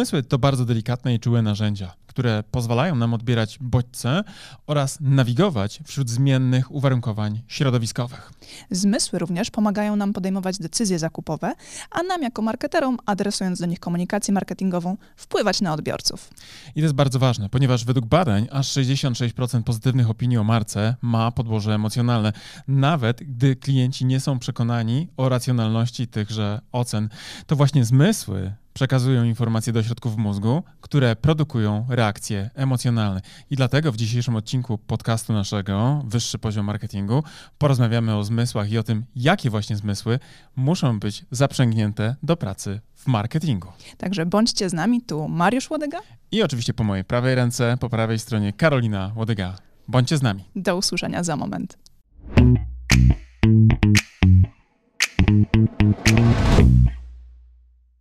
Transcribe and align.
Zmysły 0.00 0.22
to 0.22 0.38
bardzo 0.38 0.64
delikatne 0.64 1.14
i 1.14 1.20
czułe 1.20 1.42
narzędzia, 1.42 1.94
które 2.06 2.44
pozwalają 2.50 2.96
nam 2.96 3.14
odbierać 3.14 3.58
bodźce 3.60 4.24
oraz 4.66 4.98
nawigować 5.00 5.80
wśród 5.84 6.10
zmiennych 6.10 6.70
uwarunkowań 6.70 7.42
środowiskowych. 7.48 8.32
Zmysły 8.70 9.18
również 9.18 9.50
pomagają 9.50 9.96
nam 9.96 10.12
podejmować 10.12 10.58
decyzje 10.58 10.98
zakupowe, 10.98 11.52
a 11.90 12.02
nam 12.02 12.22
jako 12.22 12.42
marketerom, 12.42 12.98
adresując 13.06 13.60
do 13.60 13.66
nich 13.66 13.80
komunikację 13.80 14.34
marketingową, 14.34 14.96
wpływać 15.16 15.60
na 15.60 15.72
odbiorców. 15.72 16.30
I 16.70 16.80
to 16.80 16.80
jest 16.80 16.94
bardzo 16.94 17.18
ważne, 17.18 17.48
ponieważ 17.48 17.84
według 17.84 18.06
badań 18.06 18.46
aż 18.50 18.68
66% 18.72 19.62
pozytywnych 19.62 20.10
opinii 20.10 20.38
o 20.38 20.44
marce 20.44 20.96
ma 21.02 21.30
podłoże 21.30 21.74
emocjonalne, 21.74 22.32
nawet 22.68 23.22
gdy 23.22 23.56
klienci 23.56 24.04
nie 24.04 24.20
są 24.20 24.38
przekonani 24.38 25.08
o 25.16 25.28
racjonalności 25.28 26.06
tychże 26.08 26.60
ocen. 26.72 27.08
To 27.46 27.56
właśnie 27.56 27.84
zmysły 27.84 28.52
przekazują 28.80 29.24
informacje 29.24 29.72
do 29.72 29.82
środków 29.82 30.16
mózgu, 30.16 30.62
które 30.80 31.16
produkują 31.16 31.86
reakcje 31.88 32.50
emocjonalne. 32.54 33.20
I 33.50 33.56
dlatego 33.56 33.92
w 33.92 33.96
dzisiejszym 33.96 34.36
odcinku 34.36 34.78
podcastu 34.78 35.32
naszego 35.32 36.02
Wyższy 36.06 36.38
Poziom 36.38 36.66
Marketingu 36.66 37.22
porozmawiamy 37.58 38.16
o 38.16 38.24
zmysłach 38.24 38.70
i 38.70 38.78
o 38.78 38.82
tym, 38.82 39.04
jakie 39.16 39.50
właśnie 39.50 39.76
zmysły 39.76 40.18
muszą 40.56 41.00
być 41.00 41.24
zaprzęgnięte 41.30 42.16
do 42.22 42.36
pracy 42.36 42.80
w 42.94 43.06
marketingu. 43.06 43.68
Także 43.96 44.26
bądźcie 44.26 44.70
z 44.70 44.72
nami, 44.72 45.02
tu 45.02 45.28
Mariusz 45.28 45.70
Łodyga. 45.70 45.98
I 46.32 46.42
oczywiście 46.42 46.74
po 46.74 46.84
mojej 46.84 47.04
prawej 47.04 47.34
ręce, 47.34 47.76
po 47.80 47.88
prawej 47.88 48.18
stronie 48.18 48.52
Karolina 48.52 49.12
Łodyga. 49.16 49.56
Bądźcie 49.88 50.16
z 50.16 50.22
nami. 50.22 50.44
Do 50.56 50.76
usłyszenia 50.76 51.22
za 51.24 51.36
moment. 51.36 51.78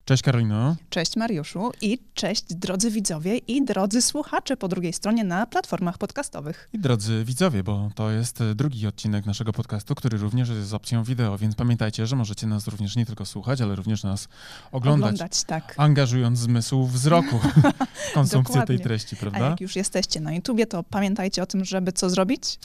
Cześć 0.09 0.23
Karolino. 0.23 0.75
Cześć 0.89 1.15
Mariuszu 1.15 1.71
i 1.81 1.99
cześć 2.13 2.43
drodzy 2.53 2.91
widzowie 2.91 3.37
i 3.37 3.65
drodzy 3.65 4.01
słuchacze 4.01 4.57
po 4.57 4.67
drugiej 4.67 4.93
stronie 4.93 5.23
na 5.23 5.47
platformach 5.47 5.97
podcastowych. 5.97 6.69
I 6.73 6.79
drodzy 6.79 7.25
widzowie, 7.25 7.63
bo 7.63 7.91
to 7.95 8.11
jest 8.11 8.43
drugi 8.55 8.87
odcinek 8.87 9.25
naszego 9.25 9.53
podcastu, 9.53 9.95
który 9.95 10.17
również 10.17 10.49
jest 10.49 10.67
z 10.67 10.73
opcją 10.73 11.03
wideo, 11.03 11.37
więc 11.37 11.55
pamiętajcie, 11.55 12.07
że 12.07 12.15
możecie 12.15 12.47
nas 12.47 12.67
również 12.67 12.95
nie 12.95 13.05
tylko 13.05 13.25
słuchać, 13.25 13.61
ale 13.61 13.75
również 13.75 14.03
nas 14.03 14.27
oglądać. 14.71 15.13
Oglądać, 15.13 15.43
tak. 15.43 15.73
Angażując 15.77 16.39
zmysł 16.39 16.85
wzroku 16.85 17.39
w 18.09 18.13
konsumpcję 18.13 18.61
tej 18.61 18.79
treści, 18.79 19.15
prawda? 19.15 19.45
A 19.45 19.49
jak 19.49 19.61
już 19.61 19.75
jesteście 19.75 20.19
na 20.19 20.33
YouTubie, 20.33 20.67
to 20.67 20.83
pamiętajcie 20.83 21.43
o 21.43 21.45
tym, 21.45 21.65
żeby 21.65 21.91
co 21.91 22.09
zrobić? 22.09 22.59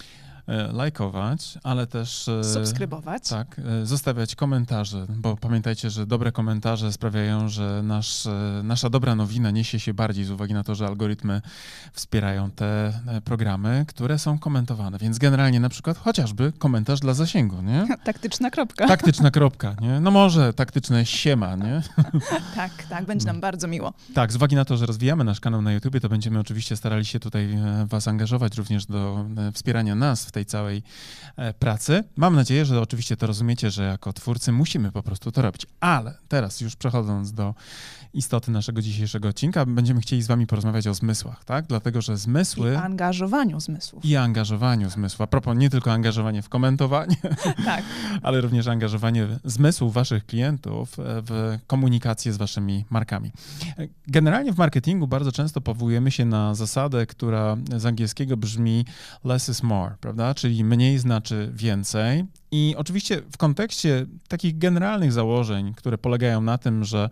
E, 0.48 0.72
lajkować, 0.72 1.58
ale 1.62 1.86
też 1.86 2.28
e, 2.28 2.44
subskrybować. 2.44 3.28
Tak, 3.28 3.60
e, 3.82 3.86
zostawiać 3.86 4.34
komentarze, 4.34 5.06
bo 5.08 5.36
pamiętajcie, 5.36 5.90
że 5.90 6.06
dobre 6.06 6.32
komentarze 6.32 6.92
sprawiają, 6.92 7.48
że 7.48 7.82
nasz, 7.82 8.28
nasza 8.62 8.90
dobra 8.90 9.14
nowina 9.14 9.50
niesie 9.50 9.80
się 9.80 9.94
bardziej 9.94 10.24
z 10.24 10.30
uwagi 10.30 10.54
na 10.54 10.64
to, 10.64 10.74
że 10.74 10.86
algorytmy 10.86 11.42
wspierają 11.92 12.50
te 12.50 12.92
programy, 13.24 13.84
które 13.88 14.18
są 14.18 14.38
komentowane. 14.38 14.98
Więc 14.98 15.18
generalnie 15.18 15.60
na 15.60 15.68
przykład 15.68 15.98
chociażby 15.98 16.52
komentarz 16.58 17.00
dla 17.00 17.14
zasięgu, 17.14 17.62
nie? 17.62 17.86
Taktyczna 18.04 18.50
kropka. 18.50 18.88
Taktyczna 18.88 19.30
kropka, 19.30 19.74
nie? 19.80 20.00
No 20.00 20.10
może 20.10 20.52
taktyczne 20.52 21.06
siema, 21.06 21.56
nie? 21.56 21.82
tak, 22.54 22.70
tak, 22.88 23.04
będzie 23.04 23.26
nam 23.26 23.40
bardzo 23.40 23.68
miło. 23.68 23.92
Tak, 24.14 24.32
z 24.32 24.36
uwagi 24.36 24.56
na 24.56 24.64
to, 24.64 24.76
że 24.76 24.86
rozwijamy 24.86 25.24
nasz 25.24 25.40
kanał 25.40 25.62
na 25.62 25.72
YouTube, 25.72 26.00
to 26.00 26.08
będziemy 26.08 26.38
oczywiście 26.38 26.76
starali 26.76 27.04
się 27.04 27.20
tutaj 27.20 27.58
was 27.86 28.08
angażować 28.08 28.56
również 28.56 28.86
do 28.86 29.24
wspierania 29.52 29.94
nas 29.94 30.24
w 30.24 30.33
tej 30.34 30.46
całej 30.46 30.82
e, 31.36 31.54
pracy. 31.54 32.04
Mam 32.16 32.36
nadzieję, 32.36 32.64
że 32.64 32.80
oczywiście 32.80 33.16
to 33.16 33.26
rozumiecie, 33.26 33.70
że 33.70 33.82
jako 33.82 34.12
twórcy 34.12 34.52
musimy 34.52 34.92
po 34.92 35.02
prostu 35.02 35.32
to 35.32 35.42
robić. 35.42 35.66
Ale 35.80 36.18
teraz 36.28 36.60
już 36.60 36.76
przechodząc 36.76 37.32
do 37.32 37.54
istoty 38.14 38.50
naszego 38.50 38.82
dzisiejszego 38.82 39.28
odcinka, 39.28 39.66
będziemy 39.66 40.00
chcieli 40.00 40.22
z 40.22 40.26
wami 40.26 40.46
porozmawiać 40.46 40.86
o 40.86 40.94
zmysłach, 40.94 41.44
tak? 41.44 41.66
Dlatego, 41.66 42.00
że 42.02 42.16
zmysły... 42.16 42.72
I 42.72 42.76
angażowaniu 42.76 43.60
zmysłów. 43.60 44.04
I 44.04 44.16
angażowaniu 44.16 44.90
zmysłów. 44.90 45.20
A 45.20 45.26
propos, 45.26 45.56
nie 45.56 45.70
tylko 45.70 45.92
angażowanie 45.92 46.42
w 46.42 46.48
komentowanie, 46.48 47.16
tak. 47.64 47.84
ale 48.22 48.40
również 48.40 48.66
angażowanie 48.66 49.26
zmysłów 49.44 49.94
waszych 49.94 50.26
klientów 50.26 50.96
w 50.98 51.58
komunikację 51.66 52.32
z 52.32 52.36
waszymi 52.36 52.84
markami. 52.90 53.32
Generalnie 54.06 54.52
w 54.52 54.58
marketingu 54.58 55.06
bardzo 55.06 55.32
często 55.32 55.60
powołujemy 55.60 56.10
się 56.10 56.24
na 56.24 56.54
zasadę, 56.54 57.06
która 57.06 57.56
z 57.76 57.86
angielskiego 57.86 58.36
brzmi 58.36 58.84
less 59.24 59.48
is 59.48 59.62
more, 59.62 59.94
prawda? 60.00 60.23
Czyli 60.36 60.64
mniej 60.64 60.98
znaczy 60.98 61.50
więcej. 61.54 62.24
I 62.50 62.74
oczywiście 62.78 63.22
w 63.32 63.36
kontekście 63.36 64.06
takich 64.28 64.58
generalnych 64.58 65.12
założeń, 65.12 65.74
które 65.74 65.98
polegają 65.98 66.40
na 66.40 66.58
tym, 66.58 66.84
że 66.84 67.08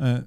e, 0.00 0.22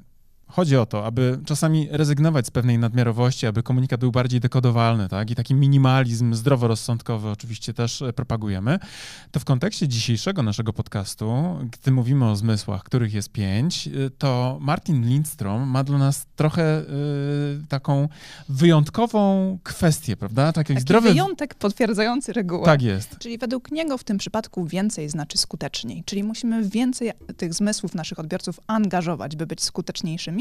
Chodzi 0.51 0.77
o 0.77 0.85
to, 0.85 1.05
aby 1.05 1.39
czasami 1.45 1.87
rezygnować 1.91 2.47
z 2.47 2.51
pewnej 2.51 2.79
nadmiarowości, 2.79 3.47
aby 3.47 3.63
komunikat 3.63 3.99
był 3.99 4.11
bardziej 4.11 4.39
dekodowalny, 4.39 5.09
tak? 5.09 5.31
I 5.31 5.35
taki 5.35 5.53
minimalizm 5.53 6.33
zdroworozsądkowy 6.33 7.29
oczywiście 7.29 7.73
też 7.73 8.01
e, 8.01 8.13
propagujemy. 8.13 8.79
To 9.31 9.39
w 9.39 9.45
kontekście 9.45 9.87
dzisiejszego 9.87 10.43
naszego 10.43 10.73
podcastu, 10.73 11.57
gdy 11.71 11.91
mówimy 11.91 12.29
o 12.29 12.35
zmysłach, 12.35 12.83
których 12.83 13.13
jest 13.13 13.31
pięć, 13.31 13.87
e, 13.87 14.09
to 14.09 14.57
Martin 14.61 15.07
Lindstrom 15.07 15.69
ma 15.69 15.83
dla 15.83 15.97
nas 15.97 16.25
trochę 16.35 16.81
y, 16.81 16.85
taką 17.69 18.07
wyjątkową 18.49 19.57
kwestię, 19.63 20.17
prawda? 20.17 20.53
Taki, 20.53 20.73
Taki 20.73 20.81
zdrowy... 20.81 21.09
wyjątek 21.09 21.55
potwierdzający 21.55 22.33
regułę. 22.33 22.65
Tak 22.65 22.81
jest. 22.81 23.17
Czyli 23.19 23.37
według 23.37 23.71
niego 23.71 23.97
w 23.97 24.03
tym 24.03 24.17
przypadku 24.17 24.65
więcej 24.65 25.09
znaczy 25.09 25.37
skuteczniej. 25.37 26.03
Czyli 26.05 26.23
musimy 26.23 26.69
więcej 26.69 27.11
tych 27.37 27.53
zmysłów 27.53 27.95
naszych 27.95 28.19
odbiorców 28.19 28.59
angażować, 28.67 29.35
by 29.35 29.47
być 29.47 29.63
skuteczniejszymi 29.63 30.38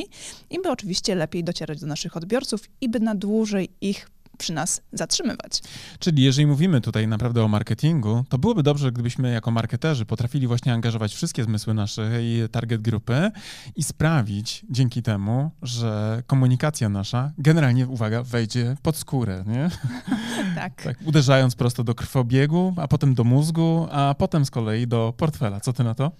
i 0.51 0.59
by 0.63 0.71
oczywiście 0.71 1.15
lepiej 1.15 1.45
docierać 1.45 1.81
do 1.81 1.87
naszych 1.87 2.17
odbiorców 2.17 2.61
i 2.81 2.89
by 2.89 3.01
na 3.01 3.15
dłużej 3.15 3.69
ich 3.81 4.11
przy 4.39 4.53
nas 4.53 4.83
zatrzymywać. 4.93 5.63
Czyli 5.99 6.23
jeżeli 6.23 6.47
mówimy 6.47 6.81
tutaj 6.81 7.09
naprawdę 7.09 7.45
o 7.45 7.49
marketingu, 7.49 8.25
to 8.29 8.39
byłoby 8.39 8.63
dobrze, 8.63 8.93
gdybyśmy 8.93 9.33
jako 9.33 9.51
marketerzy 9.51 10.07
potrafili 10.07 10.47
właśnie 10.47 10.73
angażować 10.73 11.15
wszystkie 11.15 11.45
zmysły 11.45 11.75
naszej 11.75 12.49
target 12.49 12.83
grupy 12.83 13.31
i 13.77 13.83
sprawić 13.83 14.67
dzięki 14.71 15.03
temu, 15.03 15.51
że 15.63 16.23
komunikacja 16.27 16.89
nasza 16.89 17.33
generalnie, 17.39 17.87
uwaga, 17.87 18.23
wejdzie 18.23 18.77
pod 18.83 18.97
skórę, 18.97 19.45
nie? 19.47 19.71
tak. 20.55 20.83
tak. 20.83 20.97
Uderzając 21.05 21.55
prosto 21.55 21.85
do 21.85 21.95
krwobiegu, 21.95 22.75
a 22.77 22.89
potem 22.89 23.15
do 23.15 23.25
mózgu, 23.25 23.89
a 23.91 24.15
potem 24.19 24.45
z 24.45 24.51
kolei 24.51 24.87
do 24.87 25.15
portfela. 25.17 25.61
Co 25.61 25.73
ty 25.73 25.85
na 25.85 25.95
to? 25.95 26.11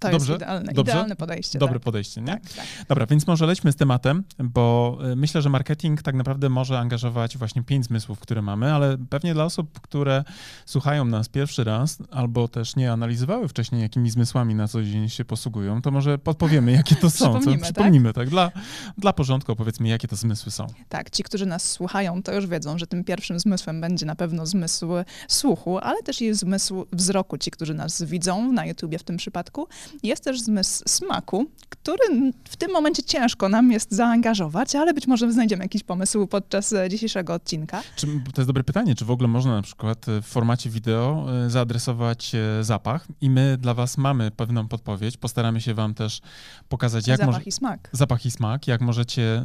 To 0.00 0.10
Dobrze? 0.10 0.32
jest 0.32 0.42
idealne, 0.42 0.72
Dobrze? 0.72 0.92
idealne 0.92 1.16
podejście. 1.16 1.58
Dobre 1.58 1.74
tak. 1.74 1.82
podejście, 1.82 2.20
nie? 2.20 2.32
Tak, 2.32 2.42
tak. 2.42 2.66
Dobra, 2.88 3.06
więc 3.06 3.26
może 3.26 3.46
lećmy 3.46 3.72
z 3.72 3.76
tematem, 3.76 4.24
bo 4.38 4.98
y, 5.12 5.16
myślę, 5.16 5.42
że 5.42 5.50
marketing 5.50 6.02
tak 6.02 6.14
naprawdę 6.14 6.48
może 6.48 6.78
angażować 6.78 7.38
właśnie 7.38 7.49
właśnie 7.50 7.62
pięć 7.62 7.84
zmysłów, 7.86 8.20
które 8.20 8.42
mamy, 8.42 8.72
ale 8.72 8.98
pewnie 9.10 9.34
dla 9.34 9.44
osób, 9.44 9.80
które 9.80 10.24
słuchają 10.66 11.04
nas 11.04 11.28
pierwszy 11.28 11.64
raz 11.64 11.98
albo 12.10 12.48
też 12.48 12.76
nie 12.76 12.92
analizowały 12.92 13.48
wcześniej, 13.48 13.82
jakimi 13.82 14.10
zmysłami 14.10 14.54
na 14.54 14.68
co 14.68 14.82
dzień 14.82 15.08
się 15.08 15.24
posługują, 15.24 15.82
to 15.82 15.90
może 15.90 16.18
podpowiemy, 16.18 16.72
jakie 16.72 16.96
to 16.96 17.10
są. 17.10 17.34
Przypomnimy, 17.34 17.58
co? 17.58 17.64
Przypomnimy 17.64 18.08
tak? 18.08 18.14
tak? 18.14 18.28
Dla, 18.28 18.50
dla 18.98 19.12
porządku 19.12 19.52
opowiedzmy, 19.52 19.88
jakie 19.88 20.08
to 20.08 20.16
zmysły 20.16 20.52
są. 20.52 20.66
Tak, 20.88 21.10
ci, 21.10 21.22
którzy 21.22 21.46
nas 21.46 21.70
słuchają, 21.70 22.22
to 22.22 22.34
już 22.34 22.46
wiedzą, 22.46 22.78
że 22.78 22.86
tym 22.86 23.04
pierwszym 23.04 23.40
zmysłem 23.40 23.80
będzie 23.80 24.06
na 24.06 24.16
pewno 24.16 24.46
zmysł 24.46 24.86
słuchu, 25.28 25.78
ale 25.78 26.02
też 26.02 26.20
i 26.22 26.34
zmysł 26.34 26.86
wzroku, 26.92 27.38
ci, 27.38 27.50
którzy 27.50 27.74
nas 27.74 28.02
widzą 28.02 28.52
na 28.52 28.66
YouTubie 28.66 28.98
w 28.98 29.02
tym 29.02 29.16
przypadku. 29.16 29.68
Jest 30.02 30.24
też 30.24 30.40
zmysł 30.40 30.82
smaku, 30.86 31.46
który 31.68 32.32
w 32.48 32.56
tym 32.56 32.72
momencie 32.72 33.02
ciężko 33.02 33.48
nam 33.48 33.72
jest 33.72 33.92
zaangażować, 33.92 34.74
ale 34.74 34.94
być 34.94 35.06
może 35.06 35.32
znajdziemy 35.32 35.64
jakiś 35.64 35.82
pomysł 35.82 36.26
podczas 36.26 36.74
dzisiejszego 36.90 37.39
odcinka. 37.40 37.82
Czy, 37.96 38.06
to 38.06 38.40
jest 38.40 38.48
dobre 38.48 38.64
pytanie, 38.64 38.94
czy 38.94 39.04
w 39.04 39.10
ogóle 39.10 39.28
można 39.28 39.54
na 39.54 39.62
przykład 39.62 40.08
e, 40.08 40.22
w 40.22 40.26
formacie 40.26 40.70
wideo 40.70 41.26
e, 41.46 41.50
zaadresować 41.50 42.34
e, 42.34 42.64
zapach 42.64 43.06
i 43.20 43.30
my 43.30 43.56
dla 43.60 43.74
was 43.74 43.98
mamy 43.98 44.30
pewną 44.30 44.68
podpowiedź, 44.68 45.16
postaramy 45.16 45.60
się 45.60 45.74
wam 45.74 45.94
też 45.94 46.20
pokazać, 46.68 47.06
jak 47.06 47.20
Zapach 47.20 47.46
i 47.46 47.52
smak. 47.52 47.90
Zapach 47.92 48.26
i 48.26 48.30
smak, 48.30 48.66
jak 48.66 48.80
możecie 48.80 49.44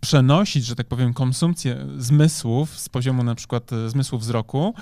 przenosić, 0.00 0.64
że 0.64 0.74
tak 0.74 0.86
powiem, 0.86 1.14
konsumpcję 1.14 1.86
zmysłów 1.98 2.78
z 2.78 2.88
poziomu 2.88 3.22
na 3.22 3.34
przykład 3.34 3.70
zmysłu 3.86 4.18
wzroku 4.18 4.74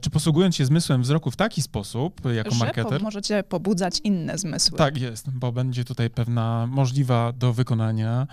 czy 0.00 0.10
posługując 0.10 0.56
się 0.56 0.64
zmysłem 0.64 1.02
wzroku 1.02 1.30
w 1.30 1.36
taki 1.36 1.62
sposób, 1.62 2.20
jako 2.34 2.50
że 2.50 2.58
marketer... 2.58 2.98
Po, 2.98 3.04
możecie 3.04 3.42
pobudzać 3.42 4.00
inne 4.04 4.38
zmysły. 4.38 4.78
Tak 4.78 4.98
jest, 4.98 5.30
bo 5.30 5.52
będzie 5.52 5.84
tutaj 5.84 6.10
pewna 6.10 6.66
możliwa 6.66 7.32
do 7.32 7.52
wykonania 7.52 8.26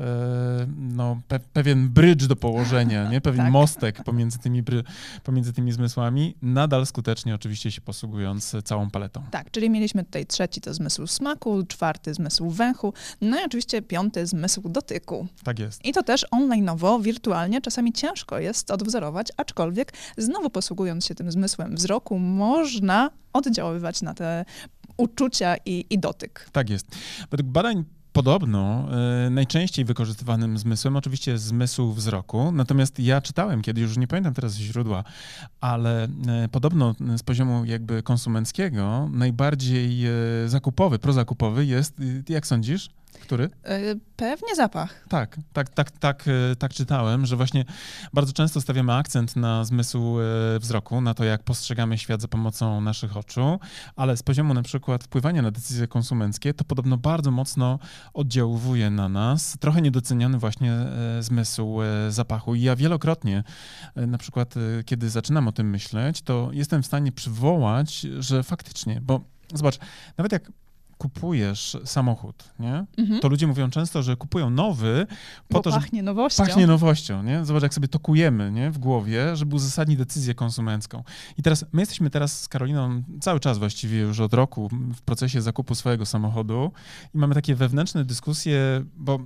e, 0.00 0.04
no, 0.76 1.20
pe, 1.28 1.40
pewien 1.40 1.88
brydż 1.88 2.26
do 2.26 2.36
położenia, 2.36 3.10
nie? 3.10 3.20
pewien 3.20 3.44
tak. 3.46 3.52
mostek 3.52 4.04
pomiędzy 4.04 4.38
tymi, 4.38 4.62
pomiędzy 5.24 5.52
tymi 5.52 5.72
zmysłami, 5.72 6.34
nadal 6.42 6.86
skutecznie 6.86 7.34
oczywiście 7.34 7.70
się 7.70 7.80
posługując 7.80 8.56
całą 8.64 8.90
paletą. 8.90 9.22
Tak, 9.30 9.50
czyli 9.50 9.70
mieliśmy 9.70 10.04
tutaj 10.04 10.26
trzeci 10.26 10.60
to 10.60 10.74
zmysł 10.74 11.06
smaku, 11.06 11.62
czwarty 11.68 12.14
zmysł 12.14 12.50
węchu, 12.50 12.92
no 13.20 13.40
i 13.40 13.44
oczywiście 13.44 13.82
piąty 13.82 14.26
zmysł 14.26 14.68
dotyku. 14.68 15.26
Tak 15.44 15.58
jest. 15.58 15.84
I 15.84 15.92
to 15.92 16.02
też 16.02 16.26
online'owo, 16.34 17.02
wirtualnie, 17.02 17.60
czasami 17.60 17.92
ciężko 17.92 18.38
jest 18.38 18.70
odwzorować, 18.70 19.28
aczkolwiek 19.36 19.92
znowu 20.16 20.50
posługując 20.50 20.85
posługując 20.86 21.06
się 21.06 21.14
tym 21.14 21.30
zmysłem 21.32 21.76
wzroku, 21.76 22.18
można 22.18 23.10
oddziaływać 23.32 24.02
na 24.02 24.14
te 24.14 24.44
uczucia 24.96 25.56
i, 25.64 25.86
i 25.90 25.98
dotyk. 25.98 26.48
Tak 26.52 26.70
jest. 26.70 26.86
Według 27.30 27.50
badań 27.50 27.84
Podobno 28.12 28.88
y, 29.26 29.30
najczęściej 29.30 29.84
wykorzystywanym 29.84 30.58
zmysłem 30.58 30.96
oczywiście 30.96 31.30
jest 31.30 31.44
zmysł 31.44 31.92
wzroku, 31.92 32.52
natomiast 32.52 32.98
ja 32.98 33.20
czytałem 33.20 33.62
kiedyś, 33.62 33.82
już 33.82 33.96
nie 33.96 34.06
pamiętam 34.06 34.34
teraz 34.34 34.54
źródła, 34.54 35.04
ale 35.60 36.04
y, 36.04 36.48
podobno 36.52 36.94
z 37.16 37.22
poziomu 37.22 37.64
jakby 37.64 38.02
konsumenckiego 38.02 39.08
najbardziej 39.12 40.06
y, 40.44 40.48
zakupowy, 40.48 40.98
prozakupowy 40.98 41.66
jest, 41.66 41.94
jak 42.28 42.46
sądzisz? 42.46 42.90
Który? 43.18 43.50
E, 43.64 43.80
pewnie 44.16 44.54
zapach. 44.54 45.04
Tak, 45.08 45.36
tak, 45.52 45.68
tak, 45.68 45.90
tak, 45.90 46.24
e, 46.28 46.56
tak 46.56 46.74
czytałem, 46.74 47.26
że 47.26 47.36
właśnie 47.36 47.64
bardzo 48.12 48.32
często 48.32 48.60
stawiamy 48.60 48.94
akcent 48.94 49.36
na 49.36 49.64
zmysł 49.64 50.20
e, 50.20 50.58
wzroku, 50.58 51.00
na 51.00 51.14
to, 51.14 51.24
jak 51.24 51.42
postrzegamy 51.42 51.98
świat 51.98 52.20
za 52.20 52.28
pomocą 52.28 52.80
naszych 52.80 53.16
oczu, 53.16 53.58
ale 53.96 54.16
z 54.16 54.22
poziomu 54.22 54.54
na 54.54 54.62
przykład 54.62 55.04
wpływania 55.04 55.42
na 55.42 55.50
decyzje 55.50 55.88
konsumenckie, 55.88 56.54
to 56.54 56.64
podobno 56.64 56.96
bardzo 56.96 57.30
mocno 57.30 57.78
oddziałuje 58.14 58.90
na 58.90 59.08
nas, 59.08 59.56
trochę 59.60 59.82
niedoceniany 59.82 60.38
właśnie 60.38 60.72
zmysł 61.20 61.78
zapachu. 62.08 62.54
I 62.54 62.62
ja 62.62 62.76
wielokrotnie, 62.76 63.44
na 63.96 64.18
przykład 64.18 64.54
kiedy 64.84 65.10
zaczynam 65.10 65.48
o 65.48 65.52
tym 65.52 65.70
myśleć, 65.70 66.22
to 66.22 66.48
jestem 66.52 66.82
w 66.82 66.86
stanie 66.86 67.12
przywołać, 67.12 68.06
że 68.18 68.42
faktycznie, 68.42 69.00
bo 69.00 69.20
zobacz, 69.54 69.78
nawet 70.18 70.32
jak 70.32 70.50
kupujesz 70.98 71.76
samochód, 71.84 72.44
nie? 72.58 72.84
Mhm. 72.98 73.20
To 73.20 73.28
ludzie 73.28 73.46
mówią 73.46 73.70
często, 73.70 74.02
że 74.02 74.16
kupują 74.16 74.50
nowy 74.50 75.06
po 75.48 75.54
Bo 75.54 75.60
to, 75.60 75.70
że 75.70 75.76
pachnie 75.76 76.02
nowością. 76.02 76.46
Pachnie 76.46 76.66
nowością, 76.66 77.22
nie? 77.22 77.44
Zobacz, 77.44 77.62
jak 77.62 77.74
sobie 77.74 77.88
tokujemy, 77.88 78.52
nie? 78.52 78.70
W 78.70 78.78
głowie, 78.78 79.36
żeby 79.36 79.56
uzasadnić 79.56 79.98
decyzję 79.98 80.34
konsumencką. 80.34 81.04
I 81.38 81.42
teraz, 81.42 81.64
my 81.72 81.82
jesteśmy 81.82 82.10
teraz 82.10 82.40
z 82.40 82.48
Karoliną 82.48 83.02
cały 83.20 83.40
czas 83.40 83.58
właściwie 83.58 83.98
już 83.98 84.20
od 84.20 84.34
roku 84.34 84.70
w 84.96 85.02
procesie 85.02 85.42
zakupu 85.42 85.74
swojego 85.74 86.06
samochodu 86.06 86.72
i 87.14 87.18
mamy 87.18 87.34
takie 87.34 87.54
wewnętrzne 87.54 88.04
dyskusje, 88.04 88.84
bo 88.96 89.18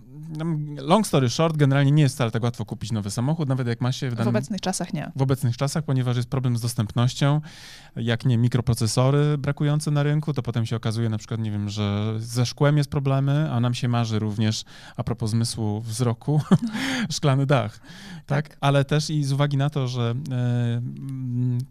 long 0.76 1.06
story 1.06 1.30
short, 1.30 1.56
generalnie 1.56 1.90
nie 1.90 2.02
jest 2.02 2.14
wcale 2.14 2.30
tak 2.30 2.42
łatwo 2.42 2.64
kupić 2.64 2.92
nowy 2.92 3.10
samochód, 3.10 3.48
nawet 3.48 3.66
jak 3.66 3.80
ma 3.80 3.92
się 3.92 4.10
w, 4.10 4.14
danym, 4.14 4.24
w 4.24 4.28
obecnych 4.28 4.60
czasach 4.60 4.92
nie. 4.92 5.12
W 5.16 5.22
obecnych 5.22 5.56
czasach, 5.56 5.84
ponieważ 5.84 6.16
jest 6.16 6.28
problem 6.28 6.56
z 6.56 6.60
dostępnością, 6.60 7.40
jak 7.96 8.24
nie 8.24 8.38
mikroprocesory 8.38 9.38
brakujące 9.38 9.90
na 9.90 10.02
rynku, 10.02 10.32
to 10.32 10.42
potem 10.42 10.66
się 10.66 10.76
okazuje 10.76 11.08
na 11.08 11.18
przykład, 11.18 11.40
nie 11.40 11.50
wiem, 11.50 11.59
że 11.68 12.14
ze 12.18 12.46
szkłem 12.46 12.76
jest 12.76 12.90
problemy, 12.90 13.52
a 13.52 13.60
nam 13.60 13.74
się 13.74 13.88
marzy 13.88 14.18
również, 14.18 14.64
a 14.96 15.04
propos 15.04 15.30
zmysłu 15.30 15.80
wzroku, 15.80 16.40
szklany 17.16 17.46
dach. 17.46 17.80
Tak? 18.26 18.48
tak? 18.48 18.56
Ale 18.60 18.84
też 18.84 19.10
i 19.10 19.24
z 19.24 19.32
uwagi 19.32 19.56
na 19.56 19.70
to, 19.70 19.88
że 19.88 20.14
e, 20.30 20.82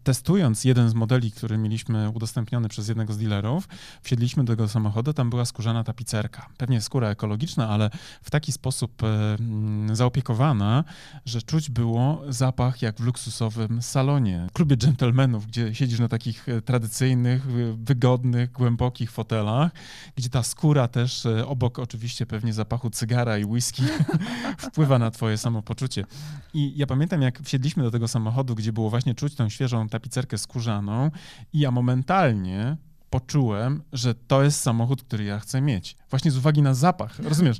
testując 0.04 0.64
jeden 0.64 0.90
z 0.90 0.94
modeli, 0.94 1.32
który 1.32 1.58
mieliśmy 1.58 2.10
udostępniony 2.10 2.70
przez 2.70 2.88
jednego 2.88 3.14
z 3.14 3.18
dealerów, 3.18 3.68
wsiedliśmy 4.02 4.44
do 4.44 4.54
tego 4.54 4.68
samochodu, 4.68 5.14
tam 5.14 5.30
była 5.30 5.46
skórzana 5.46 5.84
tapicerka. 5.84 6.50
Pewnie 6.58 6.82
skóra 6.82 7.10
ekologiczna, 7.10 7.70
ale 7.70 7.90
w 8.22 8.32
taki 8.32 8.52
sposób 8.52 9.04
e, 9.04 9.96
zaopiekowana, 9.96 10.84
że 11.26 11.42
czuć 11.42 11.70
było 11.70 12.22
zapach 12.30 12.82
jak 12.82 12.98
w 12.98 13.04
luksusowym 13.04 13.82
salonie, 13.82 14.48
klubie 14.54 14.78
dżentelmenów, 14.78 15.48
gdzie 15.48 15.76
siedzisz 15.76 16.00
na 16.00 16.08
takich 16.08 16.50
e, 16.50 16.62
tradycyjnych, 16.62 17.46
wygodnych, 17.78 18.52
głębokich 18.52 19.12
fotelach 19.12 19.72
gdzie 20.16 20.30
ta 20.30 20.44
skóra 20.44 20.88
też 20.88 21.26
e, 21.26 21.48
obok 21.48 21.80
oczywiście 21.80 22.26
pewnie 22.26 22.54
zapachu 22.54 22.90
cygara 22.90 23.38
i 23.38 23.46
whisky 23.46 23.84
wpływa 24.72 25.00
na 25.00 25.12
twoje 25.12 25.38
samopoczucie. 25.38 26.06
I 26.54 26.74
ja 26.78 26.88
pamiętam, 26.88 27.22
jak 27.22 27.40
wsiedliśmy 27.40 27.84
do 27.84 27.92
tego 27.92 28.08
samochodu, 28.08 28.56
gdzie 28.56 28.74
było 28.74 28.90
właśnie 28.90 29.16
czuć 29.16 29.36
tą 29.36 29.50
świeżą 29.50 29.90
tapicerkę 29.90 30.38
skórzaną 30.38 31.12
i 31.54 31.60
ja 31.60 31.72
momentalnie 31.72 32.78
poczułem, 33.10 33.84
że 33.94 34.16
to 34.16 34.44
jest 34.44 34.62
samochód, 34.62 35.04
który 35.04 35.24
ja 35.24 35.40
chcę 35.40 35.62
mieć. 35.62 35.96
Właśnie 36.10 36.32
z 36.32 36.38
uwagi 36.38 36.62
na 36.62 36.74
zapach, 36.74 37.20
rozumiesz? 37.20 37.58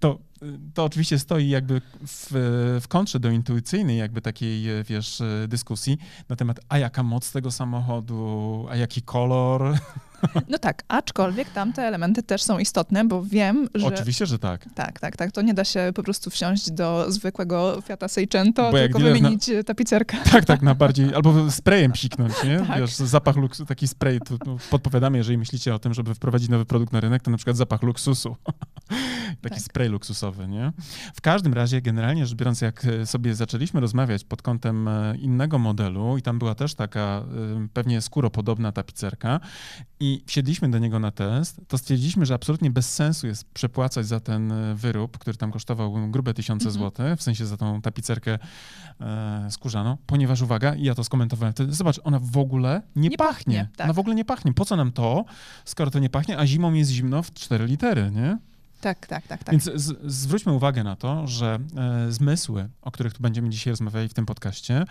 To, 0.00 0.18
to 0.74 0.84
oczywiście 0.84 1.18
stoi 1.18 1.48
jakby 1.48 1.80
w, 2.06 2.30
w 2.82 2.88
kontrze 2.88 3.20
do 3.20 3.30
intuicyjnej 3.30 3.98
jakby 3.98 4.20
takiej, 4.20 4.84
wiesz, 4.84 5.22
dyskusji 5.48 5.98
na 6.28 6.36
temat, 6.36 6.60
a 6.68 6.78
jaka 6.78 7.02
moc 7.02 7.32
tego 7.32 7.50
samochodu, 7.50 8.66
a 8.70 8.76
jaki 8.76 9.02
kolor, 9.02 9.78
no 10.48 10.58
tak, 10.58 10.82
aczkolwiek 10.88 11.50
tamte 11.50 11.82
elementy 11.82 12.22
też 12.22 12.42
są 12.42 12.58
istotne, 12.58 13.04
bo 13.04 13.22
wiem, 13.22 13.68
że... 13.74 13.86
Oczywiście, 13.86 14.26
że 14.26 14.38
tak. 14.38 14.66
Tak, 14.74 15.00
tak, 15.00 15.16
tak. 15.16 15.32
To 15.32 15.42
nie 15.42 15.54
da 15.54 15.64
się 15.64 15.92
po 15.94 16.02
prostu 16.02 16.30
wsiąść 16.30 16.70
do 16.70 17.06
zwykłego 17.08 17.80
Fiata 17.80 18.08
Seicento, 18.08 18.72
tylko 18.72 18.98
wymienić 18.98 19.48
na... 19.48 19.62
tapicerkę. 19.62 20.16
Tak, 20.32 20.44
tak, 20.44 20.62
na 20.62 20.74
bardziej, 20.74 21.14
albo 21.14 21.50
sprayem 21.50 21.92
psiknąć, 21.92 22.32
nie? 22.44 22.58
Tak. 22.68 22.80
Wiesz, 22.80 22.94
zapach 22.94 23.36
luksusu, 23.36 23.66
taki 23.66 23.88
spray, 23.88 24.20
tu, 24.20 24.38
tu 24.38 24.58
podpowiadamy, 24.70 25.18
jeżeli 25.18 25.38
myślicie 25.38 25.74
o 25.74 25.78
tym, 25.78 25.94
żeby 25.94 26.14
wprowadzić 26.14 26.48
nowy 26.48 26.64
produkt 26.64 26.92
na 26.92 27.00
rynek, 27.00 27.22
to 27.22 27.30
na 27.30 27.36
przykład 27.36 27.56
zapach 27.56 27.82
luksusu. 27.82 28.36
Taki 29.42 29.54
tak. 29.54 29.64
spray 29.64 29.88
luksusowy, 29.88 30.25
nie? 30.48 30.72
W 31.14 31.20
każdym 31.20 31.54
razie, 31.54 31.82
generalnie 31.82 32.26
rzecz 32.26 32.36
biorąc, 32.36 32.60
jak 32.60 32.84
e, 32.84 33.06
sobie 33.06 33.34
zaczęliśmy 33.34 33.80
rozmawiać 33.80 34.24
pod 34.24 34.42
kątem 34.42 34.88
e, 34.88 35.16
innego 35.16 35.58
modelu 35.58 36.16
i 36.18 36.22
tam 36.22 36.38
była 36.38 36.54
też 36.54 36.74
taka 36.74 37.00
e, 37.00 37.68
pewnie 37.72 38.00
skóropodobna 38.00 38.72
tapicerka 38.72 39.40
i 40.00 40.22
wsiedliśmy 40.26 40.70
do 40.70 40.78
niego 40.78 40.98
na 40.98 41.10
test, 41.10 41.60
to 41.68 41.78
stwierdziliśmy, 41.78 42.26
że 42.26 42.34
absolutnie 42.34 42.70
bez 42.70 42.94
sensu 42.94 43.26
jest 43.26 43.44
przepłacać 43.44 44.06
za 44.06 44.20
ten 44.20 44.52
wyrób, 44.74 45.18
który 45.18 45.36
tam 45.36 45.52
kosztował 45.52 46.10
grube 46.10 46.34
tysiące 46.34 46.66
mhm. 46.66 46.78
złotych, 46.78 47.18
w 47.18 47.22
sensie 47.22 47.46
za 47.46 47.56
tą 47.56 47.82
tapicerkę 47.82 48.38
e, 49.00 49.46
skórzaną, 49.50 49.96
ponieważ 50.06 50.42
uwaga, 50.42 50.74
i 50.74 50.84
ja 50.84 50.94
to 50.94 51.04
skomentowałem 51.04 51.52
wtedy, 51.52 51.72
zobacz, 51.72 52.00
ona 52.04 52.18
w 52.18 52.38
ogóle 52.38 52.82
nie, 52.96 53.08
nie 53.08 53.16
pachnie. 53.16 53.36
pachnie 53.36 53.76
tak. 53.76 53.84
Ona 53.84 53.94
w 53.94 53.98
ogóle 53.98 54.14
nie 54.14 54.24
pachnie. 54.24 54.54
Po 54.54 54.64
co 54.64 54.76
nam 54.76 54.92
to, 54.92 55.24
skoro 55.64 55.90
to 55.90 55.98
nie 55.98 56.10
pachnie, 56.10 56.38
a 56.38 56.46
zimą 56.46 56.72
jest 56.72 56.90
zimno 56.90 57.22
w 57.22 57.32
4 57.32 57.66
litery, 57.66 58.10
nie? 58.10 58.38
Tak, 58.80 59.06
tak, 59.06 59.26
tak. 59.26 59.44
tak. 59.44 59.50
Więc 59.50 59.64
z, 59.64 60.12
zwróćmy 60.12 60.52
uwagę 60.52 60.84
na 60.84 60.96
to, 60.96 61.26
że 61.26 61.58
e, 61.76 62.12
zmysły, 62.12 62.68
o 62.82 62.90
których 62.90 63.12
tu 63.12 63.22
będziemy 63.22 63.50
dzisiaj 63.50 63.72
rozmawiali 63.72 64.08
w 64.08 64.14
tym 64.14 64.26
podcaście, 64.26 64.84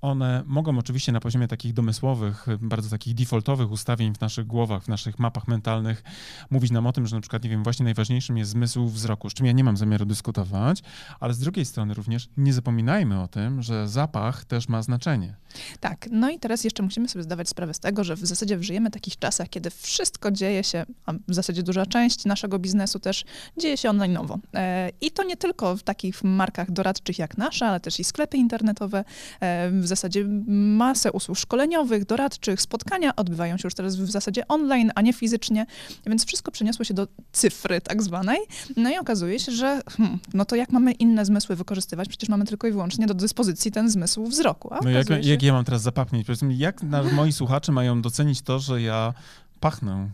one 0.00 0.42
mogą 0.46 0.78
oczywiście 0.78 1.12
na 1.12 1.20
poziomie 1.20 1.48
takich 1.48 1.72
domysłowych, 1.72 2.46
bardzo 2.60 2.90
takich 2.90 3.14
defaultowych 3.14 3.70
ustawień 3.70 4.14
w 4.14 4.20
naszych 4.20 4.46
głowach, 4.46 4.82
w 4.84 4.88
naszych 4.88 5.18
mapach 5.18 5.48
mentalnych 5.48 6.02
mówić 6.50 6.70
nam 6.70 6.86
o 6.86 6.92
tym, 6.92 7.06
że 7.06 7.16
na 7.16 7.20
przykład, 7.20 7.44
nie 7.44 7.50
wiem, 7.50 7.62
właśnie 7.62 7.84
najważniejszym 7.84 8.38
jest 8.38 8.50
zmysł 8.50 8.86
wzroku, 8.86 9.30
z 9.30 9.34
czym 9.34 9.46
ja 9.46 9.52
nie 9.52 9.64
mam 9.64 9.76
zamiaru 9.76 10.04
dyskutować, 10.04 10.82
ale 11.20 11.34
z 11.34 11.38
drugiej 11.38 11.64
strony 11.64 11.94
również 11.94 12.28
nie 12.36 12.52
zapominajmy 12.52 13.22
o 13.22 13.28
tym, 13.28 13.62
że 13.62 13.88
zapach 13.88 14.44
też 14.44 14.68
ma 14.68 14.82
znaczenie. 14.82 15.34
Tak, 15.80 16.08
no 16.10 16.30
i 16.30 16.38
teraz 16.38 16.64
jeszcze 16.64 16.82
musimy 16.82 17.08
sobie 17.08 17.22
zdawać 17.22 17.48
sprawę 17.48 17.74
z 17.74 17.80
tego, 17.80 18.04
że 18.04 18.16
w 18.16 18.26
zasadzie 18.26 18.62
żyjemy 18.62 18.90
w 18.90 18.92
takich 18.92 19.16
czasach, 19.18 19.48
kiedy 19.48 19.70
wszystko 19.70 20.30
dzieje 20.30 20.64
się, 20.64 20.86
a 21.06 21.12
w 21.12 21.34
zasadzie 21.34 21.62
duża 21.62 21.86
część 21.86 22.24
naszego 22.24 22.58
biznesu 22.58 22.98
też 22.98 23.24
dzieje 23.56 23.76
się 23.76 23.88
online'owo. 23.88 24.38
E, 24.54 24.90
I 25.00 25.10
to 25.10 25.22
nie 25.22 25.36
tylko 25.36 25.76
w 25.76 25.82
takich 25.82 26.24
markach 26.24 26.70
doradczych 26.70 27.18
jak 27.18 27.38
nasza, 27.38 27.66
ale 27.66 27.80
też 27.80 28.00
i 28.00 28.04
sklepy 28.04 28.36
internetowe. 28.36 29.04
E, 29.40 29.70
w 29.70 29.86
zasadzie 29.86 30.24
masę 30.46 31.12
usług 31.12 31.38
szkoleniowych, 31.38 32.04
doradczych, 32.04 32.60
spotkania 32.60 33.16
odbywają 33.16 33.56
się 33.56 33.62
już 33.64 33.74
teraz 33.74 33.96
w 33.96 34.10
zasadzie 34.10 34.48
online, 34.48 34.92
a 34.94 35.00
nie 35.00 35.12
fizycznie, 35.12 35.66
więc 36.06 36.26
wszystko 36.26 36.50
przeniosło 36.50 36.84
się 36.84 36.94
do 36.94 37.06
cyfry 37.32 37.80
tak 37.80 38.02
zwanej. 38.02 38.38
No 38.76 38.90
i 38.90 38.98
okazuje 38.98 39.40
się, 39.40 39.52
że 39.52 39.80
hmm, 39.96 40.18
no 40.34 40.44
to 40.44 40.56
jak 40.56 40.70
mamy 40.70 40.92
inne 40.92 41.24
zmysły 41.24 41.56
wykorzystywać? 41.56 42.08
Przecież 42.08 42.28
mamy 42.28 42.44
tylko 42.44 42.66
i 42.66 42.72
wyłącznie 42.72 43.06
do 43.06 43.14
dyspozycji 43.14 43.72
ten 43.72 43.90
zmysł 43.90 44.26
wzroku. 44.26 44.70
no 44.82 44.90
jak, 44.90 45.08
się... 45.08 45.20
jak 45.20 45.42
ja 45.42 45.52
mam 45.52 45.64
teraz 45.64 45.82
zapachnieć? 45.82 46.26
Jak 46.48 46.82
moi 47.12 47.32
słuchacze 47.32 47.72
mają 47.72 48.02
docenić 48.02 48.42
to, 48.42 48.58
że 48.58 48.82
ja 48.82 49.14
pachnę? 49.60 50.08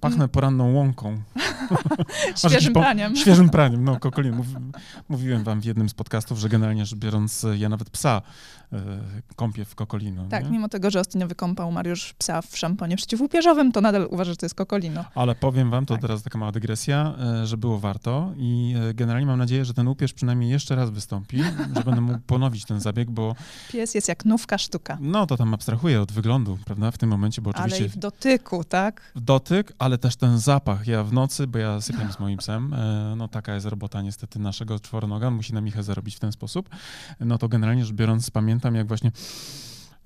Pachnę 0.00 0.28
poranną 0.28 0.72
łąką. 0.72 1.22
świeżym 2.48 2.72
praniem. 2.72 3.16
Świeżym 3.16 3.50
praniem, 3.50 3.84
no 3.84 4.00
kokolin. 4.00 4.34
Mówi, 4.34 4.54
mówiłem 5.08 5.44
wam 5.44 5.60
w 5.60 5.64
jednym 5.64 5.88
z 5.88 5.94
podcastów, 5.94 6.38
że 6.38 6.48
generalnie 6.48 6.86
rzecz 6.86 6.98
biorąc, 6.98 7.46
ja 7.56 7.68
nawet 7.68 7.90
psa 7.90 8.22
kąpie 9.36 9.64
w 9.64 9.74
kokolino. 9.74 10.26
Tak, 10.28 10.44
nie? 10.44 10.50
mimo 10.50 10.68
tego, 10.68 10.90
że 10.90 11.00
ostatnio 11.00 11.28
wykąpał 11.28 11.72
Mariusz 11.72 12.14
psa 12.18 12.42
w 12.42 12.58
szamponie 12.58 12.96
przeciwłupieżowym, 12.96 13.72
to 13.72 13.80
nadal 13.80 14.08
uważa, 14.10 14.30
że 14.30 14.36
to 14.36 14.46
jest 14.46 14.54
kokolino. 14.54 15.04
Ale 15.14 15.34
powiem 15.34 15.70
wam, 15.70 15.86
to 15.86 15.94
tak. 15.94 16.02
teraz 16.02 16.22
taka 16.22 16.38
mała 16.38 16.52
dygresja, 16.52 17.14
e, 17.42 17.46
że 17.46 17.56
było 17.56 17.78
warto 17.78 18.32
i 18.36 18.74
e, 18.90 18.94
generalnie 18.94 19.26
mam 19.26 19.38
nadzieję, 19.38 19.64
że 19.64 19.74
ten 19.74 19.88
upierz 19.88 20.12
przynajmniej 20.12 20.50
jeszcze 20.50 20.76
raz 20.76 20.90
wystąpi, 20.90 21.38
że 21.76 21.82
będę 21.84 22.00
mógł 22.00 22.18
ponowić 22.18 22.64
ten 22.64 22.80
zabieg, 22.80 23.10
bo... 23.10 23.34
Pies 23.72 23.94
jest 23.94 24.08
jak 24.08 24.24
nówka 24.24 24.58
sztuka. 24.58 24.98
No, 25.00 25.26
to 25.26 25.36
tam 25.36 25.54
abstrahuję 25.54 26.02
od 26.02 26.12
wyglądu, 26.12 26.58
prawda, 26.64 26.90
w 26.90 26.98
tym 26.98 27.10
momencie, 27.10 27.42
bo 27.42 27.50
oczywiście... 27.50 27.78
Ale 27.78 27.86
i 27.86 27.88
w 27.88 27.96
dotyku, 27.96 28.64
tak? 28.64 29.12
W 29.14 29.20
dotyk, 29.20 29.72
ale 29.78 29.98
też 29.98 30.16
ten 30.16 30.38
zapach. 30.38 30.86
Ja 30.86 31.04
w 31.04 31.12
nocy, 31.12 31.46
bo 31.46 31.58
ja 31.58 31.80
sypiam 31.80 32.12
z 32.12 32.20
moim 32.20 32.38
psem, 32.38 32.74
no 33.16 33.28
taka 33.28 33.54
jest 33.54 33.66
robota 33.66 34.02
niestety 34.02 34.38
naszego 34.38 34.80
czworonoga, 34.80 35.30
musi 35.30 35.54
na 35.54 35.60
Michę 35.60 35.82
zarobić 35.82 36.16
w 36.16 36.20
ten 36.20 36.32
sposób, 36.32 36.68
no 37.20 37.38
to 37.38 37.48
generalnie 37.48 37.84
rzecz 37.84 37.94
biorąc 37.94 38.30
pamiętam, 38.30 38.57
jak 38.74 38.88
właśnie 38.88 39.12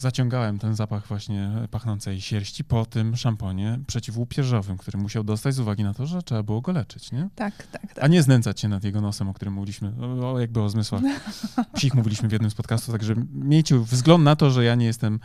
zaciągałem 0.03 0.59
ten 0.59 0.75
zapach 0.75 1.07
właśnie 1.07 1.51
pachnącej 1.71 2.21
sierści 2.21 2.65
po 2.65 2.87
tym 2.87 3.17
szamponie 3.17 3.79
przeciwłupieżowym, 3.87 4.79
który 4.79 4.99
musiał 4.99 5.25
dostać 5.25 5.55
z 5.55 5.59
uwagi 5.59 5.85
na 5.85 5.95
to, 5.95 6.07
że 6.07 6.23
trzeba 6.23 6.43
było 6.43 6.61
go 6.61 6.73
leczyć, 6.73 7.13
nie? 7.13 7.29
Tak, 7.35 7.67
tak, 7.67 7.95
tak. 7.95 8.05
A 8.05 8.09
nie 8.09 8.23
znęcać 8.23 8.61
się 8.61 8.69
nad 8.69 8.85
jego 8.85 9.01
nosem, 9.01 9.29
o 9.29 9.35
którym 9.35 9.55
mówiliśmy, 9.55 9.93
o, 10.23 10.41
jakby 10.41 10.63
o 10.63 10.69
zmysłach 10.69 11.03
psich 11.75 11.95
mówiliśmy 11.95 12.29
w 12.29 12.33
jednym 12.33 12.51
z 12.51 12.55
podcastów, 12.55 12.93
także 12.93 13.15
miejcie 13.33 13.79
wzgląd 13.79 14.25
na 14.25 14.37
to, 14.37 14.51
że 14.51 14.65
ja 14.65 14.75
nie 14.75 14.87
jestem 14.87 15.21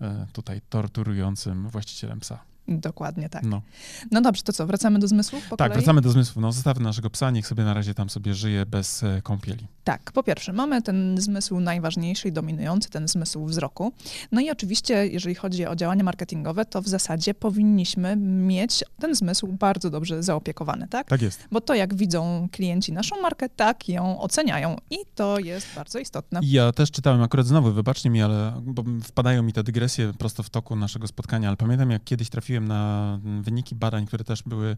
e, 0.00 0.26
tutaj 0.32 0.60
torturującym 0.68 1.68
właścicielem 1.68 2.20
psa. 2.20 2.47
Dokładnie 2.68 3.28
tak. 3.28 3.42
No. 3.42 3.62
no 4.10 4.20
dobrze, 4.20 4.42
to 4.42 4.52
co, 4.52 4.66
wracamy 4.66 4.98
do 4.98 5.08
zmysłów 5.08 5.42
Tak, 5.48 5.58
kolei? 5.58 5.72
wracamy 5.72 6.00
do 6.00 6.10
zmysłów. 6.10 6.36
No 6.36 6.52
zostawmy 6.52 6.84
naszego 6.84 7.10
psa, 7.10 7.30
niech 7.30 7.46
sobie 7.46 7.64
na 7.64 7.74
razie 7.74 7.94
tam 7.94 8.10
sobie 8.10 8.34
żyje 8.34 8.66
bez 8.66 9.02
e, 9.02 9.22
kąpieli. 9.22 9.66
Tak, 9.84 10.12
po 10.12 10.22
pierwsze, 10.22 10.52
mamy 10.52 10.82
ten 10.82 11.20
zmysł 11.20 11.60
najważniejszy 11.60 12.28
i 12.28 12.32
dominujący, 12.32 12.90
ten 12.90 13.08
zmysł 13.08 13.44
wzroku. 13.44 13.92
No 14.32 14.40
i 14.40 14.50
oczywiście, 14.50 15.06
jeżeli 15.06 15.34
chodzi 15.34 15.66
o 15.66 15.76
działania 15.76 16.04
marketingowe, 16.04 16.64
to 16.64 16.82
w 16.82 16.88
zasadzie 16.88 17.34
powinniśmy 17.34 18.16
mieć 18.16 18.84
ten 19.00 19.14
zmysł 19.14 19.46
bardzo 19.46 19.90
dobrze 19.90 20.22
zaopiekowany, 20.22 20.88
tak? 20.88 21.08
Tak 21.08 21.22
jest. 21.22 21.48
Bo 21.52 21.60
to, 21.60 21.74
jak 21.74 21.94
widzą 21.94 22.48
klienci 22.52 22.92
naszą 22.92 23.22
markę, 23.22 23.48
tak 23.48 23.88
ją 23.88 24.20
oceniają 24.20 24.76
i 24.90 24.96
to 25.14 25.38
jest 25.38 25.66
bardzo 25.76 25.98
istotne. 25.98 26.40
Ja 26.42 26.72
też 26.72 26.90
czytałem, 26.90 27.22
akurat 27.22 27.46
znowu, 27.46 27.72
wybaczcie 27.72 28.10
mi, 28.10 28.22
ale 28.22 28.62
wpadają 29.04 29.42
mi 29.42 29.52
te 29.52 29.62
dygresje 29.62 30.12
prosto 30.18 30.42
w 30.42 30.50
toku 30.50 30.76
naszego 30.76 31.06
spotkania, 31.06 31.48
ale 31.48 31.56
pamiętam, 31.56 31.90
jak 31.90 32.04
kiedyś 32.04 32.28
trafiłem 32.28 32.57
na 32.66 33.18
wyniki 33.42 33.74
badań, 33.74 34.06
które 34.06 34.24
też 34.24 34.42
były 34.42 34.76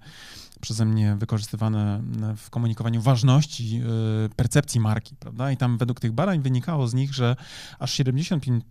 przeze 0.61 0.85
mnie 0.85 1.17
wykorzystywane 1.17 2.03
w 2.37 2.51
komunikowaniu 2.51 3.01
ważności 3.01 3.83
y, 4.27 4.35
percepcji 4.35 4.81
marki, 4.81 5.17
prawda? 5.17 5.53
I 5.53 5.57
tam 5.57 5.79
według 5.79 6.01
tych 6.01 6.13
badań 6.13 6.41
wynikało 6.43 6.89
z 6.89 6.95
nich, 6.95 7.15
że 7.15 7.37
aż 7.79 7.93
75% 7.99 8.63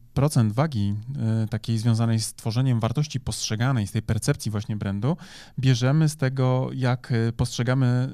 wagi 0.51 0.95
y, 1.43 1.47
takiej 1.47 1.77
związanej 1.77 2.19
z 2.19 2.33
tworzeniem 2.33 2.79
wartości 2.79 3.19
postrzeganej, 3.19 3.87
z 3.87 3.91
tej 3.91 4.01
percepcji 4.01 4.51
właśnie 4.51 4.75
brandu, 4.75 5.17
bierzemy 5.59 6.09
z 6.09 6.15
tego, 6.15 6.69
jak 6.73 7.11
y, 7.11 7.33
postrzegamy 7.37 8.09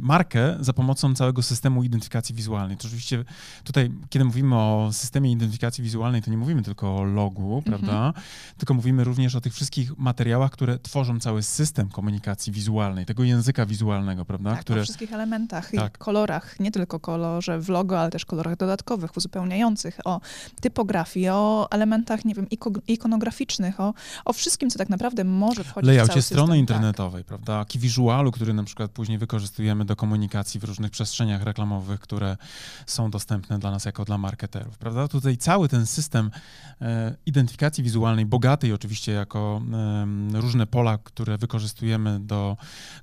markę 0.00 0.56
za 0.60 0.72
pomocą 0.72 1.14
całego 1.14 1.42
systemu 1.42 1.82
identyfikacji 1.82 2.34
wizualnej. 2.34 2.76
To 2.76 2.86
oczywiście 2.88 3.24
tutaj, 3.64 3.90
kiedy 4.10 4.24
mówimy 4.24 4.56
o 4.56 4.88
systemie 4.92 5.32
identyfikacji 5.32 5.84
wizualnej, 5.84 6.22
to 6.22 6.30
nie 6.30 6.36
mówimy 6.36 6.62
tylko 6.62 6.96
o 6.96 7.04
logu, 7.04 7.56
mhm. 7.56 7.64
prawda? 7.64 8.20
Tylko 8.58 8.74
mówimy 8.74 9.04
również 9.04 9.34
o 9.34 9.40
tych 9.40 9.54
wszystkich 9.54 9.98
materiałach, 9.98 10.29
które 10.50 10.78
tworzą 10.78 11.20
cały 11.20 11.42
system 11.42 11.88
komunikacji 11.88 12.52
wizualnej, 12.52 13.06
tego 13.06 13.24
języka 13.24 13.66
wizualnego, 13.66 14.24
prawda? 14.24 14.50
Tak, 14.50 14.60
które... 14.60 14.80
o 14.80 14.84
wszystkich 14.84 15.12
elementach 15.12 15.70
tak. 15.70 15.94
i 15.94 15.98
kolorach, 15.98 16.60
nie 16.60 16.70
tylko 16.70 17.00
kolorze 17.00 17.58
w 17.58 17.68
logo, 17.68 18.00
ale 18.00 18.10
też 18.10 18.24
kolorach 18.24 18.56
dodatkowych, 18.56 19.16
uzupełniających, 19.16 19.98
o 20.04 20.20
typografii, 20.60 21.28
o 21.28 21.68
elementach, 21.70 22.24
nie 22.24 22.34
wiem, 22.34 22.46
ikonograficznych, 22.88 23.80
o, 23.80 23.94
o 24.24 24.32
wszystkim, 24.32 24.70
co 24.70 24.78
tak 24.78 24.88
naprawdę 24.88 25.24
może 25.24 25.64
wchodzić 25.64 25.90
w 25.90 26.06
cały 26.06 26.22
strony 26.22 26.46
system. 26.46 26.56
internetowej, 26.56 27.24
tak. 27.24 27.28
prawda? 27.28 27.64
Key 27.64 27.80
visualu, 27.80 28.32
który 28.32 28.54
na 28.54 28.64
przykład 28.64 28.90
później 28.90 29.18
wykorzystujemy 29.18 29.84
do 29.84 29.96
komunikacji 29.96 30.60
w 30.60 30.64
różnych 30.64 30.90
przestrzeniach 30.90 31.42
reklamowych, 31.42 32.00
które 32.00 32.36
są 32.86 33.10
dostępne 33.10 33.58
dla 33.58 33.70
nas 33.70 33.84
jako 33.84 34.04
dla 34.04 34.18
marketerów, 34.18 34.78
prawda? 34.78 35.08
Tutaj 35.08 35.36
cały 35.36 35.68
ten 35.68 35.86
system 35.86 36.30
e, 36.80 37.14
identyfikacji 37.26 37.84
wizualnej, 37.84 38.26
bogatej 38.26 38.72
oczywiście 38.72 39.12
jako 39.12 39.62
e, 39.72 40.06
różne 40.32 40.66
pola, 40.66 40.98
które 40.98 41.38
wykorzystujemy 41.38 42.20
do 42.20 42.56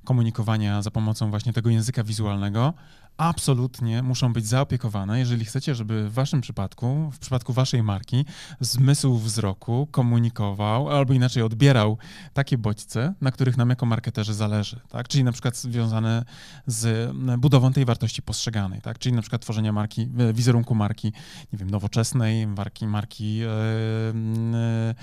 komunikowania 0.04 0.82
za 0.82 0.90
pomocą 0.90 1.30
właśnie 1.30 1.52
tego 1.52 1.70
języka 1.70 2.04
wizualnego, 2.04 2.74
absolutnie 3.18 4.02
muszą 4.02 4.32
być 4.32 4.46
zaopiekowane, 4.46 5.18
jeżeli 5.18 5.44
chcecie, 5.44 5.74
żeby 5.74 6.08
w 6.08 6.12
waszym 6.12 6.40
przypadku, 6.40 7.10
w 7.12 7.18
przypadku 7.18 7.52
waszej 7.52 7.82
marki, 7.82 8.24
zmysł 8.60 9.18
wzroku 9.18 9.88
komunikował, 9.90 10.88
albo 10.90 11.12
inaczej 11.12 11.42
odbierał 11.42 11.98
takie 12.32 12.58
bodźce, 12.58 13.14
na 13.20 13.30
których 13.30 13.56
nam 13.56 13.70
jako 13.70 13.86
marketerzy 13.86 14.34
zależy, 14.34 14.80
tak? 14.88 15.08
Czyli 15.08 15.24
na 15.24 15.32
przykład 15.32 15.56
związane 15.56 16.24
z 16.66 17.12
budową 17.38 17.72
tej 17.72 17.84
wartości 17.84 18.22
postrzeganej, 18.22 18.80
tak? 18.80 18.98
Czyli 18.98 19.14
na 19.14 19.22
przykład 19.22 19.42
tworzenia 19.42 19.72
marki, 19.72 20.08
wizerunku 20.34 20.74
marki, 20.74 21.12
nie 21.52 21.58
wiem, 21.58 21.70
nowoczesnej, 21.70 22.46
marki, 22.46 22.86
marki 22.86 23.40
e, 23.42 23.48
e, 23.48 24.94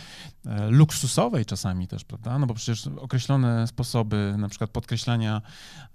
e, 0.46 0.70
luksusowej 0.70 1.46
czasami 1.46 1.88
też, 1.88 2.04
prawda? 2.04 2.40
No 2.40 2.48
bo 2.48 2.54
przecież 2.54 2.88
określone 2.88 3.68
sposoby 3.68 4.36
na 4.38 4.50
przykład 4.50 4.70
podkreślania 4.70 5.42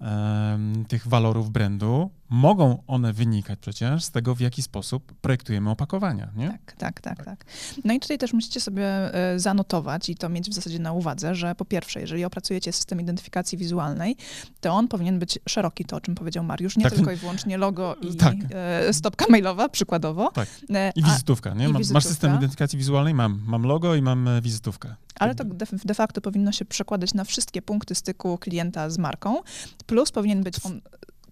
e, 0.00 0.59
tych 0.89 1.09
walorów 1.09 1.50
brandu 1.50 2.10
mogą 2.31 2.83
one 2.87 3.12
wynikać 3.12 3.59
przecież 3.59 4.05
z 4.05 4.11
tego, 4.11 4.35
w 4.35 4.40
jaki 4.40 4.62
sposób 4.62 5.12
projektujemy 5.21 5.71
opakowania, 5.71 6.29
nie? 6.37 6.49
Tak, 6.49 6.73
tak, 6.79 7.00
tak, 7.00 7.25
tak. 7.25 7.45
No 7.85 7.95
i 7.95 8.00
tutaj 8.00 8.19
też 8.19 8.33
musicie 8.33 8.61
sobie 8.61 9.14
e, 9.14 9.38
zanotować 9.38 10.09
i 10.09 10.17
to 10.17 10.29
mieć 10.29 10.50
w 10.50 10.55
zasadzie 10.55 10.79
na 10.79 10.93
uwadze, 10.93 11.35
że 11.35 11.55
po 11.55 11.64
pierwsze, 11.64 12.00
jeżeli 12.00 12.25
opracujecie 12.25 12.73
system 12.73 13.00
identyfikacji 13.00 13.59
wizualnej, 13.59 14.17
to 14.61 14.73
on 14.73 14.88
powinien 14.88 15.19
być 15.19 15.38
szeroki, 15.49 15.85
to 15.85 15.97
o 15.97 16.00
czym 16.00 16.14
powiedział 16.14 16.45
Mariusz, 16.45 16.76
nie 16.76 16.85
tak. 16.85 16.95
tylko 16.95 17.12
i 17.12 17.17
wyłącznie 17.17 17.59
logo 17.59 17.95
i 17.95 18.17
tak. 18.17 18.37
E, 18.50 18.93
stopka 18.93 19.26
mailowa, 19.29 19.69
przykładowo. 19.69 20.31
Tak. 20.35 20.49
E, 20.71 20.93
I 20.97 21.02
wizytówka, 21.02 21.55
nie? 21.55 21.64
I 21.64 21.69
wizytówka. 21.69 21.95
Masz 21.95 22.05
system 22.05 22.37
identyfikacji 22.37 22.79
wizualnej? 22.79 23.14
Mam. 23.14 23.43
Mam 23.47 23.62
logo 23.62 23.95
i 23.95 24.02
mam 24.02 24.29
wizytówkę. 24.43 24.95
Ale 25.19 25.35
to 25.35 25.45
de, 25.45 25.67
de 25.85 25.95
facto 25.95 26.21
powinno 26.21 26.52
się 26.52 26.64
przekładać 26.64 27.14
na 27.14 27.25
wszystkie 27.25 27.62
punkty 27.62 27.95
styku 27.95 28.38
klienta 28.38 28.90
z 28.90 28.99
marką, 28.99 29.43
plus 29.87 30.11
powinien 30.11 30.43
być 30.43 30.57
on 30.64 30.81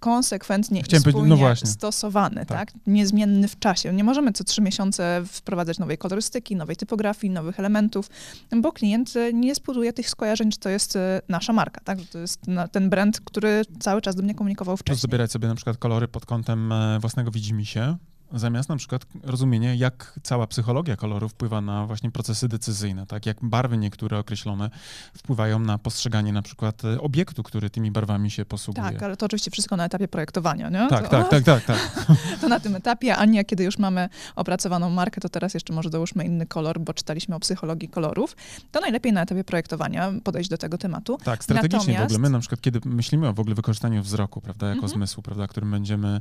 konsekwentnie 0.00 0.83
Chciałem 0.83 1.02
i 1.07 1.11
spójnie 1.11 1.37
no 1.37 1.57
stosowany, 1.57 2.47
tak. 2.47 2.47
tak. 2.47 2.81
Niezmienny 2.87 3.49
w 3.49 3.59
czasie. 3.59 3.93
Nie 3.93 4.05
możemy 4.05 4.33
co 4.33 4.45
trzy 4.45 4.62
miesiące 4.62 5.23
wprowadzać 5.26 5.78
nowej 5.78 5.99
kolorystyki, 5.99 6.57
nowej 6.57 6.76
typografii, 6.76 7.31
nowych 7.33 7.59
elementów, 7.59 8.11
bo 8.57 8.73
klient 8.73 9.14
nie 9.33 9.55
spuduje 9.55 9.93
tych 9.93 10.11
skojarzeń, 10.11 10.50
czy 10.50 10.59
to 10.59 10.69
jest 10.69 10.97
e, 10.97 11.23
nasza 11.28 11.52
marka, 11.52 11.81
tak? 11.85 12.00
Że 12.00 12.07
to 12.07 12.19
jest 12.19 12.40
ten 12.73 12.90
brand, 12.90 13.21
który 13.21 13.62
cały 13.81 14.00
czas 14.00 14.17
do 14.17 14.23
mnie 14.23 14.35
komunikował 14.35 14.76
wcześniej. 14.76 15.00
Zabierać 15.00 15.33
sobie 15.33 15.49
na 15.49 15.55
przykład 15.55 15.76
kolory 15.76 16.09
pod 16.09 16.26
kątem 16.26 16.73
e, 16.73 16.99
własnego 17.00 17.31
widzimisię, 17.31 17.97
zamiast 18.32 18.68
na 18.68 18.76
przykład 18.76 19.06
rozumienia, 19.23 19.75
jak 19.75 20.18
cała 20.23 20.47
psychologia 20.47 20.97
koloru 20.97 21.28
wpływa 21.28 21.61
na 21.61 21.87
właśnie 21.87 22.11
procesy 22.11 22.49
decyzyjne, 22.49 23.06
tak? 23.06 23.26
Jak 23.26 23.37
barwy 23.42 23.78
niektóre 23.78 24.18
określone 24.18 24.70
wpływają 25.16 25.58
na 25.58 25.78
postrzeganie 25.78 26.32
na 26.32 26.42
przykład 26.42 26.85
e, 26.85 27.00
obiektu, 27.00 27.42
który 27.42 27.70
tymi 27.70 27.90
barwami 27.90 28.30
się 28.30 28.44
posługuje. 28.44 28.92
Tak, 28.92 29.02
ale 29.02 29.16
to 29.16 29.26
oczywiście 29.26 29.50
wszystko 29.50 29.76
na 29.76 29.85
etapie 29.85 30.08
projektowania, 30.08 30.68
nie? 30.68 30.88
Tak, 30.88 31.04
to, 31.04 31.11
tak, 31.11 31.28
tak, 31.28 31.44
tak, 31.44 31.64
tak. 31.64 32.06
To 32.40 32.49
na 32.49 32.61
tym 32.61 32.76
etapie, 32.76 33.16
a 33.16 33.25
nie 33.25 33.44
kiedy 33.44 33.64
już 33.64 33.78
mamy 33.78 34.08
opracowaną 34.37 34.90
markę, 34.90 35.20
to 35.20 35.28
teraz 35.28 35.54
jeszcze 35.54 35.73
może 35.73 35.90
dołóżmy 35.90 36.25
inny 36.25 36.47
kolor, 36.47 36.80
bo 36.80 36.94
czytaliśmy 36.94 37.35
o 37.35 37.40
psychologii 37.40 37.88
kolorów. 37.88 38.37
To 38.73 38.80
najlepiej 38.80 39.12
na 39.12 39.23
etapie 39.23 39.44
projektowania 39.44 40.12
podejść 40.25 40.50
do 40.50 40.58
tego 40.58 40.78
tematu. 40.78 41.18
Tak, 41.25 41.44
strategicznie 41.44 41.78
Natomiast... 41.78 42.00
w 42.00 42.04
ogóle 42.04 42.18
my 42.18 42.30
na 42.30 42.38
przykład, 42.38 42.61
kiedy 42.61 42.80
myślimy 42.85 43.28
o 43.28 43.32
w 43.32 43.40
ogóle 43.40 43.54
wykorzystaniu 43.54 44.02
wzroku, 44.02 44.40
prawda, 44.40 44.66
jako 44.66 44.78
mm 44.78 44.90
-hmm. 44.90 44.92
zmysłu, 44.92 45.23
prawda, 45.23 45.47
którym 45.47 45.70
będziemy 45.70 46.20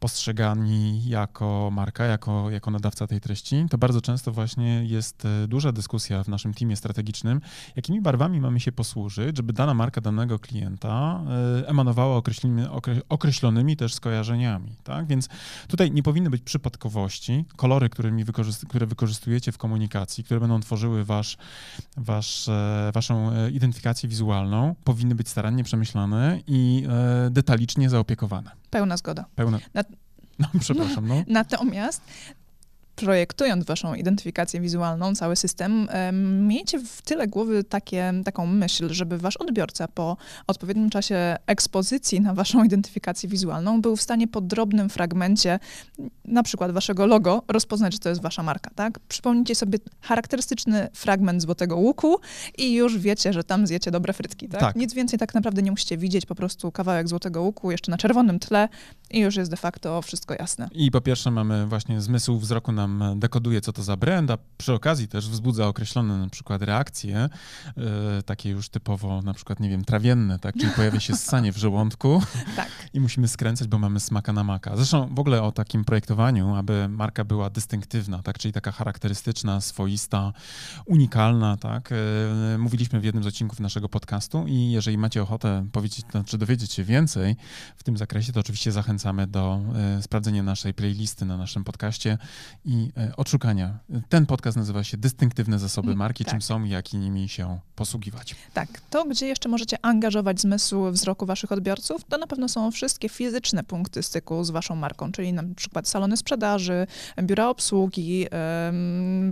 postrzegani 0.00 1.08
jak 1.08 1.35
jako 1.36 1.70
marka, 1.72 2.04
jako, 2.04 2.50
jako 2.50 2.70
nadawca 2.70 3.06
tej 3.06 3.20
treści, 3.20 3.66
to 3.70 3.78
bardzo 3.78 4.00
często 4.00 4.32
właśnie 4.32 4.84
jest 4.84 5.24
e, 5.24 5.48
duża 5.48 5.72
dyskusja 5.72 6.24
w 6.24 6.28
naszym 6.28 6.54
teamie 6.54 6.76
strategicznym, 6.76 7.40
jakimi 7.76 8.00
barwami 8.00 8.40
mamy 8.40 8.60
się 8.60 8.72
posłużyć, 8.72 9.36
żeby 9.36 9.52
dana 9.52 9.74
marka 9.74 10.00
danego 10.00 10.38
klienta 10.38 11.20
e, 11.62 11.68
emanowała 11.68 12.16
określonymi, 12.16 12.68
określonymi 13.08 13.76
też 13.76 13.94
skojarzeniami. 13.94 14.76
Tak? 14.84 15.06
Więc 15.06 15.28
tutaj 15.68 15.90
nie 15.90 16.02
powinny 16.02 16.30
być 16.30 16.42
przypadkowości. 16.42 17.44
Kolory, 17.56 17.88
którymi 17.88 18.24
wykorzyst 18.24 18.66
które 18.66 18.86
wykorzystujecie 18.86 19.52
w 19.52 19.58
komunikacji, 19.58 20.24
które 20.24 20.40
będą 20.40 20.60
tworzyły 20.60 21.04
wasz, 21.04 21.36
wasz, 21.96 22.48
e, 22.48 22.90
waszą 22.94 23.30
identyfikację 23.48 24.08
wizualną, 24.08 24.74
powinny 24.84 25.14
być 25.14 25.28
starannie 25.28 25.64
przemyślane 25.64 26.40
i 26.46 26.86
detalicznie 27.30 27.90
zaopiekowane. 27.90 28.50
Pełna 28.70 28.96
zgoda. 28.96 29.24
Pełna. 29.34 29.58
No, 30.38 30.46
przepraszam, 30.60 31.08
no. 31.08 31.24
Natomiast 31.26 32.02
projektując 32.96 33.64
waszą 33.64 33.94
identyfikację 33.94 34.60
wizualną, 34.60 35.14
cały 35.14 35.36
system, 35.36 35.88
miejcie 36.32 36.78
w 36.78 37.02
tyle 37.02 37.28
głowy 37.28 37.64
takie, 37.64 38.12
taką 38.24 38.46
myśl, 38.46 38.88
żeby 38.92 39.18
wasz 39.18 39.36
odbiorca 39.36 39.88
po 39.88 40.16
odpowiednim 40.46 40.90
czasie 40.90 41.36
ekspozycji 41.46 42.20
na 42.20 42.34
waszą 42.34 42.64
identyfikację 42.64 43.28
wizualną 43.28 43.80
był 43.80 43.96
w 43.96 44.02
stanie 44.02 44.28
po 44.28 44.40
drobnym 44.40 44.88
fragmencie, 44.88 45.58
na 46.24 46.42
przykład 46.42 46.72
waszego 46.72 47.06
logo, 47.06 47.42
rozpoznać, 47.48 47.92
że 47.92 47.98
to 47.98 48.08
jest 48.08 48.22
wasza 48.22 48.42
marka, 48.42 48.70
tak? 48.74 48.98
Przypomnijcie 49.08 49.54
sobie 49.54 49.78
charakterystyczny 50.00 50.88
fragment 50.92 51.42
Złotego 51.42 51.76
Łuku 51.76 52.20
i 52.58 52.74
już 52.74 52.98
wiecie, 52.98 53.32
że 53.32 53.44
tam 53.44 53.66
zjecie 53.66 53.90
dobre 53.90 54.12
frytki, 54.12 54.48
tak? 54.48 54.60
tak? 54.60 54.76
Nic 54.76 54.94
więcej 54.94 55.18
tak 55.18 55.34
naprawdę 55.34 55.62
nie 55.62 55.70
musicie 55.70 55.96
widzieć, 55.96 56.26
po 56.26 56.34
prostu 56.34 56.72
kawałek 56.72 57.08
Złotego 57.08 57.42
Łuku 57.42 57.70
jeszcze 57.70 57.90
na 57.90 57.98
czerwonym 57.98 58.38
tle 58.38 58.68
i 59.10 59.20
już 59.20 59.36
jest 59.36 59.50
de 59.50 59.56
facto 59.56 60.02
wszystko 60.02 60.34
jasne. 60.34 60.68
I 60.72 60.90
po 60.90 61.00
pierwsze 61.00 61.30
mamy 61.30 61.66
właśnie 61.66 62.00
zmysł 62.00 62.38
wzroku 62.38 62.72
na 62.72 62.85
nam 62.88 63.20
dekoduje, 63.20 63.60
co 63.60 63.72
to 63.72 63.82
za 63.82 63.96
brand, 63.96 64.30
a 64.30 64.38
przy 64.56 64.72
okazji 64.74 65.08
też 65.08 65.28
wzbudza 65.28 65.66
określone 65.66 66.18
na 66.18 66.28
przykład 66.28 66.62
reakcje, 66.62 67.16
e, 67.18 68.22
takie 68.22 68.50
już 68.50 68.68
typowo 68.68 69.22
na 69.22 69.34
przykład, 69.34 69.60
nie 69.60 69.68
wiem, 69.68 69.84
trawienne, 69.84 70.38
tak? 70.38 70.54
Czyli 70.54 70.72
pojawia 70.72 71.00
się 71.00 71.14
ssanie 71.14 71.52
w 71.52 71.56
żołądku 71.56 72.22
tak. 72.56 72.68
i 72.92 73.00
musimy 73.00 73.28
skręcać, 73.28 73.68
bo 73.68 73.78
mamy 73.78 74.00
smaka 74.00 74.32
na 74.32 74.44
maka. 74.44 74.76
Zresztą 74.76 75.14
w 75.14 75.18
ogóle 75.18 75.42
o 75.42 75.52
takim 75.52 75.84
projektowaniu, 75.84 76.54
aby 76.54 76.88
marka 76.88 77.24
była 77.24 77.50
dystynktywna, 77.50 78.22
tak? 78.22 78.38
Czyli 78.38 78.52
taka 78.52 78.72
charakterystyczna, 78.72 79.60
swoista, 79.60 80.32
unikalna, 80.86 81.56
tak? 81.56 81.92
E, 81.92 82.58
mówiliśmy 82.58 83.00
w 83.00 83.04
jednym 83.04 83.24
z 83.24 83.26
odcinków 83.26 83.60
naszego 83.60 83.88
podcastu 83.88 84.44
i 84.46 84.70
jeżeli 84.70 84.98
macie 84.98 85.22
ochotę 85.22 85.66
powiedzieć, 85.72 86.04
czy 86.04 86.10
znaczy 86.10 86.38
dowiedzieć 86.38 86.72
się 86.72 86.84
więcej 86.84 87.36
w 87.76 87.82
tym 87.82 87.96
zakresie, 87.96 88.32
to 88.32 88.40
oczywiście 88.40 88.72
zachęcamy 88.72 89.26
do 89.26 89.60
e, 89.98 90.02
sprawdzenia 90.02 90.42
naszej 90.42 90.74
playlisty 90.74 91.24
na 91.24 91.36
naszym 91.36 91.64
podcaście 91.64 92.18
i 92.64 92.75
E, 92.96 93.16
odszukania. 93.16 93.78
Ten 94.08 94.26
podcast 94.26 94.56
nazywa 94.56 94.84
się 94.84 94.96
Dystynktywne 94.96 95.58
zasoby 95.58 95.88
mm, 95.88 95.98
marki, 95.98 96.24
tak. 96.24 96.34
czym 96.34 96.42
są 96.42 96.64
i 96.64 96.70
jak 96.70 96.92
nimi 96.92 97.28
się 97.28 97.58
posługiwać. 97.74 98.34
Tak, 98.54 98.68
to 98.90 99.04
gdzie 99.04 99.26
jeszcze 99.26 99.48
możecie 99.48 99.76
angażować 99.82 100.40
zmysł 100.40 100.90
wzroku 100.90 101.26
waszych 101.26 101.52
odbiorców, 101.52 102.04
to 102.04 102.18
na 102.18 102.26
pewno 102.26 102.48
są 102.48 102.70
wszystkie 102.70 103.08
fizyczne 103.08 103.64
punkty 103.64 104.02
styku 104.02 104.44
z 104.44 104.50
waszą 104.50 104.76
marką, 104.76 105.12
czyli 105.12 105.32
na 105.32 105.42
przykład 105.56 105.88
salony 105.88 106.16
sprzedaży, 106.16 106.86
biura 107.22 107.48
obsługi, 107.48 108.26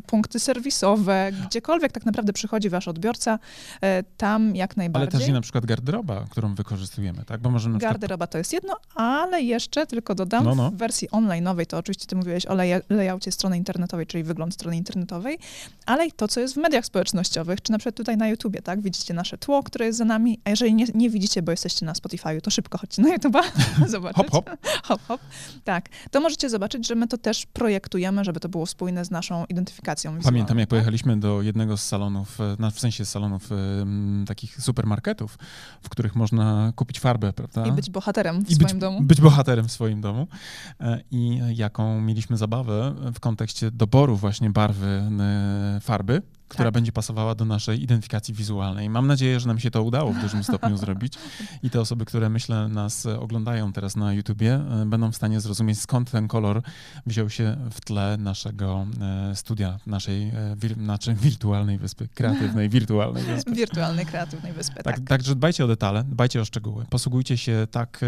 punkty 0.07 0.41
serwisowe, 0.41 1.33
gdziekolwiek 1.47 1.93
tak 1.93 2.07
naprawdę 2.07 2.33
przychodzi 2.33 2.71
wasz 2.71 2.89
odbiorca, 2.89 3.39
e, 3.81 4.03
tam 4.03 4.57
jak 4.57 4.77
najbardziej. 4.77 5.09
Ale 5.13 5.21
też 5.21 5.29
i 5.29 5.33
na 5.33 5.41
przykład 5.41 5.67
garderoba, 5.67 6.25
którą 6.31 6.55
wykorzystujemy, 6.55 7.25
tak? 7.25 7.41
Bo 7.41 7.51
możemy 7.51 7.79
Garderoba 7.79 8.27
przykład... 8.27 8.31
to 8.31 8.39
jest 8.39 8.53
jedno, 8.53 8.77
ale 8.95 9.43
jeszcze 9.43 9.87
tylko 9.87 10.15
dodam, 10.15 10.45
no, 10.45 10.55
no. 10.55 10.71
w 10.71 10.75
wersji 10.75 11.09
online'owej, 11.09 11.67
to 11.67 11.79
oczywiście 11.79 12.07
ty 12.07 12.17
mówiłeś 12.17 12.47
o 12.47 12.55
layoutie 12.91 13.33
strony 13.35 13.57
internetowej, 13.57 14.07
czyli 14.07 14.25
wygląd 14.25 14.55
strony 14.55 14.76
internetowej, 14.76 15.38
ale 15.87 16.07
i 16.07 16.12
to, 16.12 16.29
co 16.29 16.41
jest 16.41 16.55
w 16.55 16.57
mediach 16.57 16.87
społecznościowych, 16.87 17.62
czy 17.62 17.73
na 17.73 17.79
przykład 17.79 17.95
tutaj 17.95 18.17
na 18.17 18.29
YouTubie, 18.29 18.62
tak? 18.62 18.81
Widzicie 18.81 19.14
nasze 19.14 19.38
tło, 19.38 19.62
które 19.62 19.87
jest 19.87 19.99
za 19.99 20.05
nami, 20.05 20.41
a 20.45 20.50
jeżeli 20.50 20.75
nie, 20.75 20.87
nie 20.95 21.11
widzicie, 21.11 21.43
bo 21.43 21.50
jesteście 21.50 21.87
na 21.87 21.93
Spotify'u, 21.93 22.41
to 22.41 22.50
szybko 22.50 22.79
chodźcie 22.79 23.03
na 23.03 23.17
YouTube'a, 23.17 23.43
zobaczyć. 23.87 24.17
hop, 24.17 24.31
hop. 24.31 24.50
hop, 24.83 25.00
hop. 25.09 25.21
Tak, 25.64 25.88
to 26.11 26.21
możecie 26.21 26.50
zobaczyć, 26.50 26.87
że 26.87 26.95
my 26.95 27.09
to 27.09 27.19
też 27.19 27.47
projektujemy, 27.47 28.25
żeby 28.25 28.41
to 28.41 28.49
było 28.49 28.67
spójne 28.67 29.05
z 29.05 29.11
naszą 29.11 29.45
identyfikacją 29.45 30.11
wizualną. 30.11 30.31
Pamiętam, 30.31 30.59
jak 30.59 30.67
tak? 30.67 30.71
pojechaliśmy 30.71 31.17
do 31.21 31.43
jednego 31.43 31.76
z 31.76 31.83
salonów, 31.83 32.41
e, 32.41 32.71
w 32.71 32.81
sensie 32.81 33.05
salonów 33.05 33.50
takich 34.26 34.61
supermarketów, 34.61 35.38
w 35.83 35.88
których 35.88 36.17
można 36.17 36.73
kupić 36.76 37.00
farbę, 37.00 37.33
prawda? 37.33 37.67
I 37.67 37.73
być 37.73 37.91
bohaterem 37.91 38.45
w 38.45 38.50
I 38.50 38.55
swoim 38.55 38.69
być, 38.69 38.81
domu. 38.81 39.03
Być 39.03 39.21
bohaterem 39.21 39.69
w 39.69 39.73
swoim 39.73 40.00
domu. 40.00 40.26
E, 40.81 41.00
I 41.11 41.41
jaką 41.55 42.00
mieliśmy 42.00 42.37
zabawę 42.37 42.95
w 43.14 43.21
kontekście 43.25 43.71
doboru 43.71 44.16
właśnie 44.16 44.50
barwy 44.50 45.02
farby 45.81 46.23
która 46.54 46.66
tak. 46.66 46.75
będzie 46.75 46.92
pasowała 46.92 47.34
do 47.34 47.44
naszej 47.44 47.82
identyfikacji 47.82 48.34
wizualnej. 48.34 48.90
Mam 48.90 49.06
nadzieję, 49.06 49.40
że 49.40 49.49
nam 49.49 49.58
się 49.58 49.70
to 49.70 49.82
udało 49.82 50.12
w 50.12 50.20
dużym 50.20 50.44
stopniu 50.44 50.76
zrobić 50.76 51.14
i 51.62 51.70
te 51.70 51.80
osoby, 51.80 52.04
które 52.04 52.30
myślę 52.30 52.68
nas 52.68 53.06
oglądają 53.06 53.73
teraz 53.73 53.96
na 53.96 54.12
YouTubie, 54.12 54.54
e, 54.54 54.87
będą 54.87 55.12
w 55.12 55.16
stanie 55.16 55.40
zrozumieć 55.40 55.80
skąd 55.80 56.11
ten 56.11 56.28
kolor 56.28 56.62
wziął 57.06 57.30
się 57.30 57.56
w 57.70 57.80
tle 57.80 58.16
naszego 58.16 58.87
e, 59.00 59.37
studia, 59.37 59.78
naszej 59.87 60.28
e, 60.28 60.56
wir, 60.56 60.75
znaczy 60.75 61.14
wirtualnej 61.14 61.78
wyspy, 61.78 62.08
kreatywnej 62.14 62.68
wirtualnej 62.76 63.25
wyspy. 63.25 63.52
Wirtualnej, 63.52 64.06
kreatywnej 64.06 64.52
wyspy, 64.52 64.75
tak. 64.75 64.84
tak. 64.84 65.08
Także 65.08 65.34
dbajcie 65.34 65.64
o 65.64 65.68
detale, 65.68 66.04
dbajcie 66.04 66.40
o 66.40 66.44
szczegóły. 66.44 66.84
Posługujcie 66.90 67.37
się 67.38 67.66
tak 67.70 68.00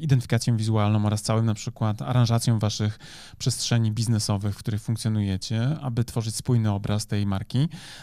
identyfikacją 0.00 0.56
wizualną 0.56 1.06
oraz 1.06 1.22
całym 1.22 1.46
na 1.46 1.54
przykład 1.54 2.02
aranżacją 2.02 2.58
waszych 2.58 2.98
przestrzeni 3.38 3.92
biznesowych, 3.92 4.54
w 4.54 4.58
których 4.58 4.82
funkcjonujecie, 4.82 5.76
aby 5.80 6.04
tworzyć 6.04 6.36
spójny 6.36 6.70
obraz 6.70 7.06
tej 7.06 7.26
marki 7.26 7.57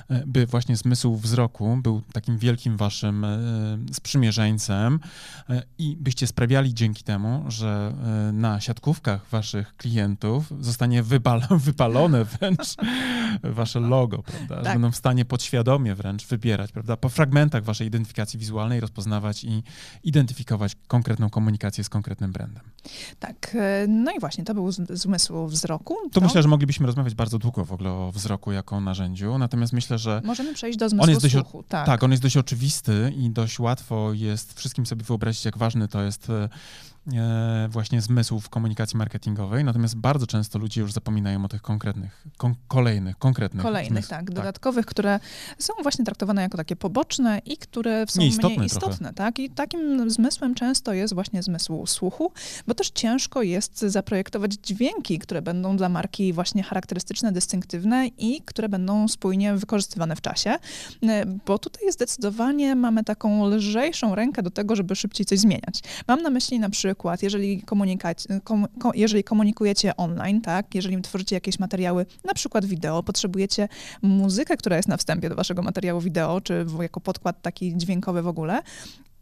E, 0.10 0.24
by 0.28 0.46
właśnie 0.46 0.76
zmysł 0.76 1.16
wzroku 1.16 1.78
był 1.84 2.02
takim 2.14 2.38
wielkim 2.38 2.78
waszym 2.78 3.24
e, 3.24 3.38
sprzymierzeńcem 3.94 5.00
e, 5.50 5.64
i 5.78 5.98
byście 6.00 6.28
sprawiali 6.28 6.74
dzięki 6.74 7.04
temu, 7.04 7.46
że 7.48 7.94
na 8.34 8.60
siatkówkach 8.60 9.30
waszych 9.30 9.76
klientów 9.78 10.54
zostanie 10.60 11.04
wypal 11.04 11.42
wypalone 11.68 12.26
wręcz 12.26 12.76
wasze 13.44 13.80
logo, 13.80 14.24
prawda? 14.24 14.56
Tak. 14.56 14.66
Że 14.66 14.72
będą 14.72 14.92
w 14.92 14.96
stanie 14.96 15.26
podświadomie 15.26 15.96
wręcz 15.96 16.28
wybierać, 16.28 16.72
prawda? 16.72 16.98
Po 16.98 17.10
fragmentach 17.10 17.64
waszej 17.64 17.88
identyfikacji 17.88 18.40
wizualnej 18.40 18.80
rozpoznawać 18.80 19.44
i 19.44 19.64
identyfikować 20.04 20.76
konkretną 20.88 21.30
komunikację 21.30 21.84
z 21.84 21.90
konkretnym 21.90 22.32
brandem. 22.32 22.64
Tak, 23.20 23.58
no 23.88 24.12
i 24.12 24.20
właśnie 24.20 24.44
to 24.44 24.54
był 24.54 24.72
zmysł 24.90 25.48
wzroku. 25.48 25.96
To, 26.04 26.20
to 26.20 26.22
myślę, 26.22 26.42
że 26.42 26.48
moglibyśmy 26.48 26.86
rozmawiać 26.86 27.16
bardzo 27.16 27.40
długo 27.40 27.66
w 27.66 27.72
ogóle 27.72 27.92
o 27.92 28.12
wzroku 28.12 28.52
jako 28.52 28.82
narzędziu, 28.82 29.35
natomiast 29.38 29.74
myślę, 29.74 29.98
że... 29.98 30.22
Możemy 30.24 30.54
przejść 30.54 30.80
do 30.80 30.90
zmysłu 30.90 31.14
on 31.14 31.20
dość, 31.20 31.36
słuchu, 31.36 31.64
tak. 31.64 31.86
Tak, 31.86 32.04
on 32.04 32.12
jest 32.12 32.24
dość 32.24 32.38
oczywisty 32.38 33.14
i 33.18 33.30
dość 33.30 33.60
łatwo 33.60 34.14
jest 34.14 34.60
wszystkim 34.60 34.86
sobie 34.86 35.04
wyobrazić, 35.04 35.46
jak 35.46 35.58
ważny 35.58 35.88
to 35.88 36.02
jest 36.02 36.30
E, 36.30 36.50
właśnie 37.70 38.02
zmysłów 38.02 38.50
komunikacji 38.50 38.98
marketingowej, 38.98 39.64
natomiast 39.64 39.96
bardzo 39.96 40.28
często 40.28 40.60
ludzie 40.60 40.82
już 40.82 40.94
zapominają 40.94 41.46
o 41.46 41.48
tych 41.48 41.62
konkretnych, 41.62 42.28
kon 42.38 42.56
kolejnych, 42.68 43.18
konkretnych. 43.18 43.64
Kolejnych, 43.64 44.08
tak, 44.08 44.20
tak, 44.20 44.32
dodatkowych, 44.32 44.86
które 44.86 45.20
są 45.60 45.74
właśnie 45.84 46.06
traktowane 46.06 46.42
jako 46.42 46.58
takie 46.58 46.76
poboczne 46.76 47.42
i 47.46 47.58
które 47.58 48.06
są 48.08 48.22
Nieistotne 48.22 48.56
mniej 48.56 48.66
istotne, 48.66 49.14
tak? 49.14 49.40
I 49.40 49.50
takim 49.50 50.10
zmysłem 50.10 50.56
często 50.56 50.94
jest 50.94 51.14
właśnie 51.14 51.44
zmysł 51.44 51.86
słuchu, 51.86 52.32
bo 52.68 52.74
też 52.74 52.90
ciężko 52.90 53.42
jest 53.42 53.80
zaprojektować 53.80 54.54
dźwięki, 54.54 55.20
które 55.20 55.42
będą 55.42 55.78
dla 55.78 55.90
marki 55.90 56.34
właśnie 56.34 56.64
charakterystyczne, 56.64 57.32
dystynktywne 57.32 58.08
i 58.08 58.42
które 58.46 58.70
będą 58.70 59.08
spójnie 59.08 59.54
wykorzystywane 59.54 60.16
w 60.16 60.22
czasie, 60.22 60.56
e, 61.04 61.26
bo 61.26 61.60
tutaj 61.60 61.92
zdecydowanie 61.92 62.76
mamy 62.76 63.04
taką 63.04 63.50
lżejszą 63.50 64.16
rękę 64.16 64.44
do 64.44 64.52
tego, 64.52 64.76
żeby 64.76 64.96
szybciej 64.96 65.26
coś 65.26 65.40
zmieniać. 65.40 65.82
Mam 66.08 66.22
na 66.22 66.30
myśli 66.30 66.60
na 66.60 66.70
przykład 66.70 66.95
przykład, 66.96 67.24
jeżeli, 67.24 67.64
kom, 68.44 68.68
jeżeli 68.94 69.24
komunikujecie 69.24 69.96
online, 69.98 70.42
tak, 70.42 70.76
jeżeli 70.76 71.02
tworzycie 71.02 71.36
jakieś 71.36 71.60
materiały, 71.60 72.06
na 72.24 72.34
przykład 72.34 72.66
wideo, 72.66 73.04
potrzebujecie 73.04 73.68
muzykę, 74.02 74.58
która 74.58 74.78
jest 74.78 74.90
na 74.90 74.98
wstępie 74.98 75.30
do 75.30 75.36
waszego 75.36 75.62
materiału 75.62 76.02
wideo, 76.02 76.42
czy 76.42 76.66
jako 76.82 77.02
podkład 77.02 77.42
taki 77.42 77.78
dźwiękowy 77.78 78.22
w 78.22 78.28
ogóle, 78.28 78.62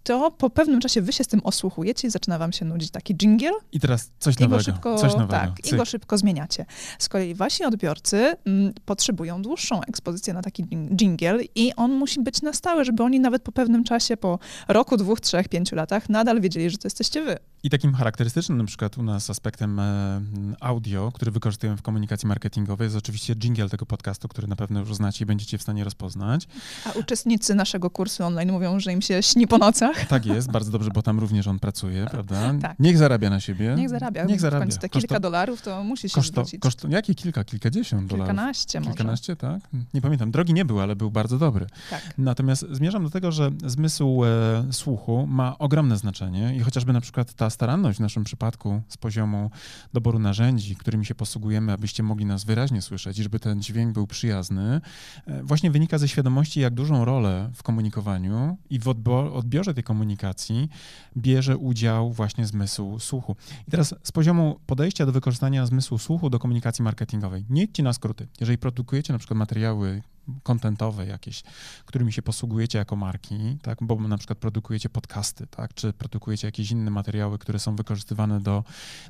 to 0.04 0.32
po 0.32 0.50
pewnym 0.50 0.80
czasie 0.80 1.02
wy 1.02 1.14
się 1.14 1.24
z 1.24 1.28
tym 1.28 1.42
osłuchujecie 1.44 2.08
i 2.08 2.12
zaczyna 2.12 2.38
wam 2.38 2.54
się 2.54 2.66
nudzić 2.66 2.92
taki 2.92 3.16
jingle. 3.16 3.52
I 3.72 3.80
teraz 3.80 4.12
coś 4.20 4.40
nowego. 4.40 4.58
Go 4.58 4.64
szybko, 4.64 4.98
coś 4.98 5.14
nowego. 5.14 5.32
Tak, 5.32 5.72
i 5.72 5.76
go 5.76 5.86
szybko 5.86 6.18
zmieniacie. 6.18 6.66
Z 7.00 7.10
kolei 7.10 7.36
wasi 7.36 7.66
odbiorcy 7.66 8.18
m, 8.18 8.38
mm, 8.46 8.74
potrzebują 8.86 9.42
dłuższą 9.42 9.82
ekspozycję 9.82 10.34
na 10.34 10.42
taki 10.42 10.64
jingle 10.96 11.44
i 11.56 11.74
on 11.76 11.92
musi 11.92 12.22
być 12.22 12.42
na 12.42 12.54
stałe, 12.54 12.86
żeby 12.86 13.04
oni 13.04 13.20
nawet 13.20 13.44
po 13.44 13.52
pewnym 13.52 13.84
czasie, 13.84 14.18
po 14.18 14.40
roku, 14.68 14.98
dwóch, 14.98 15.22
trzech, 15.22 15.50
pięciu 15.50 15.76
latach 15.76 16.10
nadal 16.10 16.42
wiedzieli, 16.42 16.70
że 16.70 16.78
to 16.78 16.86
jesteście 16.86 17.24
wy. 17.24 17.38
I 17.66 17.70
takim 17.70 17.94
charakterystycznym 17.94 18.58
na 18.58 18.64
przykład 18.64 18.98
u 18.98 19.04
nas 19.04 19.30
aspektem 19.30 19.80
e, 19.80 20.22
audio, 20.60 21.12
który 21.12 21.32
wykorzystujemy 21.32 21.78
w 21.78 21.82
komunikacji 21.82 22.28
marketingowej 22.28 22.86
jest 22.86 22.96
oczywiście 22.96 23.36
jingle 23.36 23.70
tego 23.70 23.86
podcastu, 23.86 24.28
który 24.28 24.48
na 24.48 24.56
pewno 24.56 24.80
już 24.80 24.96
znacie 24.96 25.24
i 25.24 25.26
będziecie 25.26 25.58
w 25.58 25.62
stanie 25.62 25.84
rozpoznać. 25.84 26.48
A 26.86 26.92
uczestnicy 26.92 27.56
naszego 27.56 27.90
kursu 27.90 28.24
online 28.24 28.52
mówią, 28.52 28.80
że 28.80 28.94
im 28.94 29.02
się 29.02 29.24
śni 29.24 29.48
po 29.48 29.58
nocach. 29.58 30.06
Tak 30.14 30.26
jest, 30.26 30.52
bardzo 30.52 30.72
dobrze, 30.72 30.90
bo 30.94 31.02
tam 31.02 31.20
również 31.20 31.48
on 31.48 31.60
pracuje, 31.60 32.08
prawda? 32.12 32.54
Tak. 32.62 32.80
Niech 32.80 32.98
zarabia 32.98 33.30
na 33.30 33.40
siebie. 33.40 33.76
Niech 33.78 33.90
zarabia. 33.90 34.26
Niech 34.26 34.40
zarabia. 34.40 34.66
te 34.66 34.90
Koszto... 34.90 35.00
kilka 35.00 35.20
dolarów 35.20 35.62
to 35.62 35.84
musi 35.84 36.10
się 36.10 36.16
koszto, 36.16 36.32
zwrócić. 36.32 36.62
Koszto, 36.62 36.88
jakie 36.88 37.16
kilka? 37.16 37.44
Kilkadziesiąt 37.44 38.08
dolarów? 38.08 38.28
Kilkanaście 38.28 38.80
może. 38.80 38.92
Kilkanaście, 38.92 39.36
tak? 39.36 39.60
Nie 39.94 40.02
pamiętam. 40.02 40.32
Drogi 40.32 40.54
nie 40.54 40.66
był, 40.66 40.80
ale 40.80 40.96
był 40.96 41.12
bardzo 41.12 41.38
dobry. 41.38 41.66
Tak. 41.90 42.14
Natomiast 42.18 42.66
zmierzam 42.72 43.04
do 43.04 43.10
tego, 43.10 43.32
że 43.32 43.52
zmysł 43.66 44.26
e, 44.26 44.64
słuchu 44.72 45.28
ma 45.28 45.58
ogromne 45.58 45.98
znaczenie 45.98 46.56
i 46.56 46.60
chociażby 46.60 46.94
na 46.94 47.02
przykład 47.02 47.34
ta 47.34 47.50
staranność 47.54 47.98
w 47.98 48.02
naszym 48.02 48.24
przypadku 48.24 48.82
z 48.88 48.98
poziomu 48.98 49.52
doboru 49.94 50.20
narzędzi, 50.20 50.76
którymi 50.76 51.06
się 51.06 51.16
posługujemy, 51.16 51.72
abyście 51.72 52.04
mogli 52.04 52.26
nas 52.26 52.44
wyraźnie 52.44 52.82
słyszeć 52.82 53.24
żeby 53.24 53.40
ten 53.40 53.62
dźwięk 53.62 53.94
był 53.94 54.08
przyjazny, 54.08 54.82
e, 55.26 55.44
właśnie 55.44 55.72
wynika 55.72 55.98
ze 55.98 56.08
świadomości, 56.08 56.60
jak 56.60 56.74
dużą 56.74 57.06
rolę 57.06 57.50
w 57.54 57.64
komunikowaniu 57.64 58.58
i 58.70 58.80
w 58.80 58.88
odbiorze 59.34 59.74
tej 59.74 59.84
komunikacji 59.84 60.70
bierze 61.18 61.58
udział 61.58 62.12
właśnie 62.12 62.46
zmysł 62.46 63.00
słuchu. 63.00 63.36
I 63.68 63.72
teraz 63.72 63.96
z 64.04 64.12
poziomu 64.12 64.60
podejścia 64.66 65.06
do 65.06 65.12
wykorzystania 65.12 65.66
zmysłu 65.66 65.98
słuchu 65.98 66.30
do 66.30 66.40
komunikacji 66.40 66.84
marketingowej. 66.84 67.46
Nie 67.50 67.64
idźcie 67.64 67.84
na 67.84 67.94
skróty. 67.94 68.28
Jeżeli 68.40 68.58
produkujecie 68.58 69.14
na 69.14 69.20
przykład 69.20 69.38
materiały 69.38 70.02
kontentowe 70.44 71.06
jakieś, 71.06 71.44
którymi 71.86 72.14
się 72.14 72.22
posługujecie 72.22 72.78
jako 72.78 72.96
marki, 72.96 73.58
tak, 73.62 73.78
bo 73.82 73.96
na 73.96 74.18
przykład 74.18 74.40
produkujecie 74.40 74.90
podcasty, 74.90 75.48
tak, 75.48 75.74
czy 75.74 75.94
produkujecie 75.94 76.48
jakieś 76.48 76.72
inne 76.72 76.92
materiały, 76.92 77.38
które 77.40 77.60
są 77.60 77.76
wykorzystywane 77.76 78.42
do 78.42 78.64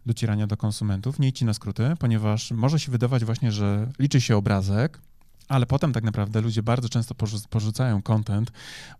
docierania 0.05 0.47
do 0.47 0.57
konsumentów, 0.57 1.19
nie 1.19 1.27
idźcie 1.27 1.45
na 1.45 1.53
skróty, 1.53 1.93
ponieważ 1.99 2.51
może 2.51 2.79
się 2.79 2.91
wydawać 2.91 3.25
właśnie, 3.25 3.51
że 3.51 3.91
liczy 3.99 4.21
się 4.21 4.37
obrazek, 4.37 4.99
ale 5.47 5.65
potem 5.65 5.93
tak 5.93 6.03
naprawdę 6.03 6.41
ludzie 6.41 6.63
bardzo 6.63 6.89
często 6.89 7.15
porzucają 7.49 8.01
content, 8.01 8.51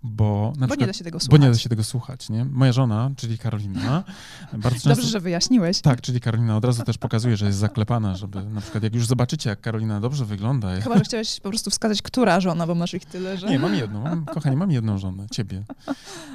bo 0.04 0.24
bo 0.24 0.52
przykład, 0.52 0.80
nie 0.80 0.88
da 0.88 0.94
się 0.94 1.04
tego 1.04 1.20
słuchać. 1.20 1.40
Bo 1.40 1.46
nie 1.46 1.52
da 1.52 1.58
się 1.58 1.70
tego 1.70 1.84
słuchać, 1.84 2.30
nie? 2.30 2.46
Moja 2.46 2.72
żona, 2.72 3.12
czyli 3.18 3.38
Karolina, 3.38 4.04
bardzo 4.54 4.70
często... 4.70 4.90
Dobrze, 4.90 5.08
że 5.08 5.20
wyjaśniłeś. 5.20 5.82
Tak, 5.82 6.02
czyli 6.02 6.22
Karolina 6.22 6.58
od 6.58 6.66
razu 6.66 6.84
też 6.84 6.98
pokazuje, 6.98 7.38
że 7.38 7.46
jest 7.46 7.58
zaklepana, 7.58 8.16
żeby 8.16 8.44
na 8.44 8.62
przykład 8.62 8.84
jak 8.84 8.96
już 8.96 9.08
zobaczycie, 9.08 9.50
jak 9.50 9.62
Karolina 9.62 10.00
dobrze 10.00 10.26
wygląda... 10.26 10.82
Chyba, 10.82 10.98
że 10.98 11.04
chciałeś 11.04 11.40
po 11.40 11.50
prostu 11.50 11.70
wskazać, 11.70 12.02
która 12.02 12.40
żona, 12.40 12.68
bo 12.68 12.76
masz 12.76 12.94
ich 12.94 13.06
tyle, 13.06 13.38
że... 13.38 13.48
Nie, 13.48 13.60
mam 13.60 13.76
jedną. 13.76 14.04
Mam, 14.04 14.26
kochanie, 14.26 14.58
mam 14.58 14.72
jedną 14.72 14.98
żonę, 14.98 15.26
ciebie. 15.32 15.64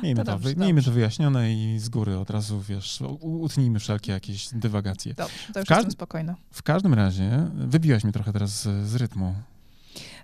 Miejmy 0.03 0.25
to, 0.25 0.33
dobrze, 0.33 0.57
miejmy 0.57 0.83
to 0.83 0.91
wyjaśnione 0.91 1.55
i 1.55 1.79
z 1.79 1.89
góry 1.89 2.19
od 2.19 2.31
razu, 2.31 2.61
wiesz, 2.61 3.03
utnijmy 3.21 3.79
wszelkie 3.79 4.13
jakieś 4.13 4.49
dywagacje. 4.53 5.15
Dobrze, 5.15 5.53
to 5.53 5.61
już 5.61 5.69
w 5.69 5.71
jestem 5.71 5.91
spokojna. 5.91 6.35
W 6.51 6.63
każdym 6.63 6.95
razie 6.95 7.51
wybiłaś 7.55 8.05
mnie 8.05 8.13
trochę 8.13 8.33
teraz 8.33 8.63
z, 8.63 8.89
z 8.89 8.95
rytmu. 8.95 9.35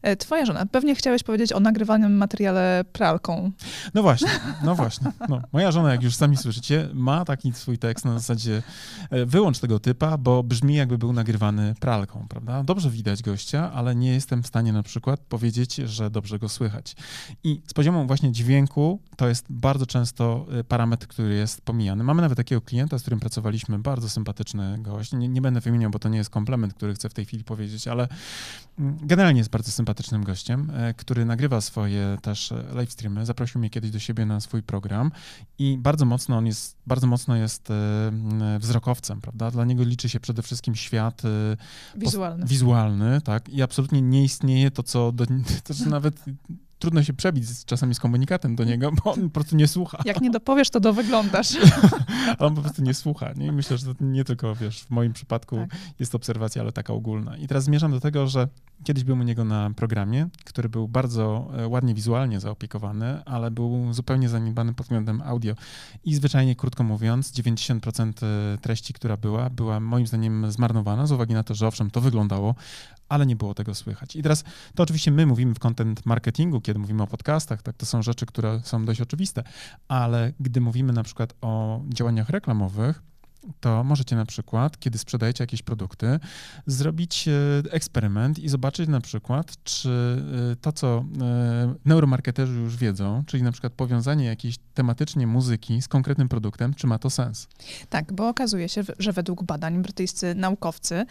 E, 0.05 0.17
twoja 0.17 0.47
żona, 0.47 0.67
pewnie 0.67 0.95
chciałeś 0.95 1.23
powiedzieć 1.23 1.53
o 1.53 1.61
nagrywanym 1.61 2.17
materiale 2.17 2.85
pralką. 2.93 3.51
No 3.95 4.03
właśnie, 4.03 4.29
no 4.65 4.75
właśnie. 4.75 5.13
No, 5.29 5.41
moja 5.53 5.73
żona, 5.73 5.93
jak 5.93 6.03
już 6.03 6.15
sami 6.15 6.37
słyszycie, 6.37 6.89
ma 6.95 7.25
taki 7.25 7.53
swój 7.53 7.79
tekst 7.79 8.05
na 8.05 8.13
zasadzie 8.13 8.63
e, 9.11 9.27
wyłącz 9.27 9.59
tego 9.59 9.79
typa, 9.79 10.19
bo 10.19 10.43
brzmi 10.43 10.75
jakby 10.75 10.99
był 10.99 11.13
nagrywany 11.13 11.75
pralką, 11.81 12.27
prawda? 12.29 12.63
Dobrze 12.63 12.91
widać 12.91 13.23
gościa, 13.23 13.73
ale 13.73 13.95
nie 13.95 14.13
jestem 14.13 14.43
w 14.43 14.47
stanie 14.47 14.73
na 14.73 14.83
przykład 14.83 15.21
powiedzieć, 15.21 15.75
że 15.75 16.11
dobrze 16.11 16.39
go 16.39 16.49
słychać. 16.49 16.97
I 17.45 17.63
z 17.67 17.75
poziomu 17.75 18.07
właśnie 18.07 18.33
dźwięku 18.33 19.01
to 19.17 19.29
jest 19.29 19.47
bardzo 19.51 19.87
często 19.87 20.47
e, 20.53 20.65
parametr, 20.65 21.07
który 21.07 21.35
jest 21.35 21.61
pomijany. 21.61 22.05
Mamy 22.05 22.23
nawet 22.23 22.39
takiego 22.39 22.61
klienta, 22.61 22.99
z 22.99 23.01
którym 23.01 23.21
pracowaliśmy, 23.21 23.79
bardzo 23.79 24.09
sympatyczny 24.09 24.79
gość. 24.79 25.13
Nie, 25.13 25.29
nie 25.29 25.41
będę 25.41 25.61
wymieniał, 25.61 25.91
bo 25.91 25.99
to 25.99 26.09
nie 26.09 26.19
jest 26.19 26.31
komplement, 26.31 26.75
który 26.75 26.95
chcę 26.95 27.09
w 27.09 27.15
tej 27.15 27.25
chwili 27.25 27.45
powiedzieć, 27.45 27.89
ale 27.89 28.09
mm, 28.79 28.97
generalnie 29.03 29.39
jest 29.39 29.51
bardzo 29.51 29.71
sympatycznym 29.95 30.25
gościem, 30.25 30.71
e, 30.75 30.95
który 30.95 31.25
nagrywa 31.25 31.61
swoje 31.61 32.19
też 32.23 32.53
live 32.73 32.93
streamy. 32.93 33.27
Zaprosił 33.27 33.59
mnie 33.59 33.71
kiedyś 33.71 33.91
do 33.91 33.99
siebie 33.99 34.27
na 34.27 34.41
swój 34.41 34.63
program 34.63 35.11
i 35.59 35.79
bardzo 35.79 36.05
mocno 36.05 36.37
on 36.37 36.47
jest, 36.47 36.77
bardzo 36.87 37.07
mocno 37.07 37.37
jest 37.37 37.69
wzrokowcem, 38.59 39.21
prawda? 39.21 39.51
Dla 39.51 39.65
niego 39.65 39.85
liczy 39.85 40.09
się 40.09 40.21
przede 40.21 40.43
wszystkim 40.43 40.75
świat 40.75 41.23
wizualny. 41.97 42.47
wizualny, 42.47 43.21
tak? 43.21 43.49
I 43.49 43.63
absolutnie 43.63 44.03
nie 44.03 44.25
istnieje 44.25 44.71
to, 44.71 44.83
co, 44.83 45.13
do, 45.13 45.27
to, 45.65 45.75
co 45.75 45.91
nawet 45.91 46.25
trudno 46.85 47.03
się 47.03 47.13
przebić 47.13 47.49
z, 47.49 47.65
czasami 47.65 47.95
z 47.95 48.01
komunikatem 48.01 48.57
do 48.57 48.65
niego, 48.65 48.93
bo 49.05 49.13
on 49.13 49.23
po 49.23 49.31
prostu 49.31 49.57
nie 49.57 49.69
słucha. 49.69 49.99
Jak 50.05 50.21
nie 50.21 50.31
dopowiesz, 50.31 50.71
to 50.71 50.81
dowyglądasz. 50.81 51.57
ale 52.27 52.39
on 52.49 52.55
po 52.55 52.63
prostu 52.63 52.83
nie 52.83 52.95
słucha. 52.95 53.33
Nie? 53.37 53.47
I 53.47 53.53
myślę, 53.53 53.79
że 53.79 53.95
to 53.95 54.05
nie 54.05 54.25
tylko, 54.25 54.55
wiesz, 54.55 54.81
w 54.81 54.91
moim 54.91 55.13
przypadku 55.13 55.57
tak. 55.57 55.79
jest 55.99 56.15
obserwacja, 56.15 56.63
ale 56.63 56.73
taka 56.73 56.93
ogólna. 56.93 57.37
I 57.37 57.49
teraz 57.49 57.65
zmierzam 57.65 57.91
do 57.91 58.01
tego, 58.01 58.27
że 58.27 58.49
kiedyś 58.85 59.05
byłem 59.05 59.21
u 59.21 59.23
niego 59.23 59.45
na 59.45 59.71
programie, 59.77 60.29
który 60.45 60.69
był 60.69 60.89
bardzo 60.89 61.51
e, 61.59 61.69
ładnie 61.69 61.95
wizualnie 61.95 62.41
zaopiekowany, 62.41 63.25
ale 63.25 63.51
był 63.51 63.93
zupełnie 63.93 64.29
zaniedbany 64.29 64.75
pod 64.75 64.87
względem 64.87 65.23
audio. 65.23 65.55
I 66.05 66.15
zwyczajnie, 66.15 66.57
krótko 66.57 66.85
mówiąc, 66.85 67.33
90% 67.33 68.13
e, 68.23 68.59
treści, 68.59 68.93
która 68.93 69.17
była, 69.17 69.51
była 69.51 69.81
moim 69.81 70.07
zdaniem 70.07 70.53
zmarnowana 70.53 71.07
z 71.07 71.13
uwagi 71.13 71.35
na 71.35 71.43
to, 71.43 71.55
że 71.55 71.67
owszem, 71.67 71.91
to 71.91 72.01
wyglądało, 72.01 72.55
ale 73.09 73.27
nie 73.27 73.37
było 73.37 73.55
tego 73.55 73.75
słychać. 73.75 74.17
I 74.17 74.23
teraz 74.23 74.45
to 74.75 74.83
oczywiście 74.83 75.11
my 75.11 75.27
mówimy 75.27 75.55
w 75.55 75.59
content 75.59 76.07
marketingu, 76.07 76.61
kiedy 76.61 76.74
mówimy 76.79 77.03
o 77.03 77.07
podcastach, 77.07 77.63
tak, 77.63 77.77
to 77.77 77.87
są 77.87 78.03
rzeczy, 78.03 78.27
które 78.27 78.61
są 78.65 78.85
dość 78.85 79.01
oczywiste, 79.01 79.43
ale 79.89 80.33
gdy 80.41 80.61
mówimy 80.61 80.93
na 80.93 81.03
przykład 81.03 81.35
o 81.41 81.81
działaniach 81.89 82.29
reklamowych, 82.29 83.03
to 83.61 83.85
możecie 83.85 84.17
na 84.17 84.27
przykład, 84.27 84.79
kiedy 84.79 84.99
sprzedajecie 84.99 85.43
jakieś 85.43 85.63
produkty, 85.63 86.21
zrobić 86.67 87.29
e, 87.29 87.33
eksperyment 87.71 88.39
i 88.39 88.49
zobaczyć 88.49 88.89
na 88.89 89.01
przykład, 89.01 89.63
czy 89.65 89.89
e, 90.53 90.57
to, 90.57 90.73
co 90.73 91.05
e, 91.21 91.75
neuromarketerzy 91.85 92.53
już 92.53 92.77
wiedzą, 92.77 93.23
czyli 93.27 93.43
na 93.43 93.53
przykład 93.53 93.73
powiązanie 93.73 94.25
jakiejś 94.25 94.57
tematycznie 94.75 95.27
muzyki 95.27 95.83
z 95.83 95.89
konkretnym 95.89 96.29
produktem, 96.29 96.75
czy 96.75 96.87
ma 96.87 96.99
to 96.99 97.11
sens. 97.11 97.49
Tak, 97.89 98.13
bo 98.13 98.29
okazuje 98.29 98.69
się, 98.69 98.83
że 98.99 99.13
według 99.13 99.43
badań 99.43 99.83
brytyjscy 99.83 100.35
naukowcy 100.35 101.07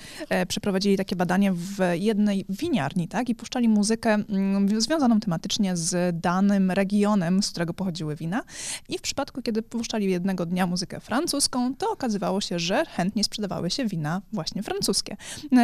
przeprowadzili 0.48 0.98
takie 0.98 1.15
badanie 1.15 1.54
w 1.54 1.78
jednej 1.93 2.46
winiarni, 2.50 3.08
tak, 3.08 3.30
i 3.30 3.36
puszczali 3.36 3.69
muzykę 3.69 4.13
mm, 4.13 4.82
związaną 4.82 5.19
tematycznie 5.19 5.78
z 5.78 6.22
danym 6.22 6.72
regionem, 6.72 7.43
z 7.43 7.50
którego 7.50 7.74
pochodziły 7.74 8.15
wina. 8.15 8.43
I 8.89 8.98
w 8.98 9.02
przypadku, 9.02 9.41
kiedy 9.41 9.62
puszczali 9.62 10.12
jednego 10.12 10.46
dnia 10.46 10.67
muzykę 10.67 11.00
francuską, 11.00 11.76
to 11.76 11.91
okazywało 11.91 12.23
okazywało 12.24 12.42
się, 12.42 12.60
że 12.60 12.86
chętnie 12.86 13.24
sprzedawały 13.24 13.70
się 13.70 13.86
wina 13.86 14.22
właśnie 14.34 14.64
francuskie. 14.64 15.18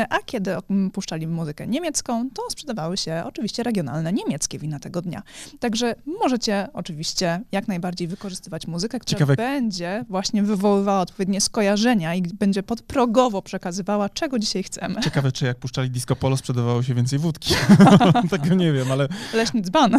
A 0.10 0.20
kiedy 0.26 0.52
puszczali 0.94 1.28
muzykę 1.28 1.68
niemiecką, 1.68 2.30
to 2.30 2.42
sprzedawały 2.50 2.98
się 2.98 3.24
oczywiście 3.26 3.64
regionalne 3.64 4.14
niemieckie 4.14 4.60
wina 4.60 4.80
tego 4.80 5.02
dnia. 5.02 5.24
Także 5.60 5.96
możecie 6.06 6.68
oczywiście 6.74 7.42
jak 7.52 7.68
najbardziej 7.68 8.08
wykorzystywać 8.08 8.68
muzykę, 8.68 9.00
która 9.00 9.20
Ciekawe... 9.20 9.36
będzie 9.36 10.06
właśnie 10.10 10.44
wywoływała 10.44 11.02
odpowiednie 11.02 11.42
skojarzenia 11.42 12.16
i 12.16 12.22
będzie 12.22 12.64
podprogowo 12.64 13.42
przekazywała, 13.42 14.10
czego 14.10 14.40
dzisiaj 14.40 14.64
chcemy. 14.64 15.02
Ciekawe, 15.02 15.32
czy 15.32 15.46
jak 15.46 15.58
puszczali 15.58 15.90
disco 15.90 16.16
polo, 16.16 16.38
sprzedawało 16.38 16.84
się 16.84 16.94
więcej 16.94 17.20
wódki. 17.20 17.54
Tego 18.30 18.56
nie 18.56 18.74
wiem, 18.74 18.92
ale... 18.92 19.08
Leśny 19.34 19.62
dzban. 19.62 19.98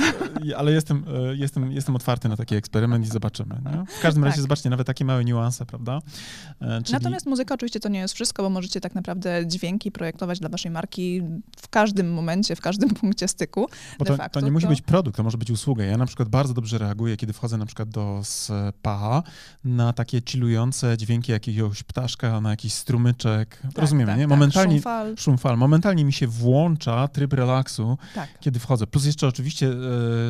ale 0.57 0.73
jestem, 0.73 1.05
e, 1.31 1.37
jestem, 1.37 1.73
jestem 1.73 1.96
otwarty 1.96 2.29
na 2.29 2.37
taki 2.37 2.55
eksperyment 2.55 3.07
i 3.07 3.09
zobaczymy. 3.09 3.55
Nie? 3.64 3.85
W 3.99 4.01
każdym 4.03 4.25
razie, 4.25 4.35
tak. 4.35 4.42
zobaczcie, 4.42 4.70
nawet 4.70 4.87
takie 4.87 5.05
małe 5.05 5.25
niuanse, 5.25 5.66
prawda? 5.66 6.01
E, 6.60 6.82
czyli... 6.82 6.92
Natomiast 6.92 7.26
muzyka 7.26 7.54
oczywiście 7.54 7.80
to 7.80 7.88
nie 7.88 7.98
jest 7.98 8.14
wszystko, 8.14 8.42
bo 8.42 8.50
możecie 8.50 8.80
tak 8.80 8.94
naprawdę 8.94 9.46
dźwięki 9.46 9.92
projektować 9.92 10.40
dla 10.40 10.48
waszej 10.48 10.70
marki 10.70 11.22
w 11.56 11.68
każdym 11.68 12.12
momencie, 12.12 12.56
w 12.56 12.60
każdym 12.60 12.90
punkcie 13.00 13.28
styku. 13.28 13.66
Bo 13.98 14.04
to, 14.04 14.16
facto, 14.16 14.40
to 14.40 14.46
nie 14.46 14.52
musi 14.52 14.66
to... 14.66 14.70
być 14.70 14.82
produkt, 14.82 15.16
to 15.16 15.22
może 15.22 15.38
być 15.38 15.50
usługa. 15.50 15.84
Ja 15.84 15.96
na 15.96 16.06
przykład 16.06 16.28
bardzo 16.28 16.54
dobrze 16.54 16.78
reaguję, 16.78 17.16
kiedy 17.16 17.32
wchodzę 17.32 17.56
na 17.56 17.66
przykład 17.66 17.88
do 17.88 18.20
spa 18.24 19.22
na 19.64 19.92
takie 19.92 20.22
chillujące 20.28 20.98
dźwięki 20.98 21.32
jakiegoś 21.32 21.82
ptaszka, 21.82 22.40
na 22.40 22.50
jakiś 22.50 22.72
strumyczek. 22.72 23.58
Tak, 23.62 23.78
Rozumiemy, 23.78 24.12
tak, 24.12 24.18
nie? 24.18 24.24
Tak. 24.24 24.30
Momentalnie, 24.30 24.74
szum 24.74 24.82
fal. 24.82 25.16
szum 25.16 25.38
fal. 25.38 25.56
Momentalnie 25.56 26.04
mi 26.04 26.12
się 26.12 26.26
włącza 26.26 27.08
tryb 27.08 27.32
relaksu, 27.32 27.98
tak. 28.14 28.28
kiedy 28.40 28.58
wchodzę. 28.58 28.86
Plus 28.86 29.04
jeszcze 29.04 29.28
oczywiście 29.28 29.72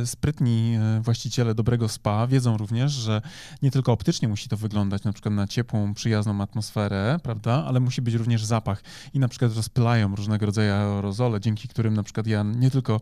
e, 0.02 0.06
sprytni 0.06 0.76
e, 0.80 1.00
właściciele 1.00 1.54
dobrego 1.54 1.88
spa 1.88 2.26
wiedzą 2.26 2.56
również, 2.56 2.92
że 2.92 3.22
nie 3.62 3.70
tylko 3.70 3.92
optycznie 3.92 4.28
musi 4.28 4.48
to 4.48 4.56
wyglądać, 4.56 5.04
na 5.04 5.12
przykład 5.12 5.34
na 5.34 5.46
ciepłą, 5.46 5.94
przyjazną 6.10 6.40
atmosferę, 6.40 7.18
prawda, 7.22 7.64
ale 7.66 7.80
musi 7.80 8.02
być 8.02 8.14
również 8.14 8.44
zapach. 8.44 8.82
I 9.14 9.18
na 9.18 9.28
przykład 9.28 9.56
rozpylają 9.56 10.16
różnego 10.16 10.46
rodzaju 10.46 10.72
aerozole, 10.72 11.40
dzięki 11.40 11.68
którym 11.68 11.94
na 11.94 12.02
przykład 12.02 12.26
ja 12.26 12.42
nie 12.42 12.70
tylko 12.70 13.00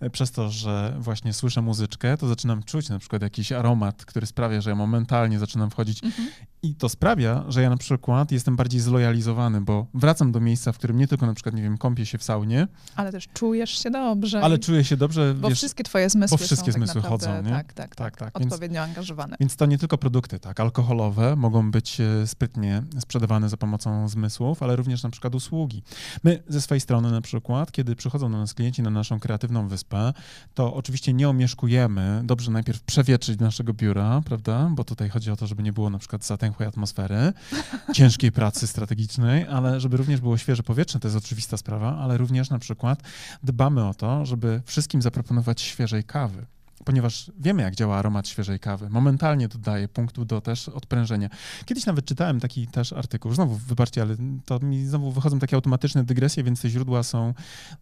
e, 0.00 0.10
przez 0.10 0.30
to, 0.30 0.50
że 0.50 0.96
właśnie 0.98 1.32
słyszę 1.32 1.62
muzyczkę, 1.62 2.16
to 2.16 2.28
zaczynam 2.28 2.62
czuć 2.62 2.88
na 2.88 2.98
przykład 2.98 3.22
jakiś 3.22 3.52
aromat, 3.52 4.04
który 4.04 4.26
sprawia, 4.26 4.60
że 4.60 4.70
ja 4.70 4.76
momentalnie 4.76 5.38
zaczynam 5.38 5.70
wchodzić 5.70 6.04
mhm. 6.04 6.28
I 6.62 6.74
to 6.74 6.88
sprawia, 6.88 7.44
że 7.48 7.62
ja 7.62 7.70
na 7.70 7.76
przykład 7.76 8.32
jestem 8.32 8.56
bardziej 8.56 8.80
zlojalizowany, 8.80 9.60
bo 9.60 9.86
wracam 9.94 10.32
do 10.32 10.40
miejsca, 10.40 10.72
w 10.72 10.78
którym 10.78 10.98
nie 10.98 11.08
tylko 11.08 11.26
na 11.26 11.34
przykład, 11.34 11.54
nie 11.54 11.62
wiem, 11.62 11.78
kąpię 11.78 12.06
się 12.06 12.18
w 12.18 12.22
saunie. 12.22 12.66
Ale 12.96 13.12
też 13.12 13.28
czujesz 13.34 13.82
się 13.82 13.90
dobrze. 13.90 14.40
Ale 14.40 14.58
czuję 14.58 14.84
się 14.84 14.96
dobrze, 14.96 15.34
Bo 15.34 15.48
wiesz, 15.48 15.58
wszystkie 15.58 15.84
twoje 15.84 16.10
zmysły 16.10 16.38
Bo 16.38 16.44
wszystkie 16.44 16.72
są 16.72 16.72
tak 16.72 16.74
zmysły 16.74 17.02
tak 17.02 17.10
chodzą, 17.10 17.42
nie? 17.42 17.50
Tak, 17.50 17.72
tak, 17.72 17.96
tak. 17.96 18.16
tak, 18.16 18.32
tak. 18.32 18.42
Odpowiednio 18.42 18.80
więc, 18.80 18.90
angażowane. 18.90 19.36
Więc 19.40 19.56
to 19.56 19.66
nie 19.66 19.78
tylko 19.78 19.98
produkty, 19.98 20.38
tak, 20.38 20.60
alkoholowe 20.60 21.36
mogą 21.36 21.70
być 21.70 22.00
e, 22.00 22.26
sprytnie 22.50 22.82
sprzedawane 22.98 23.48
za 23.48 23.56
pomocą 23.56 24.08
zmysłów, 24.08 24.62
ale 24.62 24.76
również 24.76 25.02
na 25.02 25.10
przykład 25.10 25.34
usługi. 25.34 25.82
My 26.24 26.42
ze 26.48 26.60
swojej 26.60 26.80
strony 26.80 27.10
na 27.10 27.20
przykład, 27.20 27.72
kiedy 27.72 27.96
przychodzą 27.96 28.32
do 28.32 28.38
nas 28.38 28.54
klienci 28.54 28.82
na 28.82 28.90
naszą 28.90 29.20
kreatywną 29.20 29.68
wyspę, 29.68 30.12
to 30.54 30.74
oczywiście 30.74 31.12
nie 31.12 31.28
omieszkujemy. 31.28 32.22
Dobrze 32.24 32.50
najpierw 32.50 32.82
przewietrzyć 32.82 33.40
naszego 33.40 33.74
biura, 33.74 34.22
prawda, 34.24 34.70
bo 34.74 34.84
tutaj 34.84 35.08
chodzi 35.08 35.30
o 35.30 35.36
to, 35.36 35.46
żeby 35.46 35.62
nie 35.62 35.72
było 35.72 35.90
na 35.90 35.98
przykład 35.98 36.24
zatęchłej 36.24 36.68
atmosfery, 36.68 37.32
ciężkiej 37.96 38.32
pracy 38.32 38.66
strategicznej, 38.66 39.46
ale 39.46 39.80
żeby 39.80 39.96
również 39.96 40.20
było 40.20 40.38
świeże 40.38 40.62
powietrze, 40.62 41.00
to 41.00 41.08
jest 41.08 41.18
oczywista 41.18 41.56
sprawa, 41.56 41.98
ale 41.98 42.18
również 42.18 42.50
na 42.50 42.58
przykład 42.58 43.02
dbamy 43.42 43.88
o 43.88 43.94
to, 43.94 44.26
żeby 44.26 44.62
wszystkim 44.64 45.02
zaproponować 45.02 45.60
świeżej 45.60 46.04
kawy 46.04 46.46
ponieważ 46.84 47.32
wiemy, 47.38 47.62
jak 47.62 47.74
działa 47.74 47.96
aromat 47.96 48.28
świeżej 48.28 48.60
kawy. 48.60 48.90
Momentalnie 48.90 49.48
dodaje 49.48 49.88
punktu 49.88 50.24
do 50.24 50.40
też 50.40 50.68
odprężenia. 50.68 51.28
Kiedyś 51.64 51.86
nawet 51.86 52.04
czytałem 52.04 52.40
taki 52.40 52.66
też 52.66 52.92
artykuł, 52.92 53.34
znowu 53.34 53.56
wybaczcie, 53.56 54.02
ale 54.02 54.16
to 54.44 54.60
mi 54.60 54.86
znowu 54.86 55.12
wychodzą 55.12 55.38
takie 55.38 55.56
automatyczne 55.56 56.04
dygresje, 56.04 56.44
więc 56.44 56.62
te 56.62 56.70
źródła 56.70 57.02
są 57.02 57.34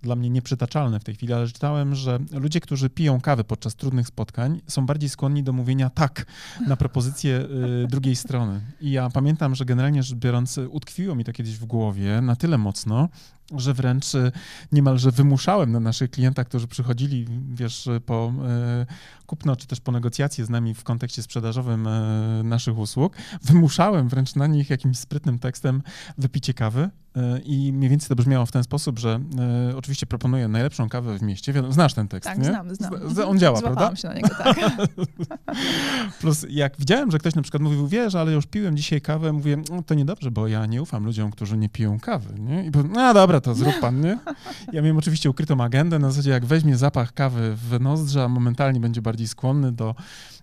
dla 0.03 0.17
mnie 0.17 0.31
nieprzytaczalne 0.31 1.01
w 1.01 1.05
tej 1.05 1.15
chwili, 1.15 1.33
ale 1.33 1.47
czytałem, 1.47 1.95
że 1.95 2.19
ludzie, 2.33 2.61
którzy 2.61 2.91
piją 2.91 3.21
kawę 3.21 3.45
podczas 3.45 3.75
trudnych 3.75 4.07
spotkań, 4.07 4.61
są 4.67 4.87
bardziej 4.87 5.09
skłonni 5.09 5.43
do 5.43 5.53
mówienia 5.53 5.91
tak 5.91 6.27
na 6.67 6.77
propozycję 6.77 7.47
y, 7.85 7.87
drugiej 7.89 8.17
strony. 8.17 8.61
I 8.81 8.91
ja 8.91 9.11
pamiętam, 9.11 9.55
że 9.55 9.65
generalnie 9.65 10.03
rzecz 10.03 10.19
biorąc, 10.19 10.61
utkwiło 10.71 11.15
mi 11.15 11.25
to 11.25 11.33
kiedyś 11.33 11.57
w 11.57 11.65
głowie 11.65 12.21
na 12.21 12.37
tyle 12.37 12.59
mocno, 12.59 13.09
że 13.57 13.75
wręcz 13.75 14.15
y, 14.15 14.33
niemalże 14.73 15.11
wymuszałem 15.11 15.73
na 15.73 15.81
naszych 15.81 16.11
klientach, 16.11 16.49
którzy 16.49 16.67
przychodzili, 16.67 17.27
wiesz, 17.55 17.89
po 18.07 18.33
e, 18.49 18.87
kupno 19.27 19.57
czy 19.57 19.67
też 19.67 19.81
po 19.81 19.93
negocjacje 19.93 20.45
z 20.45 20.51
nami 20.51 20.75
w 20.75 20.85
kontekście 20.85 21.23
sprzedażowym 21.23 21.87
e, 21.87 22.43
naszych 22.45 22.79
usług, 22.79 23.17
wymuszałem 23.43 24.09
wręcz 24.09 24.35
na 24.35 24.47
nich 24.47 24.71
jakimś 24.71 24.99
sprytnym 24.99 25.39
tekstem 25.39 25.83
wypicie 26.19 26.55
kawy 26.55 26.91
I 27.45 27.73
mniej 27.73 27.91
więcej 27.91 28.09
to 28.09 28.15
brzmiało 28.15 28.47
w 28.47 28.53
ten 28.53 28.65
sposób, 28.65 28.99
że 28.99 29.21
e, 29.71 29.77
oczywiście 29.77 30.07
proponuję 30.07 30.49
najlepszą 30.49 30.89
kawę 30.89 31.19
w 31.19 31.23
mieście. 31.23 31.55
Znasz 31.71 31.95
ten 31.95 32.09
tekst, 32.09 32.29
tak, 32.29 32.39
nie? 32.39 32.45
znam, 32.45 32.75
znam. 32.75 32.93
On 33.27 33.39
działa, 33.39 33.59
Złapałam 33.59 33.77
prawda? 33.77 33.97
się 33.97 34.09
na 34.09 34.15
niego, 34.15 34.29
tak. 34.29 34.57
Plus 36.21 36.47
jak 36.51 36.77
widziałem, 36.79 37.11
że 37.11 37.19
ktoś 37.19 37.35
na 37.35 37.43
przykład 37.43 37.63
mówił, 37.63 37.89
wiesz, 37.89 38.15
ale 38.15 38.33
już 38.33 38.47
piłem 38.47 38.77
dzisiaj 38.77 39.01
kawę, 39.01 39.33
mówię, 39.33 39.57
no, 39.71 39.83
to 39.83 39.95
niedobrze, 39.95 40.31
bo 40.31 40.49
ja 40.49 40.67
nie 40.67 40.83
ufam 40.83 41.05
ludziom, 41.05 41.31
którzy 41.31 41.57
nie 41.57 41.69
piją 41.69 42.01
kawy, 42.01 42.41
nie? 42.41 42.67
I 42.67 42.71
powiem, 42.71 42.93
no 42.93 43.15
dobra, 43.15 43.41
to 43.41 43.55
zrób 43.55 43.81
pan, 43.81 44.01
nie? 44.01 44.19
Ja 44.73 44.83
miałem 44.83 44.97
oczywiście 44.97 45.31
ukrytą 45.31 45.61
agendę, 45.65 45.99
na 45.99 46.11
zasadzie 46.11 46.31
jak 46.31 46.47
weźmie 46.47 46.77
zapach 46.77 47.13
kawy 47.13 47.57
w 47.57 47.81
nozdrza, 47.81 48.29
momentalnie 48.29 48.81
będzie 48.81 49.03
bardziej 49.03 49.29
skłonny 49.29 49.73
do 49.73 49.95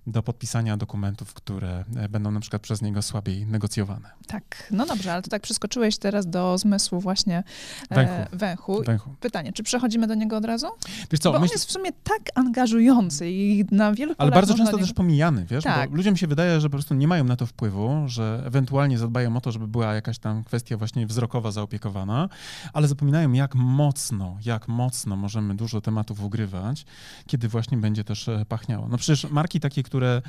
do 0.08 0.24
podpisania 0.24 0.78
dokumentów, 0.78 1.34
które 1.34 1.84
e, 1.96 2.10
będą 2.10 2.32
na 2.32 2.40
przykład 2.40 2.62
przez 2.62 2.82
niego 2.82 3.02
słabiej 3.02 3.46
negocjowane. 3.46 4.10
Tak, 4.28 4.68
no 4.72 4.86
dobrze, 4.86 5.14
ale 5.14 5.22
to 5.22 5.30
tak 5.30 5.42
przeskoczyłeś 5.42 5.98
teraz 5.98 6.28
do 6.30 6.58
zmysłu 6.58 7.00
właśnie 7.00 7.44
e, 7.92 8.28
Węchu. 8.34 8.84
węchu. 8.84 9.16
Pytanie, 9.20 9.54
czy 9.54 9.64
przechodzimy 9.64 10.08
do 10.08 10.16
niego 10.16 10.38
od 10.38 10.46
razu? 10.46 10.68
Wiesz 11.12 11.20
co, 11.20 11.32
Bo 11.32 11.38
on 11.38 11.44
myśl- 11.44 11.52
jest 11.52 11.66
w 11.66 11.72
sumie 11.72 11.92
tak 12.04 12.22
angażujący 12.36 13.30
i 13.32 13.66
na 13.72 13.94
wielu 13.94 14.16
Ale 14.18 14.32
bardzo 14.32 14.54
często 14.54 14.72
niego- 14.76 14.86
też 14.86 14.94
pomijany, 14.94 15.46
wiesz, 15.46 15.64
Tak. 15.64 15.90
bo 15.90 15.96
ludziom 15.96 16.18
się 16.18 16.28
wydaje, 16.28 16.62
że 16.62 16.68
po 16.70 16.72
prostu 16.72 16.94
nie 16.96 17.08
mają 17.08 17.24
na 17.24 17.36
to 17.36 17.46
wpływu, 17.46 18.04
że 18.06 18.44
ewentualnie 18.46 18.98
zadbają 18.98 19.38
o 19.38 19.42
to, 19.42 19.52
żeby 19.52 19.68
była 19.68 19.94
jakaś 19.94 20.20
tam 20.20 20.44
kwestia 20.44 20.78
właśnie 20.78 21.08
wzrokowa 21.08 21.52
zaopiekowana, 21.52 22.30
ale 22.74 22.88
zapominają, 22.88 23.32
jak 23.34 23.56
mocno, 23.56 24.38
jak 24.46 24.68
mocno 24.68 25.16
możemy 25.16 25.56
dużo 25.56 25.82
tematów 25.82 26.24
ugrywać, 26.24 26.86
kiedy 27.28 27.48
właśnie 27.48 27.78
będzie 27.78 28.04
też 28.04 28.28
e, 28.30 28.46
pachniało. 28.50 28.88
No 28.88 28.98
przecież 28.98 29.32
marki 29.32 29.60
takie, 29.60 29.84
które 29.84 29.95
e, 30.04 30.22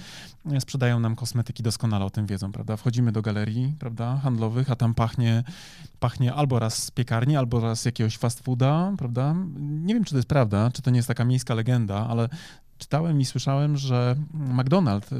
sprzedają 0.61 1.01
nam 1.01 1.17
kosmetyki 1.17 1.63
doskonale 1.63 2.05
o 2.05 2.11
tym 2.11 2.27
wiedzą, 2.27 2.53
prawda? 2.53 2.77
Wchodzimy 2.77 3.13
do 3.13 3.23
galerii, 3.23 3.75
prawda, 3.79 4.17
handlowych, 4.17 4.71
a 4.71 4.77
tam 4.77 4.95
pachnie, 4.95 5.45
pachnie 6.01 6.35
albo 6.35 6.59
raz 6.59 6.83
z 6.83 6.91
piekarni, 6.91 7.37
albo 7.37 7.61
raz 7.61 7.81
z 7.81 7.85
jakiegoś 7.85 8.17
fast 8.17 8.41
fooda, 8.41 8.93
prawda? 8.99 9.35
Nie 9.61 9.95
wiem, 9.95 10.05
czy 10.05 10.11
to 10.11 10.17
jest 10.17 10.29
prawda, 10.29 10.71
czy 10.71 10.83
to 10.83 10.91
nie 10.91 10.97
jest 10.97 11.09
taka 11.09 11.25
miejska 11.25 11.55
legenda, 11.55 12.07
ale 12.09 12.29
czytałem 12.79 13.21
i 13.21 13.25
słyszałem, 13.25 13.77
że 13.77 14.17
McDonald's 14.57 15.13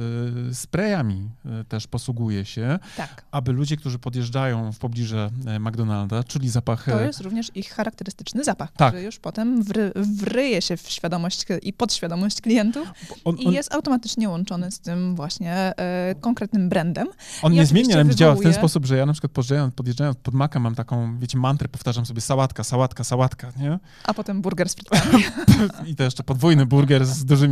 y, 0.49 0.55
sprayami 0.55 1.29
y, 1.61 1.63
też 1.63 1.87
posługuje 1.87 2.45
się, 2.45 2.79
Tak, 2.97 3.25
aby 3.31 3.51
ludzie, 3.51 3.77
którzy 3.77 3.99
podjeżdżają 3.99 4.71
w 4.71 4.79
pobliżu 4.79 5.17
e, 5.17 5.59
McDonalda, 5.59 6.23
czuli 6.23 6.49
zapach... 6.49 6.85
to 6.85 7.01
jest 7.01 7.21
również 7.21 7.51
ich 7.55 7.69
charakterystyczny 7.69 8.43
zapach, 8.43 8.71
Tak. 8.71 8.87
który 8.87 9.03
już 9.03 9.19
potem 9.19 9.63
wry, 9.63 9.91
wryje 9.95 10.61
się 10.61 10.77
w 10.77 10.89
świadomość 10.89 11.45
i 11.61 11.73
podświadomość 11.73 12.41
klientów 12.41 12.87
on, 13.25 13.35
i 13.35 13.45
on, 13.47 13.53
jest 13.53 13.73
automatycznie 13.73 14.29
łączony 14.29 14.71
z 14.71 14.79
tym 14.79 15.15
właśnie 15.15 15.53
e, 15.53 16.15
konkretnym 16.21 16.69
brandem. 16.69 17.07
on 17.41 17.53
i 17.53 17.55
niezmiennie 17.55 17.93
oczywiście 17.95 18.15
działa 18.19 18.35
w 18.35 18.37
ten 18.37 18.51
wywołuje- 18.51 18.57
sposób, 18.57 18.85
że 18.85 18.97
ja 18.97 19.05
na 19.05 19.13
przykład 19.13 19.31
podjeżdżając, 19.31 19.73
podjeżdżając 19.73 20.17
pod 20.17 20.33
Maka 20.33 20.59
mam 20.59 20.75
taką, 20.75 21.19
wiecie, 21.19 21.37
mantrę, 21.37 21.67
powtarzam 21.67 22.05
sobie 22.05 22.21
sałatka, 22.21 22.63
sałatka, 22.63 23.03
sałatka, 23.03 23.51
nie? 23.59 23.79
A 24.03 24.13
potem 24.13 24.41
burger 24.41 24.69
z 24.69 24.75
frytkami. 24.75 25.23
I 25.91 25.95
to 25.95 26.03
jeszcze 26.03 26.23
podwójny 26.23 26.65
burger 26.65 27.05
z 27.05 27.25
dużymi... 27.25 27.46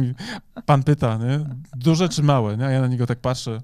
Pan 0.65 0.83
pyta, 0.83 1.17
nie? 1.17 1.39
Duże 1.75 2.09
czy 2.09 2.23
małe? 2.23 2.57
Nie? 2.57 2.65
A 2.65 2.71
ja 2.71 2.81
na 2.81 2.87
niego 2.87 3.07
tak 3.07 3.19
patrzę. 3.19 3.61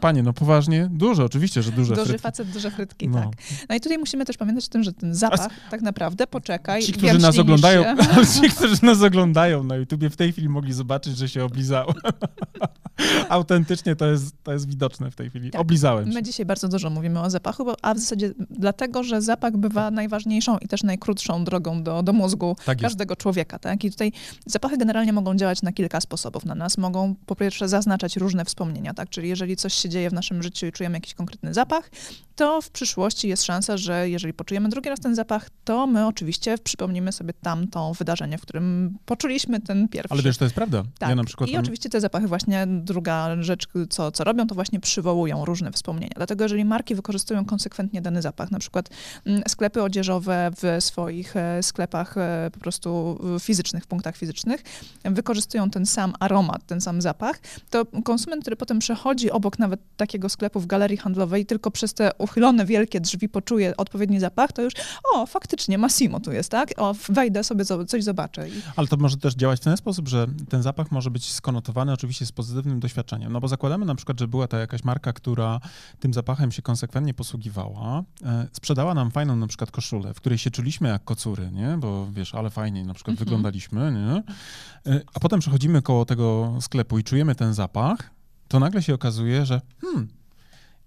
Panie, 0.00 0.22
no 0.22 0.32
poważnie? 0.32 0.88
Duże, 0.92 1.24
oczywiście, 1.24 1.62
że 1.62 1.72
duże. 1.72 1.94
Duży 1.94 2.06
frytki. 2.06 2.22
facet, 2.22 2.50
duże 2.50 2.70
frytki, 2.70 3.08
No. 3.08 3.20
tak. 3.20 3.30
No 3.68 3.74
i 3.74 3.80
tutaj 3.80 3.98
musimy 3.98 4.24
też 4.24 4.36
pamiętać 4.36 4.66
o 4.66 4.68
tym, 4.68 4.82
że 4.82 4.92
ten 4.92 5.14
zapach 5.14 5.50
tak 5.70 5.82
naprawdę, 5.82 6.26
poczekaj, 6.26 6.82
Ci, 6.82 6.92
którzy 6.92 7.18
nas 7.18 7.38
oglądają, 7.38 7.84
ci, 8.40 8.50
którzy 8.50 8.84
nas 8.84 9.02
oglądają 9.02 9.64
na 9.64 9.76
YouTubie, 9.76 10.10
w 10.10 10.16
tej 10.16 10.32
chwili 10.32 10.48
mogli 10.48 10.72
zobaczyć, 10.72 11.16
że 11.16 11.28
się 11.28 11.44
oblizałem. 11.44 11.94
Autentycznie 13.28 13.96
to 13.96 14.06
jest, 14.06 14.42
to 14.42 14.52
jest 14.52 14.68
widoczne 14.68 15.10
w 15.10 15.16
tej 15.16 15.30
chwili. 15.30 15.50
Tak. 15.50 15.60
Oblizałem 15.60 16.06
się. 16.06 16.12
My 16.14 16.22
dzisiaj 16.22 16.46
bardzo 16.46 16.68
dużo 16.68 16.90
mówimy 16.90 17.20
o 17.20 17.30
zapachu, 17.30 17.64
bo, 17.64 17.76
a 17.82 17.94
w 17.94 17.98
zasadzie 17.98 18.32
dlatego, 18.50 19.02
że 19.02 19.22
zapach 19.22 19.56
bywa 19.56 19.90
najważniejszą 19.90 20.58
i 20.58 20.68
też 20.68 20.82
najkrótszą 20.82 21.44
drogą 21.44 21.82
do, 21.82 22.02
do 22.02 22.12
mózgu 22.12 22.56
Tak 22.64 22.78
każdego 22.80 23.16
człowieka. 23.16 23.58
Tak? 23.58 23.84
I 23.84 23.90
tutaj 23.90 24.12
zapachy 24.46 24.78
generalnie 24.78 25.12
mogą 25.12 25.36
działać 25.36 25.62
na 25.62 25.72
kilka 25.72 26.00
sposobów 26.00 26.44
na 26.44 26.54
nas. 26.54 26.78
Mogą 26.78 27.14
po 27.26 27.36
pierwsze 27.36 27.68
zaznaczać 27.68 28.16
różne 28.16 28.44
wspomnienia, 28.44 28.94
tak? 28.94 29.08
czyli 29.08 29.28
jeżeli 29.28 29.56
coś 29.64 29.74
się 29.74 29.88
dzieje 29.88 30.10
w 30.10 30.12
naszym 30.12 30.42
życiu 30.42 30.66
i 30.66 30.72
czujemy 30.72 30.96
jakiś 30.96 31.14
konkretny 31.14 31.54
zapach, 31.54 31.90
to 32.36 32.62
w 32.62 32.70
przyszłości 32.70 33.28
jest 33.28 33.44
szansa, 33.44 33.76
że 33.76 34.10
jeżeli 34.10 34.34
poczujemy 34.34 34.68
drugi 34.68 34.88
raz 34.88 35.00
ten 35.00 35.14
zapach, 35.14 35.50
to 35.64 35.86
my 35.86 36.06
oczywiście 36.06 36.58
przypomnimy 36.58 37.12
sobie 37.12 37.32
tamto 37.42 37.92
wydarzenie, 37.94 38.38
w 38.38 38.40
którym 38.42 38.98
poczuliśmy 39.04 39.60
ten 39.60 39.88
pierwszy. 39.88 40.12
Ale 40.12 40.22
wiesz, 40.22 40.38
to 40.38 40.44
jest 40.44 40.54
prawda. 40.54 40.82
Tak. 40.98 41.08
Ja 41.08 41.14
na 41.14 41.24
przykład 41.24 41.50
I 41.50 41.52
mam- 41.52 41.62
oczywiście 41.62 41.88
te 41.90 42.00
zapachy 42.00 42.28
właśnie, 42.28 42.66
druga 42.68 43.42
rzecz, 43.42 43.66
co, 43.90 44.12
co 44.12 44.24
robią, 44.24 44.46
to 44.46 44.54
właśnie 44.54 44.80
przywołują 44.80 45.44
różne 45.44 45.72
wspomnienia. 45.72 46.12
Dlatego 46.16 46.44
jeżeli 46.44 46.64
marki 46.64 46.94
wykorzystują 46.94 47.44
konsekwentnie 47.44 48.02
dany 48.02 48.22
zapach, 48.22 48.50
na 48.50 48.58
przykład 48.58 48.88
mm, 49.26 49.42
sklepy 49.48 49.82
odzieżowe 49.82 50.50
w 50.62 50.84
swoich 50.84 51.36
e, 51.36 51.62
sklepach 51.62 52.18
e, 52.18 52.50
po 52.52 52.60
prostu 52.60 53.18
w 53.20 53.42
fizycznych, 53.42 53.86
punktach 53.86 54.16
fizycznych, 54.16 54.62
wykorzystują 55.04 55.70
ten 55.70 55.86
sam 55.86 56.12
aromat, 56.20 56.66
ten 56.66 56.80
sam 56.80 57.02
zapach, 57.02 57.40
to 57.70 57.86
konsument, 58.04 58.42
który 58.42 58.56
potem 58.56 58.78
przechodzi 58.78 59.30
obok 59.30 59.58
nawet 59.58 59.80
takiego 59.96 60.28
sklepu 60.28 60.60
w 60.60 60.66
galerii 60.66 60.96
handlowej, 60.96 61.46
tylko 61.46 61.70
przez 61.70 61.94
te 61.94 62.18
uchylone 62.24 62.66
wielkie 62.66 63.00
drzwi 63.00 63.28
poczuje 63.28 63.76
odpowiedni 63.76 64.20
zapach, 64.20 64.52
to 64.52 64.62
już 64.62 64.72
o, 65.14 65.26
faktycznie 65.26 65.78
Massimo 65.78 66.20
tu 66.20 66.32
jest, 66.32 66.50
tak? 66.50 66.70
O, 66.76 66.94
wejdę 67.08 67.44
sobie, 67.44 67.64
coś 67.64 68.04
zobaczę. 68.04 68.46
Ale 68.76 68.86
to 68.86 68.96
może 68.96 69.16
też 69.16 69.34
działać 69.34 69.60
w 69.60 69.64
ten 69.64 69.76
sposób, 69.76 70.08
że 70.08 70.26
ten 70.48 70.62
zapach 70.62 70.90
może 70.92 71.10
być 71.10 71.32
skonotowany 71.32 71.92
oczywiście 71.92 72.26
z 72.26 72.32
pozytywnym 72.32 72.80
doświadczeniem. 72.80 73.32
No 73.32 73.40
bo 73.40 73.48
zakładamy 73.48 73.84
na 73.86 73.94
przykład, 73.94 74.20
że 74.20 74.28
była 74.28 74.48
to 74.48 74.56
jakaś 74.56 74.84
marka, 74.84 75.12
która 75.12 75.60
tym 76.00 76.14
zapachem 76.14 76.52
się 76.52 76.62
konsekwentnie 76.62 77.14
posługiwała, 77.14 78.02
e, 78.24 78.46
sprzedała 78.52 78.94
nam 78.94 79.10
fajną 79.10 79.36
na 79.36 79.46
przykład 79.46 79.70
koszulę, 79.70 80.14
w 80.14 80.16
której 80.16 80.38
się 80.38 80.50
czuliśmy 80.50 80.88
jak 80.88 81.04
kocury, 81.04 81.50
nie? 81.52 81.76
Bo 81.78 82.06
wiesz, 82.12 82.34
ale 82.34 82.50
fajnie 82.50 82.84
na 82.84 82.94
przykład 82.94 83.12
Mhm. 83.12 83.24
wyglądaliśmy, 83.24 83.92
nie? 83.92 84.22
E, 84.92 85.00
a 85.14 85.20
potem 85.20 85.40
przechodzimy 85.40 85.82
koło 85.82 86.04
tego 86.04 86.54
sklepu 86.60 86.98
i 86.98 87.04
czujemy 87.04 87.34
ten 87.34 87.54
zapach, 87.54 88.10
to 88.48 88.60
nagle 88.60 88.82
się 88.82 88.94
okazuje, 88.94 89.46
że 89.46 89.60
hmm, 89.80 90.08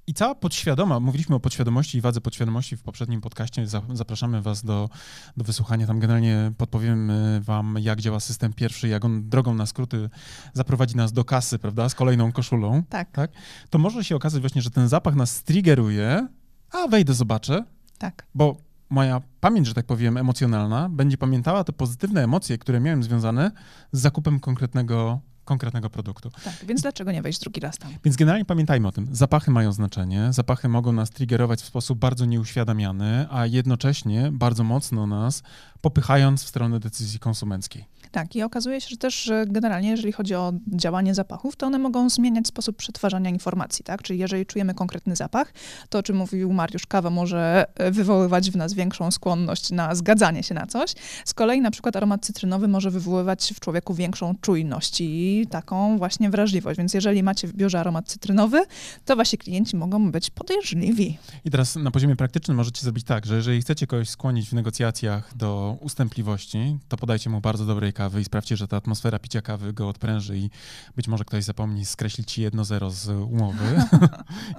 i 0.08 0.13
cała 0.13 0.36
podświadoma, 0.36 1.00
mówiliśmy 1.00 1.36
o 1.36 1.39
podświadomości 1.39 1.98
i 1.98 2.02
wadze 2.02 2.22
podświadomości 2.22 2.78
w 2.78 2.82
poprzednim 2.82 3.22
podcaście, 3.22 3.67
za- 3.67 3.82
zapraszamy 3.93 4.41
was 4.41 4.63
do, 4.63 4.89
do 5.38 5.43
wysłuchania, 5.43 5.88
tam 5.88 6.00
generalnie 6.00 6.52
podpowiemy 6.58 7.41
wam, 7.43 7.76
jak 7.80 8.02
działa 8.02 8.20
system 8.20 8.54
pierwszy, 8.54 8.88
jak 8.88 9.06
on 9.06 9.30
drogą 9.30 9.54
na 9.54 9.65
skróty 9.65 10.10
zaprowadzi 10.54 10.96
nas 10.96 11.13
do 11.13 11.26
kasy, 11.26 11.60
prawda, 11.60 11.89
z 11.89 11.96
kolejną 11.96 12.32
koszulą, 12.32 12.84
tak, 12.89 13.12
tak? 13.12 13.32
To 13.70 13.80
może 13.80 14.04
się 14.04 14.15
okazać 14.15 14.41
właśnie, 14.41 14.62
że 14.62 14.70
ten 14.70 14.88
zapach 14.88 15.15
nas 15.15 15.43
triggeruje, 15.43 16.28
a 16.72 16.88
wejdę, 16.88 17.13
zobaczę, 17.13 17.63
tak. 17.98 18.28
bo 18.36 18.58
moja 18.89 19.22
pamięć, 19.39 19.67
że 19.67 19.74
tak 19.74 19.86
powiem, 19.86 20.17
emocjonalna 20.17 20.89
będzie 20.89 21.17
pamiętała 21.17 21.63
te 21.63 21.74
pozytywne 21.74 22.24
emocje, 22.24 22.58
które 22.58 22.80
miałem 22.80 23.04
związane 23.04 23.52
z 23.91 24.00
zakupem 24.02 24.39
konkretnego, 24.39 25.20
konkretnego 25.48 25.90
produktu. 25.90 26.32
Tak, 26.44 26.66
więc 26.66 26.82
dlaczego 26.82 27.12
nie 27.12 27.22
wejść 27.22 27.40
drugi 27.40 27.60
raz 27.60 27.78
tam? 27.78 27.92
Więc 28.04 28.18
generalnie 28.18 28.46
pamiętajmy 28.46 28.88
o 28.88 28.92
tym. 28.92 29.08
Zapachy 29.12 29.52
mają 29.52 29.72
znaczenie. 29.72 30.28
Zapachy 30.34 30.70
mogą 30.70 30.92
nas 30.92 31.10
triggerować 31.10 31.62
w 31.62 31.66
sposób 31.66 32.00
bardzo 32.00 32.26
nieuświadamiany, 32.26 33.28
a 33.32 33.46
jednocześnie 33.46 34.30
bardzo 34.32 34.64
mocno 34.64 35.08
nas 35.08 35.44
popychając 35.82 36.44
w 36.44 36.48
stronę 36.48 36.80
decyzji 36.80 37.20
konsumenckiej. 37.20 37.86
Tak, 38.12 38.36
i 38.36 38.43
okazuje 38.43 38.82
się, 38.82 38.88
że 38.89 38.98
też 38.98 39.32
generalnie, 39.48 39.89
jeżeli 39.89 40.12
chodzi 40.12 40.36
o 40.36 40.54
działanie 40.67 41.15
zapachów, 41.15 41.56
to 41.56 41.67
one 41.67 41.80
mogą 41.80 42.10
zmieniać 42.10 42.48
sposób 42.48 42.78
przetwarzania 42.78 43.30
informacji, 43.30 43.84
tak? 43.86 44.02
Czyli 44.02 44.20
jeżeli 44.20 44.46
czujemy 44.46 44.74
konkretny 44.74 45.15
zapach, 45.15 45.54
to 45.89 46.00
o 46.00 46.04
czym 46.04 46.17
mówił 46.17 46.54
Mariusz, 46.54 46.86
kawa 46.86 47.10
może 47.10 47.65
e, 47.76 47.91
wywoływać 47.91 48.52
w 48.52 48.56
nas 48.56 48.74
większą 48.74 49.12
skłonność 49.12 49.72
na 49.72 49.96
zgadzanie 49.96 50.43
się 50.43 50.56
na 50.56 50.67
coś. 50.67 50.93
Z 51.26 51.34
kolei 51.34 51.62
na 51.62 51.72
przykład 51.72 51.96
aromat 51.96 52.26
cytrynowy 52.26 52.67
może 52.67 52.91
wywoływać 52.91 53.54
w 53.56 53.60
człowieku 53.60 53.93
większą 53.93 54.36
czujność 54.41 55.02
i 55.02 55.46
taką 55.50 55.98
właśnie 55.98 56.30
wrażliwość. 56.30 56.78
Więc 56.78 56.93
jeżeli 56.93 57.24
macie 57.24 57.48
w 57.48 57.54
biurze 57.54 57.80
aromat 57.80 58.08
cytrynowy, 58.08 58.65
to 59.06 59.15
wasi 59.15 59.38
klienci 59.38 59.76
mogą 59.76 60.12
być 60.12 60.30
podejrzliwi. 60.30 61.17
I 61.46 61.52
teraz 61.52 61.76
na 61.76 61.91
poziomie 61.91 62.15
praktycznym 62.15 62.58
możecie 62.58 62.82
zrobić 62.82 63.04
tak, 63.04 63.26
że 63.26 63.36
jeżeli 63.36 63.62
chcecie 63.62 63.88
kogoś 63.88 64.10
skłonić 64.10 64.50
w 64.50 64.54
negocjacjach 64.54 65.38
do 65.38 65.78
ustępliwości, 65.82 66.78
to 66.88 66.98
podajcie 66.98 67.30
mu 67.30 67.41
bardzo 67.41 67.65
dobrej 67.65 67.93
kawy 67.98 68.22
i 68.22 68.24
sprawdźcie, 68.24 68.58
że 68.58 68.68
ta 68.68 68.78
atmosfera 68.78 69.20
picia 69.20 69.42
kawy 69.42 69.74
go 69.74 69.90
odpręży 69.90 70.38
i 70.38 70.50
być 70.96 71.08
może 71.08 71.26
ktoś 71.26 71.44
zapomni 71.44 71.86
skreślić 71.86 72.32
ci 72.32 72.42
jedno 72.42 72.66
zero 72.66 72.92
z 72.92 73.10
umowy 73.10 73.82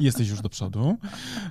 i 0.01 0.05
jesteś 0.09 0.29
już 0.29 0.41
do 0.41 0.49
przodu. 0.49 0.97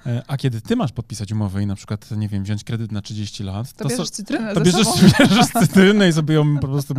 E, 0.05 0.23
A 0.27 0.37
kiedy 0.37 0.61
ty 0.61 0.75
masz 0.75 0.91
podpisać 0.91 1.31
umowę 1.31 1.63
i 1.63 1.65
na 1.65 1.75
przykład, 1.75 2.11
nie 2.11 2.29
wiem, 2.29 2.43
wziąć 2.43 2.63
kredyt 2.63 2.91
na 2.91 3.01
30 3.01 3.43
lat, 3.43 3.73
To, 3.73 3.83
so- 3.83 3.89
bierzesz 3.89 4.09
cytrynę 4.09 4.53
to 4.53 4.59
ze 4.59 4.65
bierzesz, 4.65 4.87
bierzesz 5.19 5.47
cytrynę 5.47 6.09
i 6.09 6.13
sobie 6.13 6.35
ją 6.35 6.59
po 6.59 6.67
prostu. 6.67 6.93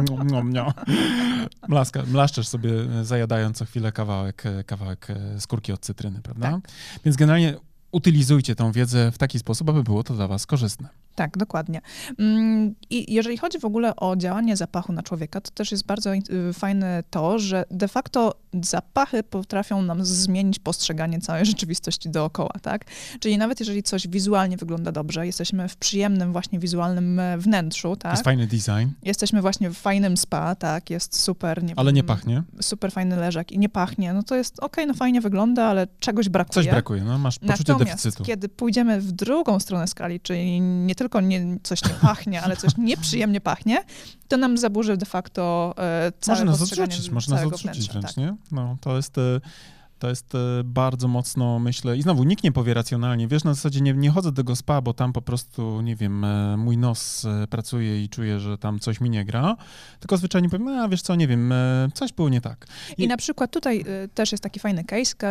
Mlaska, 1.69 2.03
mlaszczesz 2.07 2.49
sobie, 2.49 2.71
e, 3.01 3.05
zajadając 3.05 3.57
co 3.57 3.65
chwilę 3.65 3.93
kawałek, 3.93 4.47
e, 4.47 4.65
kawałek 4.65 5.09
skórki 5.39 5.73
od 5.73 5.81
cytryny, 5.81 6.21
prawda? 6.23 6.53
Tak. 6.53 6.69
Więc 7.05 7.17
generalnie 7.17 7.57
utylizujcie 7.93 8.55
tą 8.55 8.73
wiedzę 8.73 9.13
w 9.13 9.19
taki 9.19 9.39
sposób, 9.39 9.69
aby 9.69 9.83
było 9.83 10.05
to 10.05 10.15
dla 10.15 10.29
was 10.29 10.47
korzystne. 10.47 10.89
Tak, 11.19 11.39
dokładnie. 11.39 11.81
Mm, 12.19 12.75
I 12.91 13.15
jeżeli 13.15 13.39
chodzi 13.39 13.59
w 13.59 13.65
ogóle 13.65 13.97
o 13.97 14.17
działanie 14.17 14.57
zapachu 14.57 14.93
na 14.93 15.03
człowieka, 15.03 15.41
to 15.41 15.51
też 15.51 15.73
jest 15.73 15.87
bardzo 15.87 16.15
y, 16.15 16.53
fajne 16.53 17.03
to, 17.11 17.39
że 17.39 17.65
de 17.71 17.89
facto 17.89 18.35
zapachy 18.65 19.23
potrafią 19.23 19.83
nam 19.83 20.05
zmienić 20.05 20.59
postrzeganie 20.59 21.21
całej 21.21 21.47
rzeczywistości 21.53 22.11
dookoła, 22.11 22.53
tak? 22.63 22.85
Czyli 23.21 23.39
nawet 23.39 23.61
jeżeli 23.61 23.83
coś 23.83 24.09
wizualnie 24.09 24.57
wygląda 24.57 24.93
dobrze, 24.93 25.27
jesteśmy 25.27 25.69
w 25.69 25.77
przyjemnym 25.77 26.33
właśnie 26.33 26.59
wizualnym 26.59 27.21
e, 27.21 27.39
wnętrzu, 27.39 27.97
tak? 27.97 28.13
Jest 28.13 28.25
fajny 28.25 28.47
design, 28.47 28.89
Jesteśmy 29.03 29.41
właśnie 29.41 29.71
w 29.71 29.75
fajnym 29.79 30.17
spa, 30.17 30.55
tak? 30.55 30.91
Jest 30.91 31.21
super, 31.21 31.63
nie 31.63 31.73
ale 31.77 31.93
nie 31.93 32.05
pachnie. 32.05 32.43
super 32.61 32.93
fajny 32.93 33.17
leżak 33.17 33.53
i 33.53 33.59
nie 33.59 33.69
pachnie, 33.69 34.13
no 34.13 34.23
to 34.23 34.35
jest 34.35 34.61
okej, 34.61 34.87
no 34.87 34.95
fajnie 34.95 35.21
wygląda, 35.21 35.65
ale 35.65 35.87
czegoś 36.01 36.29
brakuje. 36.29 36.55
Coś 36.55 36.69
brakuje, 36.69 37.05
no 37.05 37.19
masz 37.19 37.39
poczucie 37.39 37.73
Natomiast 37.73 38.05
deficytu. 38.05 38.25
kiedy 38.25 38.49
pójdziemy 38.49 39.01
w 39.01 39.13
drugą 39.13 39.61
stronę 39.61 39.87
skali, 39.87 40.21
czyli 40.21 40.61
nie 40.61 40.95
tylko 40.95 41.08
tylko 41.09 41.21
nie, 41.21 41.59
coś 41.63 41.85
nie 41.85 41.95
pachnie, 42.01 42.43
ale 42.43 42.57
coś 42.57 42.77
nieprzyjemnie 42.79 43.41
pachnie, 43.41 43.85
to 44.29 44.37
nam 44.37 44.59
zaburzy 44.59 44.97
de 44.97 45.07
facto 45.07 45.75
e, 45.79 46.13
całe 46.21 46.39
Można 46.39 46.53
nas 46.53 46.63
odrzucić, 46.63 47.11
można 47.11 47.37
nas 47.37 47.47
odrzucić 47.47 47.91
wnętrza, 47.91 47.93
wręcz, 47.93 48.07
tak. 48.07 48.17
nie? 48.17 48.37
No, 48.53 48.77
to 48.81 48.97
jest... 48.97 49.19
e, 49.19 49.41
To 49.99 50.09
jest 50.09 50.35
e, 50.35 50.39
bardzo 50.65 51.09
mocno, 51.09 51.59
myślę, 51.59 51.97
i 51.97 52.03
znowu 52.03 52.25
nikt 52.25 52.45
nie 52.45 52.53
powie 52.53 52.75
racjonalnie. 52.75 53.29
Wiesz, 53.29 53.45
na 53.45 53.55
zasadzie 53.55 53.81
nie, 53.81 53.93
nie 53.93 54.11
chodzę 54.11 54.33
do 54.33 54.37
tego 54.37 54.57
spa, 54.57 54.81
bo 54.81 54.95
tam 54.95 55.13
po 55.13 55.23
prostu, 55.23 55.81
nie 55.81 55.97
wiem, 55.97 56.25
e, 56.25 56.57
mój 56.57 56.77
nos 56.79 57.25
e, 57.25 57.47
pracuje 57.47 58.05
i 58.05 58.09
czuję, 58.09 58.41
że 58.41 58.59
tam 58.59 58.79
coś 58.79 59.01
mi 59.01 59.11
nie 59.11 59.25
gra. 59.25 59.57
Tylko 60.01 60.17
zwyczajnie 60.17 60.49
powiem, 60.49 60.69
a 60.69 60.89
wiesz 60.89 61.03
co, 61.03 61.15
nie 61.15 61.29
wiem, 61.29 61.53
coś 61.95 62.13
było 62.13 62.29
nie 62.29 62.41
tak. 62.41 62.67
I, 62.99 63.05
I- 63.05 63.09
na 63.09 63.17
przykład 63.17 63.51
tutaj 63.51 63.85
też 64.15 64.33
jest 64.33 64.43
taki 64.45 64.61
fajny 64.61 64.85
case, 64.85 65.15
ka 65.17 65.29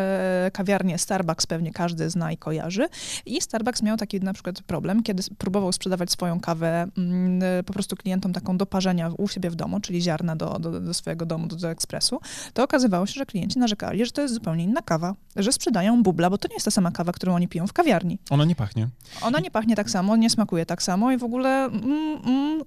kawiarnię 0.54 0.98
Starbucks 0.98 1.48
pewnie 1.48 1.72
każdy 1.72 2.10
zna 2.10 2.32
i 2.32 2.38
kojarzy. 2.38 2.88
I 3.26 3.42
Starbucks 3.42 3.84
miał 3.84 3.98
taki 3.98 4.20
na 4.20 4.34
przykład 4.34 4.62
problem, 4.62 5.04
kiedy 5.04 5.24
próbował 5.38 5.72
sprzedawać 5.72 6.12
swoją 6.12 6.40
kawę 6.40 6.88
mm, 6.98 7.42
po 7.66 7.74
prostu 7.74 7.96
klientom 7.96 8.34
taką 8.34 8.58
do 8.58 8.66
parzenia 8.66 9.10
u 9.18 9.28
siebie 9.28 9.50
w 9.50 9.56
domu, 9.56 9.80
czyli 9.80 10.02
ziarna 10.02 10.36
do, 10.36 10.60
do, 10.60 10.80
do 10.82 10.94
swojego 10.94 11.26
domu, 11.26 11.48
do, 11.48 11.56
do 11.56 11.70
ekspresu, 11.70 12.20
to 12.54 12.64
okazywało 12.64 13.06
się, 13.06 13.14
że 13.14 13.26
klienci 13.26 13.60
narzekali, 13.60 14.06
że 14.06 14.12
to 14.12 14.22
jest 14.22 14.34
zupełnie 14.34 14.57
inna 14.64 14.82
kawa, 14.82 15.16
że 15.36 15.52
sprzedają 15.52 16.04
bubla, 16.04 16.30
bo 16.30 16.38
to 16.38 16.48
nie 16.48 16.54
jest 16.56 16.66
ta 16.66 16.72
sama 16.72 16.92
kawa, 16.92 17.12
którą 17.12 17.36
oni 17.36 17.48
piją 17.48 17.68
w 17.68 17.74
kawiarni. 17.74 18.20
Ona 18.30 18.46
nie 18.46 18.56
pachnie. 18.56 18.88
Ona 19.22 19.40
nie 19.40 19.52
pachnie 19.52 19.76
tak 19.76 19.90
samo, 19.90 20.16
nie 20.16 20.30
smakuje 20.30 20.66
tak 20.66 20.84
samo 20.84 21.12
i 21.12 21.18
w 21.18 21.24
ogóle 21.24 21.66
mm, 21.66 22.20
mm, 22.26 22.62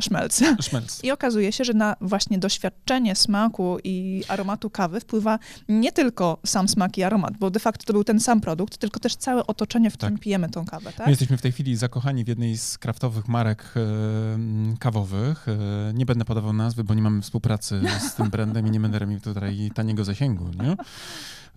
szmelc. 0.00 0.42
Szmelc. 0.60 1.04
I 1.04 1.10
okazuje 1.12 1.52
się, 1.52 1.64
że 1.64 1.72
na 1.74 1.96
właśnie 2.00 2.38
doświadczenie 2.38 3.14
smaku 3.16 3.78
i 3.84 4.22
aromatu 4.28 4.70
kawy 4.70 5.00
wpływa 5.00 5.38
nie 5.68 5.92
tylko 5.92 6.38
sam 6.46 6.68
smak 6.68 6.98
i 6.98 7.02
aromat, 7.02 7.36
bo 7.38 7.50
de 7.50 7.60
facto 7.60 7.84
to 7.84 7.92
był 7.92 8.04
ten 8.04 8.20
sam 8.20 8.40
produkt, 8.40 8.76
tylko 8.76 9.00
też 9.00 9.16
całe 9.16 9.46
otoczenie, 9.46 9.90
w 9.90 9.94
którym 9.94 10.14
Tak. 10.14 10.22
pijemy 10.22 10.48
tą 10.50 10.64
kawę, 10.64 10.90
My 10.90 10.92
tak? 10.96 11.08
jesteśmy 11.08 11.36
w 11.36 11.42
tej 11.42 11.52
chwili 11.52 11.76
zakochani 11.76 12.24
w 12.24 12.28
jednej 12.28 12.58
z 12.58 12.78
kraftowych 12.78 13.28
marek 13.28 13.74
e, 13.76 14.76
kawowych. 14.78 15.46
E, 15.48 15.92
nie 15.94 16.06
będę 16.06 16.24
podawał 16.24 16.52
nazwy, 16.52 16.84
bo 16.84 16.94
nie 16.94 17.02
mamy 17.02 17.22
współpracy 17.22 17.80
z 18.10 18.14
tym 18.14 18.30
brandem 18.30 18.66
i 18.66 18.70
nie 18.70 18.80
będę 18.80 18.98
robił 18.98 19.20
tutaj 19.20 19.70
taniego 19.74 20.04
zasięgu, 20.04 20.44
nie? 20.62 20.76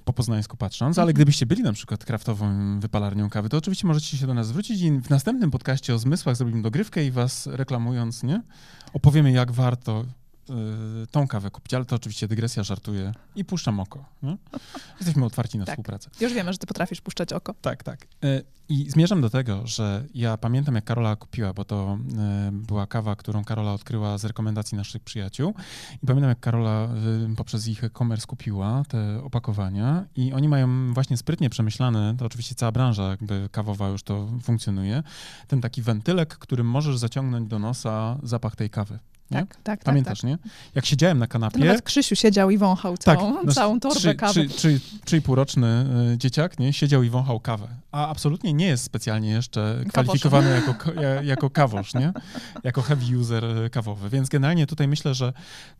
Po 0.08 0.14
poznańsku 0.14 0.58
patrząc, 0.58 1.00
ale 1.00 1.14
gdybyście 1.14 1.46
byli 1.46 1.64
na 1.64 1.74
przykład 1.74 2.06
kraftową 2.06 2.80
wypalarnią 2.80 3.30
kawy, 3.30 3.50
to 3.50 3.58
oczywiście 3.58 3.88
możecie 3.88 4.18
się 4.18 4.28
do 4.28 4.34
nas 4.34 4.48
zwrócić 4.48 4.82
i 4.82 4.92
w 4.92 5.10
następnym 5.10 5.52
podcaście 5.52 5.94
o 5.94 6.00
zmysłach 6.00 6.36
zrobimy 6.36 6.62
dogrywkę 6.62 7.06
i 7.06 7.12
was 7.12 7.48
reklamując, 7.48 8.24
nie? 8.24 8.42
Opowiemy, 8.94 9.32
jak 9.32 9.52
warto 9.52 10.06
tą 11.12 11.28
kawę 11.28 11.52
kupić, 11.52 11.74
ale 11.74 11.86
to 11.86 11.96
oczywiście 11.96 12.28
dygresja, 12.28 12.64
żartuję 12.64 13.12
i 13.36 13.46
puszczam 13.46 13.80
oko. 13.80 14.06
Nie? 14.24 14.38
Jesteśmy 15.00 15.26
otwarci 15.26 15.58
na 15.58 15.66
Tak. 15.66 15.74
współpracę. 15.74 16.10
Już 16.22 16.34
wiemy, 16.34 16.52
że 16.54 16.58
ty 16.60 16.68
potrafisz 16.68 17.02
puszczać 17.02 17.34
oko. 17.34 17.54
Tak, 17.62 17.84
tak. 17.84 18.08
E, 18.24 18.42
I 18.70 18.90
zmierzam 18.92 19.22
do 19.22 19.30
tego, 19.30 19.68
że 19.68 20.06
ja 20.14 20.38
pamiętam, 20.38 20.76
jak 20.76 20.84
Karola 20.84 21.16
kupiła, 21.16 21.54
bo 21.54 21.66
to 21.66 21.98
e, 22.18 22.50
była 22.54 22.88
kawa, 22.88 23.16
którą 23.16 23.44
Karola 23.44 23.74
odkryła 23.74 24.18
z 24.18 24.26
rekomendacji 24.26 24.78
naszych 24.78 25.04
przyjaciół. 25.04 25.54
I 26.04 26.08
pamiętam, 26.08 26.30
jak 26.30 26.40
Karola 26.40 26.90
poprzez 27.38 27.68
ich 27.68 27.84
e-commerce 27.84 28.28
kupiła 28.28 28.84
te 28.88 29.24
opakowania 29.24 30.06
i 30.16 30.34
oni 30.34 30.48
mają 30.50 30.94
właśnie 30.94 31.18
sprytnie 31.18 31.50
przemyślane, 31.50 32.16
to 32.18 32.26
oczywiście 32.26 32.56
cała 32.56 32.72
branża 32.72 33.10
jakby 33.10 33.50
kawowa 33.52 33.90
już 33.90 34.04
to 34.04 34.28
funkcjonuje, 34.44 35.04
ten 35.48 35.62
taki 35.62 35.82
wentylek, 35.82 36.38
którym 36.38 36.68
możesz 36.68 36.98
zaciągnąć 36.98 37.50
do 37.50 37.60
nosa 37.60 38.18
zapach 38.24 38.56
tej 38.56 38.70
kawy. 38.70 39.00
Nie? 39.32 39.38
Tak, 39.40 39.56
tak, 39.56 39.64
tak. 39.64 39.84
Pamiętasz, 39.84 40.24
nie? 40.24 40.38
Jak 40.76 40.86
siedziałem 40.86 41.20
na 41.20 41.28
To 41.28 41.32
kanapie... 41.32 41.60
nawet 41.60 41.82
Krzysiu 41.82 42.16
siedział 42.16 42.50
i 42.50 42.58
wąchał 42.58 42.98
całą, 42.98 43.44
nasz 43.44 43.56
całą 43.56 43.80
torbę 43.80 44.00
trzy, 44.00 44.16
kawy. 44.16 44.48
Trzy, 44.48 44.58
trzy, 44.58 44.80
trzy 45.06 45.22
półroczny 45.22 45.86
y, 46.14 46.18
dzieciak 46.18 46.60
nie, 46.60 46.74
siedział 46.74 47.04
i 47.04 47.10
wąchał 47.10 47.40
kawę, 47.40 47.68
a 47.92 48.08
absolutnie 48.08 48.54
nie 48.54 48.66
jest 48.66 48.84
specjalnie 48.84 49.30
jeszcze 49.30 49.84
kwalifikowany 49.90 50.50
jako, 50.50 50.74
ko- 50.84 50.94
ja- 51.02 51.22
jako 51.24 51.50
kawosz, 51.50 51.94
nie? 51.94 52.14
jako 52.64 52.82
heavy 52.82 53.18
user 53.18 53.46
y, 53.46 53.70
kawowy. 53.70 54.10
Więc 54.10 54.30
generalnie 54.30 54.68
tutaj 54.68 54.88
myślę, 54.88 55.14
że 55.14 55.34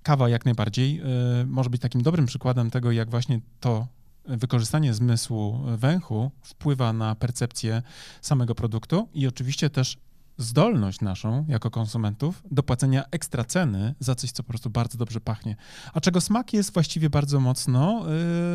kawa 0.04 0.30
jak 0.30 0.46
najbardziej 0.46 1.02
y, 1.42 1.46
może 1.46 1.70
być 1.70 1.82
takim 1.82 2.02
dobrym 2.04 2.26
przykładem 2.26 2.72
tego, 2.72 2.92
jak 2.92 3.10
właśnie 3.10 3.40
to 3.60 3.88
wykorzystanie 4.26 4.94
zmysłu 4.94 5.60
węchu 5.78 6.32
wpływa 6.42 6.94
na 6.94 7.16
percepcję 7.16 7.82
samego 8.22 8.56
produktu 8.56 9.08
i 9.14 9.28
oczywiście 9.28 9.70
też 9.70 9.98
zdolność 10.38 11.02
naszą 11.02 11.46
jako 11.48 11.72
konsumentów 11.72 12.44
do 12.52 12.64
płacenia 12.64 13.04
ekstra 13.12 13.44
ceny 13.44 13.96
za 14.00 14.16
coś, 14.16 14.32
co 14.32 14.44
po 14.44 14.50
prostu 14.50 14.70
bardzo 14.70 14.98
dobrze 14.98 15.22
pachnie. 15.22 15.56
A 15.94 16.02
czego 16.02 16.22
smak 16.22 16.54
jest 16.54 16.74
właściwie 16.74 17.10
bardzo 17.10 17.40
mocno 17.40 18.04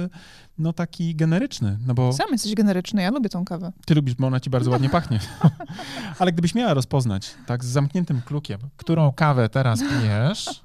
yy, 0.03 0.09
no 0.59 0.73
taki 0.73 1.15
generyczny, 1.17 1.79
no 1.87 1.95
bo 1.95 2.13
Sam 2.13 2.27
jesteś 2.33 2.55
generyczny, 2.55 3.03
ja 3.03 3.11
lubię 3.11 3.29
tą 3.29 3.45
kawę. 3.45 3.73
ty 3.87 3.95
lubisz, 3.95 4.15
bo 4.15 4.27
ona 4.27 4.41
ci 4.41 4.51
bardzo 4.51 4.71
ładnie 4.71 4.89
pachnie. 4.89 5.21
Ale 6.19 6.33
gdybyś 6.33 6.55
miała 6.55 6.75
rozpoznać, 6.75 7.35
tak, 7.47 7.65
z 7.65 7.69
zamkniętym 7.69 8.23
klukiem, 8.23 8.59
którą 8.77 9.13
kawę 9.13 9.49
teraz 9.49 9.81
pijesz, 9.81 10.63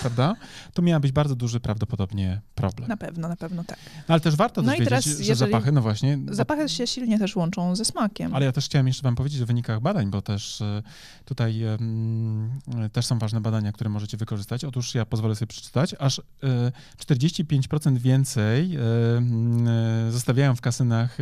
prawda, 0.00 0.36
to 0.74 0.82
miałabyś 0.82 1.12
bardzo 1.12 1.34
duży 1.36 1.60
prawdopodobnie 1.60 2.40
problem. 2.54 2.88
Na 2.88 2.96
pewno, 2.96 3.28
na 3.28 3.36
pewno 3.36 3.64
tak. 3.64 3.78
No, 3.96 4.12
ale 4.14 4.20
też 4.20 4.36
warto 4.36 4.62
No 4.62 4.74
i 4.74 4.84
teraz, 4.84 5.04
że 5.04 5.34
zapachy, 5.34 5.72
no 5.72 5.82
właśnie, 5.82 6.18
Zapachy 6.30 6.68
się 6.68 6.86
silnie 6.86 7.18
też 7.18 7.36
łączą 7.36 7.76
ze 7.76 7.84
smakiem. 7.84 8.34
ale 8.34 8.46
ja 8.46 8.52
też 8.52 8.64
chciałem 8.64 8.86
jeszcze 8.86 9.02
wam 9.02 9.14
powiedzieć 9.14 9.42
o 9.42 9.46
wynikach 9.46 9.80
badań, 9.80 10.10
bo 10.10 10.22
też 10.22 10.60
e, 10.60 10.82
tutaj 11.24 11.62
e, 11.62 11.78
też 12.92 13.06
są 13.06 13.18
ważne 13.18 13.40
badania, 13.40 13.72
które 13.72 13.90
możecie 13.90 14.16
wykorzystać. 14.16 14.64
Otóż 14.64 14.94
ja 14.94 15.06
pozwolę 15.06 15.34
sobie 15.34 15.46
przeczytać, 15.46 15.94
aż 15.98 16.18
e, 16.18 16.72
45% 16.98 17.98
więcej 17.98 18.76
e, 18.76 18.80
e, 18.80 20.10
zostawiają 20.10 20.56
w 20.56 20.60
kasynach 20.60 21.18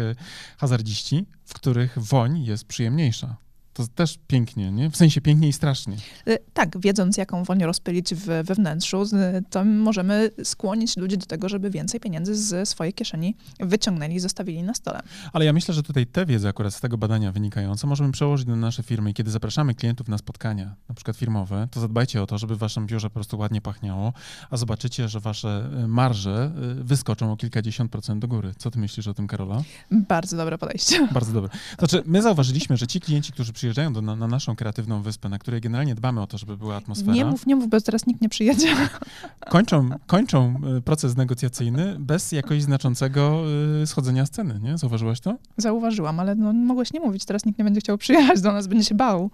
hazardziści, 0.59 1.27
w 1.45 1.55
których 1.55 1.99
woń 1.99 2.45
jest 2.45 2.65
przyjemniejsza. 2.65 3.37
To 3.79 3.87
też 3.87 4.19
pięknie, 4.27 4.73
nie? 4.73 4.91
W 4.91 4.97
sensie 4.97 5.21
pięknie 5.21 5.49
i 5.49 5.53
strasznie. 5.53 5.97
Y, 6.29 6.39
Tak, 6.53 6.81
wiedząc 6.81 7.17
jaką 7.17 7.45
woń 7.45 7.65
rozpylić 7.65 8.15
w, 8.15 8.25
we 8.25 8.55
wnętrzu, 8.55 9.05
to 9.51 9.65
możemy 9.65 10.31
skłonić 10.45 10.97
ludzi 10.97 11.19
do 11.19 11.27
tego, 11.27 11.49
żeby 11.49 11.71
więcej 11.71 12.01
pieniędzy 12.01 12.37
z 12.37 12.69
swojej 12.69 12.93
kieszeni 12.93 13.37
wyciągnęli 13.61 14.15
i 14.15 14.21
zostawili 14.21 14.63
na 14.63 14.75
stole. 14.75 15.01
Ale 15.33 15.45
ja 15.45 15.53
myślę, 15.53 15.75
że 15.75 15.83
tutaj 15.83 16.07
tę 16.07 16.27
wiedzę 16.27 16.49
akurat 16.49 16.75
z 16.75 16.81
tego 16.81 16.99
badania 16.99 17.33
wynikające 17.33 17.87
możemy 17.87 18.13
przełożyć 18.13 18.49
na 18.49 18.57
nasze 18.57 18.83
firmy 18.83 19.11
i 19.11 19.15
kiedy 19.15 19.31
zapraszamy 19.31 19.75
klientów 19.75 20.09
na 20.09 20.19
spotkania, 20.19 20.75
na 20.89 20.95
przykład 20.95 21.17
firmowe, 21.17 21.69
to 21.71 21.81
zadbajcie 21.81 22.23
o 22.23 22.27
to, 22.27 22.39
żeby 22.39 22.57
w 22.57 22.59
waszym 22.59 22.87
biurze 22.87 23.11
po 23.11 23.15
prostu 23.15 23.39
ładnie 23.39 23.61
pachniało, 23.61 24.13
a 24.51 24.57
zobaczycie, 24.57 25.09
że 25.09 25.21
wasze 25.21 25.71
y, 25.85 25.89
marże 25.89 26.53
y, 26.81 26.85
wyskoczą 26.85 27.33
o 27.33 27.37
kilkadziesiąt 27.37 27.93
procent 27.93 28.21
do 28.21 28.29
góry. 28.29 28.53
Co 28.59 28.71
ty 28.71 28.79
myślisz 28.79 29.07
o 29.09 29.15
tym, 29.15 29.27
Karola? 29.27 29.63
Bardzo 29.91 30.37
dobre 30.37 30.59
podejście. 30.59 31.09
Bardzo 31.13 31.33
dobre. 31.33 31.51
Znaczy, 31.79 32.03
my 32.07 32.23
zauważyliśmy, 32.23 32.77
że 32.77 32.87
ci 32.87 33.01
klienci, 33.01 33.33
którzy 33.33 33.53
przyjeżdżają 33.53 33.68
do, 33.75 34.03
na, 34.03 34.17
na 34.17 34.27
naszą 34.27 34.57
kreatywną 34.57 35.03
wyspę, 35.03 35.29
na 35.29 35.39
której 35.39 35.61
generalnie 35.61 35.95
dbamy 35.95 36.21
o 36.21 36.27
to, 36.27 36.39
żeby 36.39 36.57
była 36.57 36.77
atmosfera, 36.77 37.13
Nie 37.13 37.25
mów, 37.25 37.47
nie 37.47 37.57
mów, 37.57 37.69
bo 37.69 37.81
teraz 37.81 38.07
nikt 38.07 38.21
nie 38.21 38.29
przyjedzie. 38.29 38.69
kończą, 39.51 39.89
kończą 40.07 40.55
y, 40.79 40.83
proces 40.83 41.17
negocjacyjny 41.17 41.97
bez 41.99 42.33
jakiegoś 42.33 42.63
znaczącego 42.63 43.43
y, 43.83 43.87
schodzenia 43.87 44.27
z 44.27 44.31
ceny, 44.31 44.61
nie? 44.63 44.79
Zauważyłaś 44.79 45.21
to? 45.21 45.37
Zauważyłam, 45.57 46.21
ale 46.21 46.35
no, 46.35 46.53
mogłeś 46.53 46.93
nie 46.93 47.01
mówić, 47.01 47.25
teraz 47.25 47.45
nikt 47.45 47.59
nie 47.59 47.65
będzie 47.65 47.81
chciał 47.81 47.99
przyjechać 47.99 48.41
do 48.41 48.53
nas, 48.53 48.67
będzie 48.67 48.85
się 48.85 48.95
bał. 48.95 49.31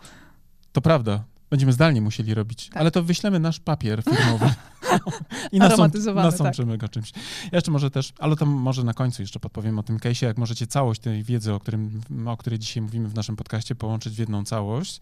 To 0.73 0.81
prawda. 0.81 1.25
Będziemy 1.51 1.73
zdalnie 1.73 2.01
musieli 2.01 2.35
robić, 2.35 2.69
Tak. 2.69 2.77
ale 2.77 2.91
to 2.91 3.03
wyślemy 3.03 3.39
nasz 3.41 3.61
papier 3.61 4.03
firmowy 4.03 4.47
i 5.53 5.59
nasą, 5.59 5.75
Aromatyzowany, 5.75 6.31
nasączymy 6.31 6.79
go 6.79 6.89
czymś. 6.89 7.13
Jeszcze 7.53 7.71
może 7.71 7.91
też, 7.91 8.13
ale 8.19 8.37
to 8.37 8.47
może 8.47 8.85
na 8.85 8.95
końcu 8.95 9.23
jeszcze 9.23 9.41
podpowiem 9.41 9.79
o 9.79 9.83
tym 9.83 9.99
case'ie, 9.99 10.27
jak 10.27 10.39
możecie 10.39 10.67
całość 10.67 11.01
tej 11.01 11.23
wiedzy, 11.23 11.53
o, 11.53 11.61
którym, 11.61 12.01
o 12.27 12.37
której 12.37 12.59
dzisiaj 12.59 12.83
mówimy 12.83 13.09
w 13.09 13.15
naszym 13.15 13.37
podcaście, 13.37 13.75
połączyć 13.75 14.15
w 14.15 14.19
jedną 14.19 14.45
całość 14.45 15.01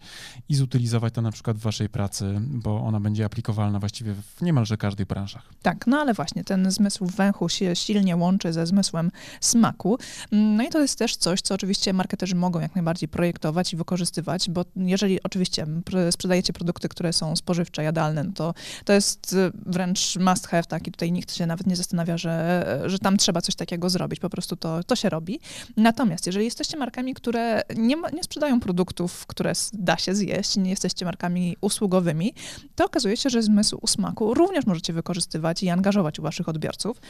i 0.49 0.55
zutylizować 0.55 1.13
to 1.13 1.21
na 1.21 1.31
przykład 1.31 1.57
w 1.57 1.61
waszej 1.61 1.89
pracy, 1.89 2.41
bo 2.41 2.81
ona 2.81 2.99
będzie 2.99 3.25
aplikowalna 3.25 3.79
właściwie 3.79 4.13
w 4.13 4.41
niemalże 4.41 4.77
każdych 4.77 5.07
branżach. 5.07 5.53
Tak, 5.61 5.87
no 5.87 5.97
ale 5.97 6.13
właśnie 6.13 6.43
ten 6.43 6.71
zmysł 6.71 7.05
węchu 7.05 7.49
się 7.49 7.75
silnie 7.75 8.15
łączy 8.15 8.53
ze 8.53 8.67
zmysłem 8.67 9.11
smaku. 9.41 9.97
No 10.31 10.63
i 10.63 10.69
to 10.69 10.81
jest 10.81 10.99
też 10.99 11.15
coś, 11.15 11.41
co 11.41 11.55
oczywiście 11.55 11.93
marketerzy 11.93 12.35
mogą 12.35 12.59
jak 12.59 12.75
najbardziej 12.75 13.09
projektować 13.09 13.73
i 13.73 13.75
wykorzystywać, 13.75 14.49
bo 14.49 14.65
jeżeli 14.75 15.23
oczywiście 15.23 15.65
pr- 15.65 16.11
sprzedajecie 16.11 16.53
produkty, 16.53 16.89
które 16.89 17.13
są 17.13 17.35
spożywcze, 17.35 17.83
jadalne, 17.83 18.23
no 18.23 18.31
to 18.33 18.53
to 18.85 18.93
jest 18.93 19.35
wręcz 19.73 20.15
must 20.15 20.47
have, 20.47 20.63
tak? 20.63 20.87
I 20.87 20.91
tutaj 20.91 21.11
nikt 21.11 21.35
się 21.35 21.45
nawet 21.45 21.67
nie 21.67 21.75
zastanawia, 21.75 22.17
że, 22.17 22.83
że 22.85 22.99
tam 22.99 23.17
trzeba 23.17 23.41
coś 23.41 23.55
takiego 23.55 23.89
zrobić, 23.89 24.19
po 24.19 24.29
prostu 24.29 24.55
to, 24.55 24.83
to 24.83 24.95
się 24.95 25.09
robi. 25.09 25.39
Natomiast 25.77 26.25
jeżeli 26.25 26.45
jesteście 26.45 26.77
markami, 26.77 27.13
które 27.13 27.61
nie, 27.75 27.97
ma, 27.97 28.09
nie 28.09 28.23
sprzedają 28.23 28.59
produktów, 28.59 29.25
które 29.25 29.53
da 29.73 29.97
się 29.97 30.15
zjeść, 30.15 30.57
nie 30.57 30.69
jesteście 30.69 31.05
markami 31.05 31.57
usługowymi, 31.61 32.33
to 32.75 32.85
okazuje 32.85 33.17
się, 33.17 33.29
że 33.29 33.41
zmysł 33.41 33.79
smaku 33.87 34.33
również 34.33 34.65
możecie 34.65 34.93
wykorzystywać 34.93 35.63
i 35.63 35.69
angażować 35.69 36.19
u 36.19 36.21
waszych 36.21 36.49
odbiorców. 36.49 37.01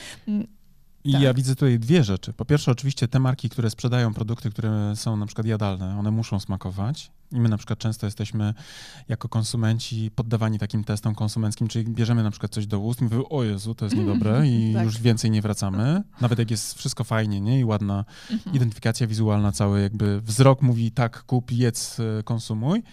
I 1.06 1.12
Tak. 1.12 1.22
ja 1.22 1.34
widzę 1.34 1.56
tutaj 1.56 1.80
dwie 1.80 2.04
rzeczy. 2.04 2.34
Po 2.34 2.46
pierwsze, 2.46 2.72
oczywiście 2.72 3.08
te 3.08 3.20
marki, 3.20 3.50
które 3.50 3.70
sprzedają 3.70 4.13
produkty, 4.13 4.50
które 4.50 4.94
są 4.96 5.18
na 5.18 5.26
przykład 5.26 5.48
jadalne, 5.48 6.00
one 6.00 6.12
muszą 6.12 6.39
smakować. 6.39 7.12
I 7.32 7.39
my 7.39 7.49
na 7.49 7.58
przykład 7.58 7.80
często 7.80 8.08
jesteśmy 8.08 8.54
jako 9.10 9.30
konsumenci 9.30 10.12
poddawani 10.16 10.60
takim 10.60 10.84
testom 10.84 11.16
konsumenckim, 11.16 11.68
czyli 11.68 11.86
bierzemy 11.86 12.24
na 12.24 12.32
przykład 12.32 12.51
coś 12.51 12.68
do 12.68 12.80
ust 12.80 13.01
i 13.01 13.04
mówimy, 13.04 13.24
o 13.30 13.43
Jezu, 13.43 13.76
to 13.76 13.86
jest 13.86 13.97
niedobre 13.97 14.43
i 14.49 14.74
Tak. 14.74 14.86
już 14.86 14.99
więcej 15.01 15.32
nie 15.32 15.41
wracamy. 15.41 16.04
Nawet 16.22 16.39
jak 16.39 16.51
jest 16.51 16.74
wszystko 16.78 17.04
fajnie, 17.04 17.41
nie? 17.41 17.60
I 17.60 17.64
ładna 17.66 18.06
Mhm. 18.32 18.56
identyfikacja 18.56 19.08
wizualna, 19.08 19.51
cały 19.51 19.82
jakby 19.82 20.22
wzrok 20.22 20.62
mówi 20.62 20.91
tak, 20.91 21.24
kup, 21.24 21.51
jedz, 21.51 21.99
e, 21.99 22.24
konsumuj, 22.24 22.84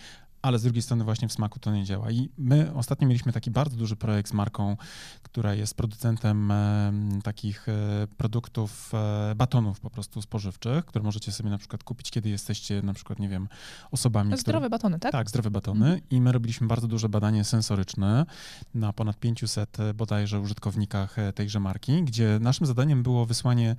ale 0.42 0.58
z 0.58 0.62
drugiej 0.62 0.82
strony 0.82 1.04
właśnie 1.04 1.28
w 1.28 1.32
smaku 1.32 1.58
to 1.58 1.72
nie 1.72 1.84
działa. 1.84 2.10
I 2.10 2.30
my 2.38 2.74
ostatnio 2.74 3.08
mieliśmy 3.08 3.32
taki 3.32 3.50
bardzo 3.50 3.76
duży 3.76 3.96
projekt 3.96 4.30
z 4.30 4.32
marką, 4.32 4.76
która 5.22 5.54
jest 5.54 5.74
producentem 5.74 6.50
e, 6.50 6.92
takich 7.22 7.68
e, 7.68 8.06
produktów, 8.16 8.92
e, 8.94 9.34
batonów 9.34 9.80
po 9.80 9.90
prostu 9.90 10.22
spożywczych, 10.22 10.84
które 10.84 11.04
możecie 11.04 11.32
sobie 11.32 11.50
na 11.50 11.58
przykład 11.58 11.84
kupić, 11.84 12.10
kiedy 12.10 12.28
jesteście 12.28 12.82
na 12.82 12.94
przykład, 12.94 13.18
nie 13.18 13.28
wiem, 13.28 13.48
osobami, 13.90 14.30
które... 14.30 14.40
Zdrowe 14.40 14.70
batony, 14.70 14.98
tak? 14.98 15.12
Tak, 15.12 15.28
zdrowe 15.28 15.50
batony. 15.50 15.86
Mhm. 15.86 16.00
I 16.10 16.20
my 16.20 16.32
robiliśmy 16.32 16.66
bardzo 16.66 16.88
duże 16.88 17.08
badanie 17.08 17.44
sensoryczne 17.44 18.26
na 18.74 18.92
ponad 18.92 19.18
500 19.18 19.76
bodajże 19.94 20.40
użytkownikach 20.40 21.18
e, 21.18 21.32
tejże 21.32 21.60
marki, 21.60 22.02
gdzie 22.02 22.38
naszym 22.40 22.66
zadaniem 22.66 23.02
było 23.02 23.26
wysłanie 23.26 23.76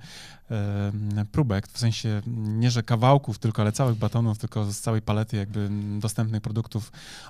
e, 0.50 0.92
próbek, 1.32 1.68
w 1.68 1.78
sensie 1.78 2.22
nie, 2.36 2.70
że 2.70 2.82
kawałków 2.82 3.38
tylko, 3.38 3.62
ale 3.62 3.72
całych 3.72 3.96
batonów, 3.96 4.38
tylko 4.38 4.72
z 4.72 4.80
całej 4.80 5.02
palety 5.02 5.36
jakby 5.36 5.68
dostępnych 5.98 6.40
produktów 6.40 6.51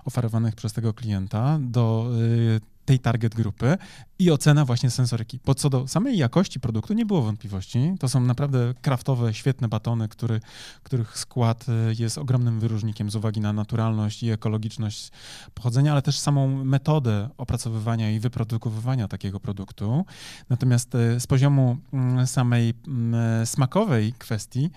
oferowanych 0.04 0.54
przez 0.54 0.72
tego 0.72 0.94
klienta 0.94 1.58
do 1.60 2.06
e, 2.56 2.72
tej 2.84 2.98
target 2.98 3.34
grupy 3.34 3.78
i 4.18 4.30
ocena 4.30 4.64
właśnie 4.64 4.90
sensoryki. 4.90 5.40
Bo 5.44 5.54
co 5.54 5.70
do 5.70 5.88
samej 5.88 6.18
jakości 6.18 6.60
produktu 6.60 6.94
nie 6.94 7.06
było 7.06 7.22
wątpliwości. 7.22 7.94
To 8.00 8.08
są 8.08 8.20
naprawdę 8.20 8.74
kraftowe, 8.82 9.34
świetne 9.34 9.68
batony, 9.68 10.08
który, 10.08 10.40
których 10.82 11.18
skład 11.18 11.66
e, 11.68 11.72
jest 11.98 12.18
ogromnym 12.18 12.60
wyróżnikiem 12.60 13.10
z 13.10 13.16
uwagi 13.16 13.40
na 13.40 13.52
naturalność 13.52 14.22
i 14.22 14.30
ekologiczność 14.30 15.10
pochodzenia, 15.54 15.92
ale 15.92 16.02
też 16.02 16.18
samą 16.18 16.64
metodę 16.64 17.28
opracowywania 17.36 18.10
i 18.10 18.20
wyprodukowywania 18.20 19.08
takiego 19.08 19.40
produktu. 19.40 20.04
Natomiast 20.48 20.94
e, 20.94 21.20
z 21.20 21.26
poziomu 21.26 21.76
mm, 21.92 22.26
samej 22.26 22.74
mm, 22.86 23.46
smakowej 23.46 24.12
kwestii, 24.12 24.70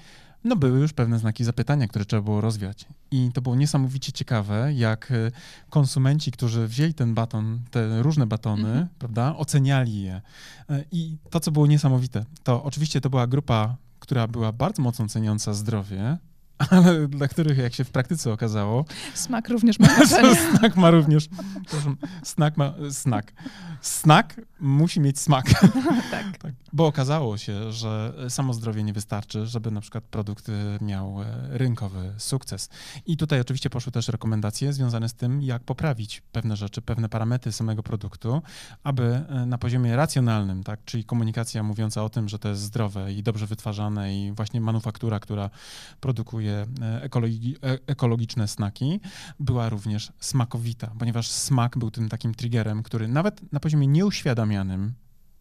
no 0.45 0.55
były 0.55 0.79
już 0.79 0.93
pewne 0.93 1.19
znaki 1.19 1.43
zapytania, 1.43 1.87
które 1.87 2.05
trzeba 2.05 2.21
było 2.21 2.41
rozwiać. 2.41 2.85
I 3.11 3.29
to 3.33 3.41
było 3.41 3.55
niesamowicie 3.55 4.11
ciekawe, 4.11 4.73
jak 4.73 5.11
e, 5.11 5.31
konsumenci, 5.69 6.31
którzy 6.31 6.67
wzięli 6.67 6.93
ten 6.93 7.13
baton, 7.13 7.59
te 7.71 8.03
różne 8.03 8.27
batony, 8.27 8.67
Mhm. 8.69 8.87
prawda, 8.99 9.35
oceniali 9.37 10.01
je. 10.01 10.21
E, 10.69 10.83
I 10.91 11.17
to, 11.29 11.39
co 11.39 11.51
było 11.51 11.67
niesamowite, 11.67 12.25
to 12.43 12.63
oczywiście 12.63 13.01
to 13.01 13.09
była 13.09 13.27
grupa, 13.27 13.75
która 13.99 14.27
była 14.27 14.51
bardzo 14.51 14.81
mocno 14.81 15.07
ceniąca 15.07 15.53
zdrowie, 15.53 16.17
ale 16.69 17.07
dla 17.07 17.27
których, 17.27 17.57
jak 17.57 17.73
się 17.73 17.83
w 17.83 17.89
praktyce 17.89 18.33
okazało, 18.33 18.85
Smak 19.13 19.49
również 19.49 19.79
ma 19.79 19.87
znaczenie. 20.05 20.35
snak 20.35 20.75
ma 20.75 20.91
również, 20.91 21.27
snak 22.23 22.57
ma, 22.57 22.73
snak. 22.91 23.33
Snak 23.81 24.41
musi 24.59 24.99
mieć 24.99 25.19
smak. 25.19 25.45
tak. 26.11 26.37
Tak, 26.37 26.53
bo 26.73 26.87
okazało 26.87 27.37
się, 27.37 27.71
że 27.71 28.13
samo 28.29 28.53
zdrowie 28.53 28.83
nie 28.83 28.93
wystarczy, 28.93 29.47
żeby 29.47 29.71
na 29.71 29.81
przykład 29.81 30.03
produkt 30.03 30.49
e, 30.49 30.85
miał 30.85 31.21
e, 31.21 31.25
rynkowy 31.49 32.13
sukces. 32.17 32.69
I 33.05 33.17
tutaj 33.17 33.41
oczywiście 33.41 33.69
poszły 33.69 33.91
też 33.91 34.07
rekomendacje 34.07 34.73
związane 34.73 35.09
z 35.09 35.13
tym, 35.13 35.41
jak 35.41 35.63
poprawić 35.63 36.21
pewne 36.31 36.55
rzeczy, 36.55 36.81
pewne 36.81 37.09
parametry 37.09 37.51
samego 37.51 37.83
produktu, 37.83 38.41
aby 38.83 39.03
e, 39.03 39.45
na 39.45 39.57
poziomie 39.57 39.95
racjonalnym, 39.95 40.63
tak, 40.63 40.79
czyli 40.85 41.03
komunikacja 41.03 41.63
mówiąca 41.63 42.03
o 42.03 42.09
tym, 42.09 42.29
że 42.29 42.39
to 42.39 42.49
jest 42.49 42.61
zdrowe 42.61 43.13
i 43.13 43.23
dobrze 43.23 43.47
wytwarzane 43.47 44.15
i 44.15 44.31
właśnie 44.31 44.61
manufaktura, 44.61 45.19
która 45.19 45.49
produkuje 45.99 46.44
e, 46.51 47.01
ekologi, 47.01 47.55
e, 47.63 47.79
ekologiczne 47.87 48.47
snaki, 48.47 48.99
była 49.39 49.69
również 49.69 50.11
smakowita, 50.19 50.91
ponieważ 50.99 51.29
smak 51.31 51.77
był 51.77 51.91
tym 51.91 52.09
takim 52.09 52.35
triggerem, 52.35 52.83
który 52.83 53.07
nawet 53.07 53.53
na 53.53 53.59
poziomie 53.59 53.87
nieuświadamianym, 53.87 54.93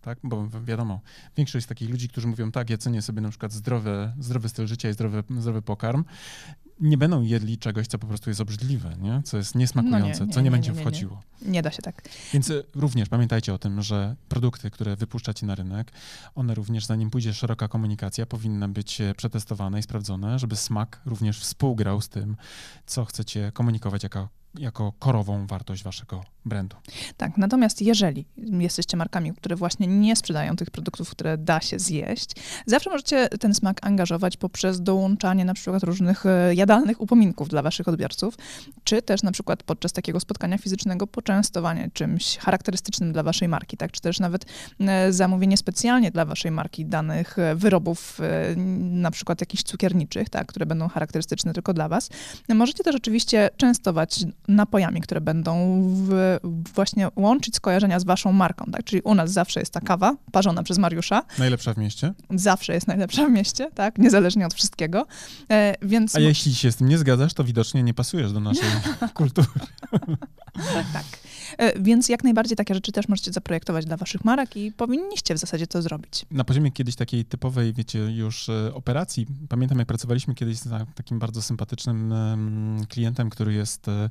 tak, 0.04 0.18
bo 0.24 0.46
wi- 0.48 0.64
wiadomo, 0.64 1.00
większość 1.36 1.66
takich 1.66 1.90
ludzi, 1.90 2.08
którzy 2.08 2.26
mówią, 2.28 2.52
tak, 2.52 2.70
ja 2.70 2.78
cenię 2.78 3.02
sobie 3.02 3.20
na 3.20 3.28
przykład 3.28 3.52
zdrowy, 3.52 4.12
zdrowy 4.18 4.48
styl 4.48 4.66
życia 4.66 4.88
i 4.88 4.92
zdrowy, 4.92 5.24
zdrowy 5.38 5.62
pokarm, 5.62 6.04
nie 6.80 6.98
będą 6.98 7.22
jedli 7.22 7.58
czegoś, 7.58 7.86
co 7.86 7.98
po 7.98 8.06
prostu 8.06 8.30
jest 8.30 8.40
obrzydliwe, 8.40 8.96
nie? 9.00 9.22
co 9.24 9.36
jest 9.36 9.54
niesmakujące, 9.54 10.20
No 10.20 10.26
nie, 10.26 10.32
co 10.32 10.40
nie, 10.40 10.42
nie, 10.42 10.42
nie, 10.42 10.50
będzie 10.50 10.70
nie, 10.70 10.76
nie. 10.76 10.82
wchodziło. 10.82 11.22
Nie 11.42 11.62
da 11.62 11.70
się 11.70 11.82
tak. 11.82 12.08
Więc 12.32 12.50
y, 12.50 12.64
również 12.74 13.08
pamiętajcie 13.08 13.54
o 13.54 13.58
tym, 13.58 13.82
że 13.82 14.16
produkty, 14.28 14.70
które 14.70 14.96
wypuszczacie 14.96 15.46
na 15.46 15.54
rynek, 15.54 15.92
one 16.34 16.54
również, 16.54 16.86
zanim 16.86 17.10
pójdzie 17.10 17.34
szeroka 17.34 17.68
komunikacja, 17.68 18.26
powinny 18.26 18.68
być 18.68 19.00
e, 19.00 19.14
przetestowane 19.14 19.78
i 19.78 19.82
sprawdzone, 19.82 20.38
żeby 20.38 20.56
smak 20.56 21.00
również 21.06 21.40
współgrał 21.40 22.00
z 22.00 22.08
tym, 22.08 22.36
co 22.86 23.04
chcecie 23.04 23.52
komunikować 23.52 24.02
jako, 24.02 24.28
jako 24.58 24.92
korową 24.98 25.46
wartość 25.46 25.84
waszego 25.84 26.24
brandu. 26.44 26.76
Tak, 27.16 27.38
natomiast 27.38 27.82
jeżeli 27.82 28.26
jesteście 28.36 28.96
markami, 28.96 29.32
które 29.34 29.56
właśnie 29.56 29.86
nie 29.86 30.16
sprzedają 30.16 30.56
tych 30.56 30.70
produktów, 30.70 31.10
które 31.10 31.38
da 31.38 31.60
się 31.60 31.78
zjeść, 31.78 32.30
zawsze 32.66 32.90
możecie 32.90 33.28
ten 33.28 33.54
smak 33.54 33.86
angażować 33.86 34.36
poprzez 34.36 34.82
dołączanie 34.82 35.44
na 35.44 35.54
przykład 35.54 35.82
różnych 35.82 36.26
e, 36.26 36.54
jadalnych 36.54 37.00
upominków 37.00 37.48
dla 37.48 37.62
waszych 37.62 37.88
odbiorców, 37.88 38.34
czy 38.84 39.02
też 39.02 39.22
na 39.22 39.32
przykład 39.32 39.62
podczas 39.62 39.92
takiego 39.92 40.20
spotkania 40.20 40.58
fizycznego 40.58 41.06
poczęstowanie 41.06 41.90
czymś 41.92 42.38
charakterystycznym 42.38 43.12
dla 43.12 43.22
waszej 43.22 43.48
marki, 43.48 43.76
tak, 43.76 43.92
czy 43.92 44.00
też 44.00 44.20
nawet 44.20 44.46
e, 44.80 45.12
zamówienie 45.12 45.56
specjalnie 45.56 46.10
dla 46.10 46.24
waszej 46.24 46.50
marki 46.50 46.86
danych 46.86 47.38
e, 47.38 47.54
wyrobów, 47.54 48.20
na 48.80 49.10
przykład 49.10 49.40
jakichś 49.40 49.62
cukierniczych, 49.62 50.28
tak, 50.28 50.46
które 50.46 50.66
będą 50.66 50.88
charakterystyczne 50.88 51.52
tylko 51.52 51.74
dla 51.74 51.88
was. 51.88 52.10
Możecie 52.48 52.84
też 52.84 52.96
oczywiście 52.96 53.50
częstować 53.56 54.24
napojami, 54.48 55.00
które 55.00 55.20
będą 55.20 55.82
w, 55.94 56.38
właśnie 56.74 57.08
łączyć 57.16 57.56
skojarzenia 57.56 58.00
z 58.00 58.04
waszą 58.04 58.32
marką, 58.32 58.64
tak? 58.72 58.84
Czyli 58.84 59.02
u 59.02 59.14
nas 59.14 59.32
zawsze 59.32 59.60
jest 59.60 59.72
ta 59.72 59.80
kawa 59.80 60.16
parzona 60.32 60.62
przez 60.62 60.78
Mariusza, 60.78 61.22
Najlepsza 61.38 61.74
w 61.74 61.78
mieście. 61.78 62.14
zawsze 62.30 62.74
jest 62.74 62.86
najlepsza 62.86 63.26
w 63.26 63.30
mieście, 63.30 63.70
tak? 63.74 63.98
Niezależnie 63.98 64.46
od 64.46 64.54
wszystkiego. 64.54 65.06
E, 65.50 65.74
więc 65.82 66.16
A 66.16 66.20
jeśli 66.20 66.54
się 66.54 66.72
z 66.72 66.76
tym 66.76 66.88
nie 66.88 66.98
zgadzasz, 66.98 67.34
to 67.34 67.44
widocznie 67.44 67.82
nie 67.82 67.94
pasujesz 67.94 68.32
do 68.32 68.40
naszej 68.40 68.68
kultury. 69.14 69.46
tak. 70.92 71.04
E, 71.58 71.80
więc 71.80 72.08
jak 72.08 72.24
najbardziej 72.24 72.56
takie 72.56 72.74
rzeczy 72.74 72.92
też 72.92 73.08
możecie 73.08 73.32
zaprojektować 73.32 73.84
dla 73.86 73.96
waszych 73.96 74.24
marek 74.24 74.56
i 74.56 74.72
powinniście 74.72 75.34
w 75.34 75.38
zasadzie 75.38 75.66
to 75.66 75.82
zrobić. 75.82 76.26
Na 76.30 76.44
poziomie 76.44 76.70
kiedyś 76.72 76.96
takiej 76.96 77.24
typowej, 77.24 77.72
wiecie, 77.72 77.98
już 77.98 78.48
e, 78.48 78.74
operacji, 78.74 79.26
pamiętam 79.48 79.78
jak 79.78 79.88
pracowaliśmy 79.88 80.34
kiedyś 80.34 80.58
z 80.58 80.70
ta- 80.70 80.86
takim 80.94 81.18
bardzo 81.18 81.42
sympatycznym 81.42 82.12
em, 82.12 82.86
klientem, 82.88 83.30
który 83.30 83.54
jest 83.54 83.88
e, 83.88 84.10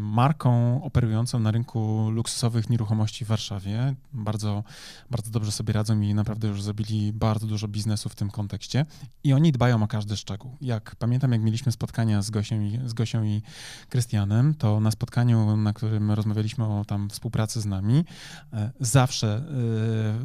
marką 0.00 0.82
operującą 0.82 1.38
na 1.38 1.50
rynku 1.50 2.10
luksusowych 2.10 2.70
nieruchomości 2.70 3.24
w 3.24 3.28
Warszawie. 3.28 3.94
Bardzo, 4.12 4.64
bardzo 5.10 5.30
dobrze 5.30 5.52
sobie 5.52 5.72
radzą 5.72 6.00
i 6.00 6.14
naprawdę 6.14 6.48
już 6.48 6.62
zrobili 6.62 7.12
bardzo 7.12 7.46
dużo 7.46 7.68
biznesu 7.68 8.08
w 8.08 8.14
tym 8.14 8.30
kontekście. 8.30 8.86
I 9.24 9.32
oni 9.32 9.52
dbają 9.52 9.82
o 9.82 9.86
każdy 9.86 10.16
szczegół. 10.16 10.56
Jak 10.60 10.96
pamiętam, 10.96 11.32
jak 11.32 11.40
mieliśmy 11.40 11.72
spotkania 11.72 12.22
z 12.22 12.30
Gosią 12.30 12.60
i, 12.60 12.80
z 12.84 12.92
Gosią 12.92 13.24
i 13.24 13.42
Krystianem, 13.88 14.54
to 14.54 14.80
na 14.80 14.90
spotkaniu, 14.90 15.56
na 15.56 15.72
którym 15.72 16.10
rozmawialiśmy 16.10 16.64
o 16.64 16.84
tam 16.84 17.08
współpracy 17.10 17.60
z 17.60 17.66
nami, 17.66 18.04
e, 18.52 18.70
zawsze 18.80 19.42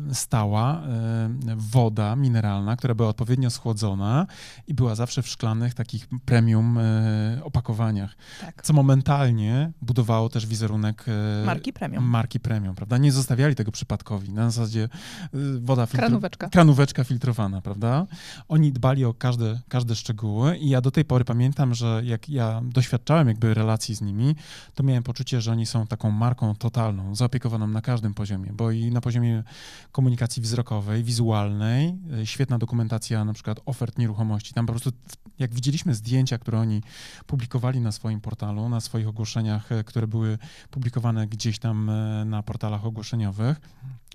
e, 0.09 0.15
stała 0.15 0.81
e, 0.81 1.29
woda 1.57 2.15
mineralna, 2.15 2.75
która 2.75 2.95
była 2.95 3.09
odpowiednio 3.09 3.49
schłodzona 3.49 4.27
i 4.67 4.73
była 4.73 4.95
zawsze 4.95 5.21
w 5.21 5.27
szklanych 5.27 5.73
takich 5.73 6.07
premium 6.25 6.77
e, 6.77 7.41
Tak. 8.41 8.61
co 8.63 8.73
momentalnie 8.73 9.71
budowało 9.81 10.29
też 10.29 10.45
wizerunek 10.45 11.05
e, 11.41 11.45
Marki 11.45 11.73
premium. 11.73 12.03
marki 12.03 12.39
premium, 12.39 12.75
prawda? 12.75 12.97
Nie 12.97 13.11
zostawiali 13.11 13.55
tego 13.55 13.71
przypadkowi. 13.71 14.33
Na 14.33 14.49
zasadzie 14.51 14.83
y, 15.35 15.59
woda 15.59 15.85
filtr- 15.85 15.97
Kranóweczka. 15.97 16.49
kranóweczka 16.49 17.03
filtrowana, 17.03 17.61
prawda? 17.61 18.05
Oni 18.47 18.71
dbali 18.71 19.05
o 19.05 19.13
każde, 19.13 19.59
każde 19.69 19.95
szczegóły 19.95 20.57
i 20.57 20.69
ja 20.69 20.81
do 20.81 20.91
tej 20.91 21.05
pory 21.05 21.25
pamiętam, 21.25 21.73
że 21.75 22.01
jak 22.05 22.29
ja 22.29 22.61
doświadczałem 22.63 23.27
jakby 23.27 23.53
relacji 23.53 23.95
z 23.95 24.01
nimi, 24.01 24.35
to 24.75 24.83
miałem 24.83 25.03
poczucie, 25.03 25.41
że 25.41 25.51
oni 25.51 25.65
są 25.65 25.87
taką 25.87 26.11
marką 26.11 26.55
totalną, 26.55 27.15
zaopiekowaną 27.15 27.67
na 27.67 27.81
każdym 27.81 28.13
poziomie, 28.13 28.53
bo 28.53 28.71
i 28.71 28.91
na 28.91 29.01
poziomie 29.01 29.43
komunikacji 29.91 30.41
wzrokowej, 30.41 31.03
wizualnej, 31.03 31.95
y, 32.21 32.25
świetna 32.25 32.57
dokumentacja 32.57 33.25
na 33.25 33.33
przykład 33.33 33.59
ofert 33.65 33.97
nieruchomości. 33.97 34.53
Tam 34.53 34.65
po 34.65 34.73
prostu, 34.73 34.91
jak 35.39 35.53
widzieliśmy 35.53 35.95
zdjęcia, 35.95 36.37
które 36.37 36.59
oni 36.59 36.81
publikowali 37.27 37.81
na 37.81 37.88
swoim 37.91 38.21
portalu, 38.21 38.69
na 38.69 38.81
swoich 38.81 39.07
ogłoszeniach, 39.07 39.71
e, 39.71 39.83
które 39.83 40.07
były 40.07 40.37
publikowane 40.71 41.27
gdzieś 41.27 41.59
tam 41.59 41.89
e, 41.89 42.25
na 42.25 42.43
portalach 42.43 42.85
ogłoszeniowych, 42.85 43.61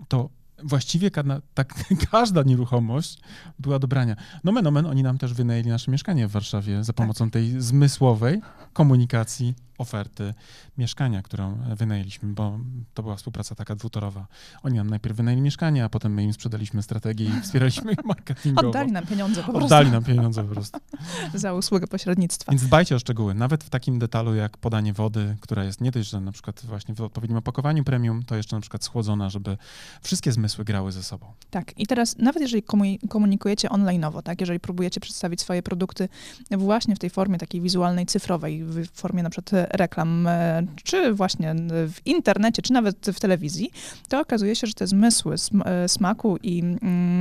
to 0.08 0.28
właściwie 0.62 1.10
każda, 1.10 1.40
tak, 1.54 1.74
każda 2.10 2.42
nieruchomość 2.42 3.18
była 3.58 3.78
do 3.78 3.88
brania. 3.88 4.16
Nomen 4.44 4.66
omen, 4.66 4.86
oni 4.86 5.02
nam 5.02 5.18
też 5.18 5.34
wynajęli 5.34 5.68
nasze 5.68 5.90
mieszkanie 5.90 6.28
w 6.28 6.30
Warszawie 6.30 6.84
za 6.84 6.92
pomocą 6.92 7.30
tej 7.30 7.60
zmysłowej 7.60 8.40
komunikacji 8.72 9.54
oferty 9.78 10.34
mieszkania, 10.78 11.22
którą 11.22 11.58
wynajęliśmy, 11.76 12.32
bo 12.32 12.58
to 12.94 13.02
była 13.02 13.16
współpraca 13.16 13.54
taka 13.54 13.74
dwutorowa. 13.74 14.26
Oni 14.62 14.76
nam 14.76 14.90
najpierw 14.90 15.16
wynajęli 15.16 15.42
mieszkanie, 15.42 15.84
a 15.84 15.88
potem 15.88 16.14
my 16.14 16.24
im 16.24 16.32
sprzedaliśmy 16.32 16.82
strategię 16.82 17.26
i 17.26 17.40
wspieraliśmy 17.40 17.92
ich 17.92 18.04
marketingowo. 18.04 18.68
Oddali 18.68 18.92
nam 18.92 19.06
pieniądze 19.06 19.42
po 19.42 19.52
prostu. 19.52 19.64
Oddali 19.64 19.90
nam 19.90 20.04
pieniądze 20.04 20.44
po 20.44 20.54
prostu. 20.54 20.80
Za 21.34 21.52
usługę 21.52 21.86
pośrednictwa. 21.86 22.52
Więc 22.52 22.64
dbajcie 22.64 22.96
o 22.96 22.98
szczegóły, 22.98 23.34
nawet 23.34 23.64
w 23.64 23.70
takim 23.70 23.98
detalu 23.98 24.34
jak 24.34 24.56
podanie 24.56 24.92
wody, 24.92 25.36
która 25.40 25.64
jest 25.64 25.80
nie 25.80 25.90
dość, 25.90 26.10
że 26.10 26.20
na 26.20 26.32
przykład 26.32 26.60
właśnie 26.64 26.94
w 26.94 27.00
odpowiednim 27.00 27.38
opakowaniu 27.38 27.84
premium, 27.84 28.22
to 28.22 28.36
jeszcze 28.36 28.56
na 28.56 28.60
przykład 28.60 28.84
schłodzona, 28.84 29.30
żeby 29.30 29.56
wszystkie 30.02 30.32
zmysły 30.32 30.64
grały 30.64 30.92
ze 30.92 31.02
sobą. 31.02 31.26
Tak, 31.50 31.78
i 31.78 31.86
teraz 31.86 32.18
nawet 32.18 32.42
jeżeli 32.42 32.62
komunikujecie 33.08 33.68
online'owo, 33.68 34.22
tak, 34.22 34.40
jeżeli 34.40 34.60
próbujecie 34.60 35.00
przedstawić 35.00 35.40
swoje 35.40 35.62
produkty 35.62 36.08
właśnie 36.50 36.96
w 36.96 36.98
tej 36.98 37.10
formie 37.10 37.38
takiej 37.38 37.60
wizualnej, 37.60 38.06
cyfrowej, 38.06 38.64
w 38.64 38.90
formie 38.90 39.22
na 39.22 39.30
przykład 39.30 39.63
reklam, 39.70 40.26
e, 40.26 40.66
czy 40.84 41.12
właśnie 41.12 41.54
w 41.68 42.06
internecie, 42.06 42.62
czy 42.62 42.72
nawet 42.72 42.96
w 43.14 43.20
telewizji, 43.20 43.70
to 44.08 44.20
okazuje 44.20 44.56
się, 44.56 44.66
że 44.66 44.74
te 44.74 44.86
zmysły 44.86 45.34
e, 45.64 45.88
smaku 45.88 46.38
i 46.42 46.62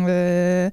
e, 0.08 0.72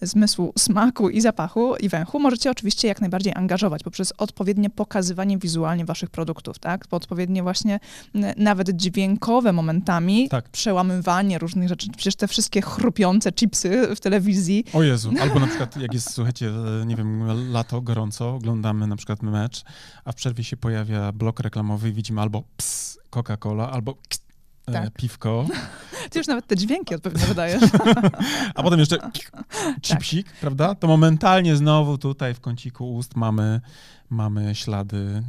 zmysłu 0.00 0.52
smaku 0.58 1.10
i 1.10 1.20
zapachu 1.20 1.76
i 1.76 1.88
węchu 1.88 2.20
możecie 2.20 2.50
oczywiście 2.50 2.88
jak 2.88 3.00
najbardziej 3.00 3.32
angażować 3.36 3.82
poprzez 3.82 4.12
odpowiednie 4.18 4.70
pokazywanie 4.70 5.38
wizualnie 5.38 5.84
waszych 5.84 6.10
produktów, 6.10 6.58
tak, 6.58 6.84
odpowiednie 6.90 7.42
właśnie 7.42 7.80
nawet 8.36 8.70
dźwiękowe 8.70 9.52
momentami, 9.52 10.28
tak. 10.28 10.48
przełamywanie 10.48 11.38
różnych 11.38 11.68
rzeczy, 11.68 11.88
przecież 11.96 12.16
te 12.16 12.28
wszystkie 12.28 12.62
chrupiące 12.62 13.32
chipsy 13.32 13.96
w 13.96 14.00
telewizji. 14.00 14.64
O 14.72 14.82
Jezu, 14.82 15.10
albo 15.22 15.40
na 15.40 15.46
przykład 15.46 15.76
jak 15.76 15.94
jest, 15.94 16.10
słuchajcie, 16.10 16.50
nie 16.86 16.96
wiem, 16.96 17.26
lato, 17.52 17.80
gorąco, 17.80 18.34
oglądamy 18.34 18.86
na 18.86 18.96
przykład 18.96 19.22
mecz, 19.22 19.64
a 20.04 20.12
w 20.12 20.14
przerwie 20.14 20.44
się 20.44 20.56
pojawia 20.56 21.05
blok 21.12 21.40
reklamowy 21.40 21.88
i 21.88 21.92
widzimy 21.92 22.20
albo 22.20 22.42
ps, 22.56 22.98
Coca-Cola, 23.10 23.70
albo 23.70 23.94
ks, 24.08 24.20
e, 24.66 24.72
tak. 24.72 24.90
piwko. 24.94 25.46
Ty 26.10 26.18
już 26.18 26.28
nawet 26.28 26.46
te 26.46 26.56
dźwięki 26.56 26.94
odpowiednio 26.94 27.26
wydajesz. 27.26 27.62
A 28.54 28.62
potem 28.62 28.80
jeszcze 28.80 28.98
chipsik, 29.86 30.26
tak. 30.26 30.36
prawda? 30.40 30.74
To 30.74 30.86
momentalnie 30.86 31.56
znowu 31.56 31.98
tutaj 31.98 32.34
w 32.34 32.40
kąciku 32.40 32.94
ust 32.94 33.16
mamy 33.16 33.60
mamy 34.10 34.54
ślady 34.54 35.22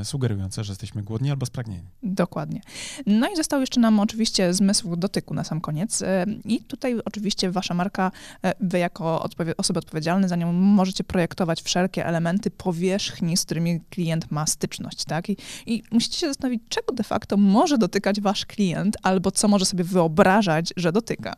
e, 0.00 0.04
sugerujące, 0.04 0.64
że 0.64 0.72
jesteśmy 0.72 1.02
głodni 1.02 1.30
albo 1.30 1.46
spragnieni. 1.46 1.88
Dokładnie. 2.02 2.60
No 3.06 3.28
i 3.32 3.36
został 3.36 3.60
jeszcze 3.60 3.80
nam 3.80 4.00
oczywiście 4.00 4.54
zmysł 4.54 4.96
dotyku 4.96 5.34
na 5.34 5.44
sam 5.44 5.60
koniec. 5.60 6.02
E, 6.02 6.26
I 6.44 6.60
tutaj 6.60 7.00
oczywiście 7.04 7.50
wasza 7.50 7.74
marka, 7.74 8.10
e, 8.44 8.54
wy 8.60 8.78
jako 8.78 9.22
odpowie 9.22 9.56
osoby 9.56 9.78
odpowiedzialne 9.78 10.28
za 10.28 10.36
nią 10.36 10.52
możecie 10.52 11.04
projektować 11.04 11.62
wszelkie 11.62 12.06
elementy 12.06 12.50
powierzchni, 12.50 13.36
z 13.36 13.44
którymi 13.44 13.80
klient 13.90 14.30
ma 14.30 14.46
styczność, 14.46 15.04
tak? 15.04 15.28
I, 15.28 15.36
I 15.66 15.82
musicie 15.90 16.18
się 16.18 16.26
zastanowić, 16.26 16.62
czego 16.68 16.94
de 16.94 17.04
facto 17.04 17.36
może 17.36 17.78
dotykać 17.78 18.20
wasz 18.20 18.46
klient, 18.46 18.96
albo 19.02 19.30
co 19.30 19.48
może 19.48 19.64
sobie 19.64 19.84
wyobrażać, 19.84 20.72
że 20.76 20.92
dotyka. 20.92 21.34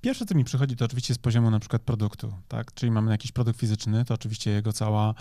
Pierwsze, 0.00 0.26
co 0.26 0.34
mi 0.34 0.44
przychodzi, 0.44 0.76
to 0.76 0.84
oczywiście 0.84 1.14
z 1.14 1.18
poziomu 1.18 1.50
na 1.50 1.60
przykład 1.60 1.82
produktu, 1.82 2.32
tak? 2.48 2.74
Czyli 2.74 2.92
mamy 2.92 3.10
jakiś 3.10 3.32
produkt 3.32 3.60
fizyczny, 3.60 4.04
to 4.04 4.14
oczywiście 4.14 4.50
jego 4.50 4.72
cała 4.72 5.14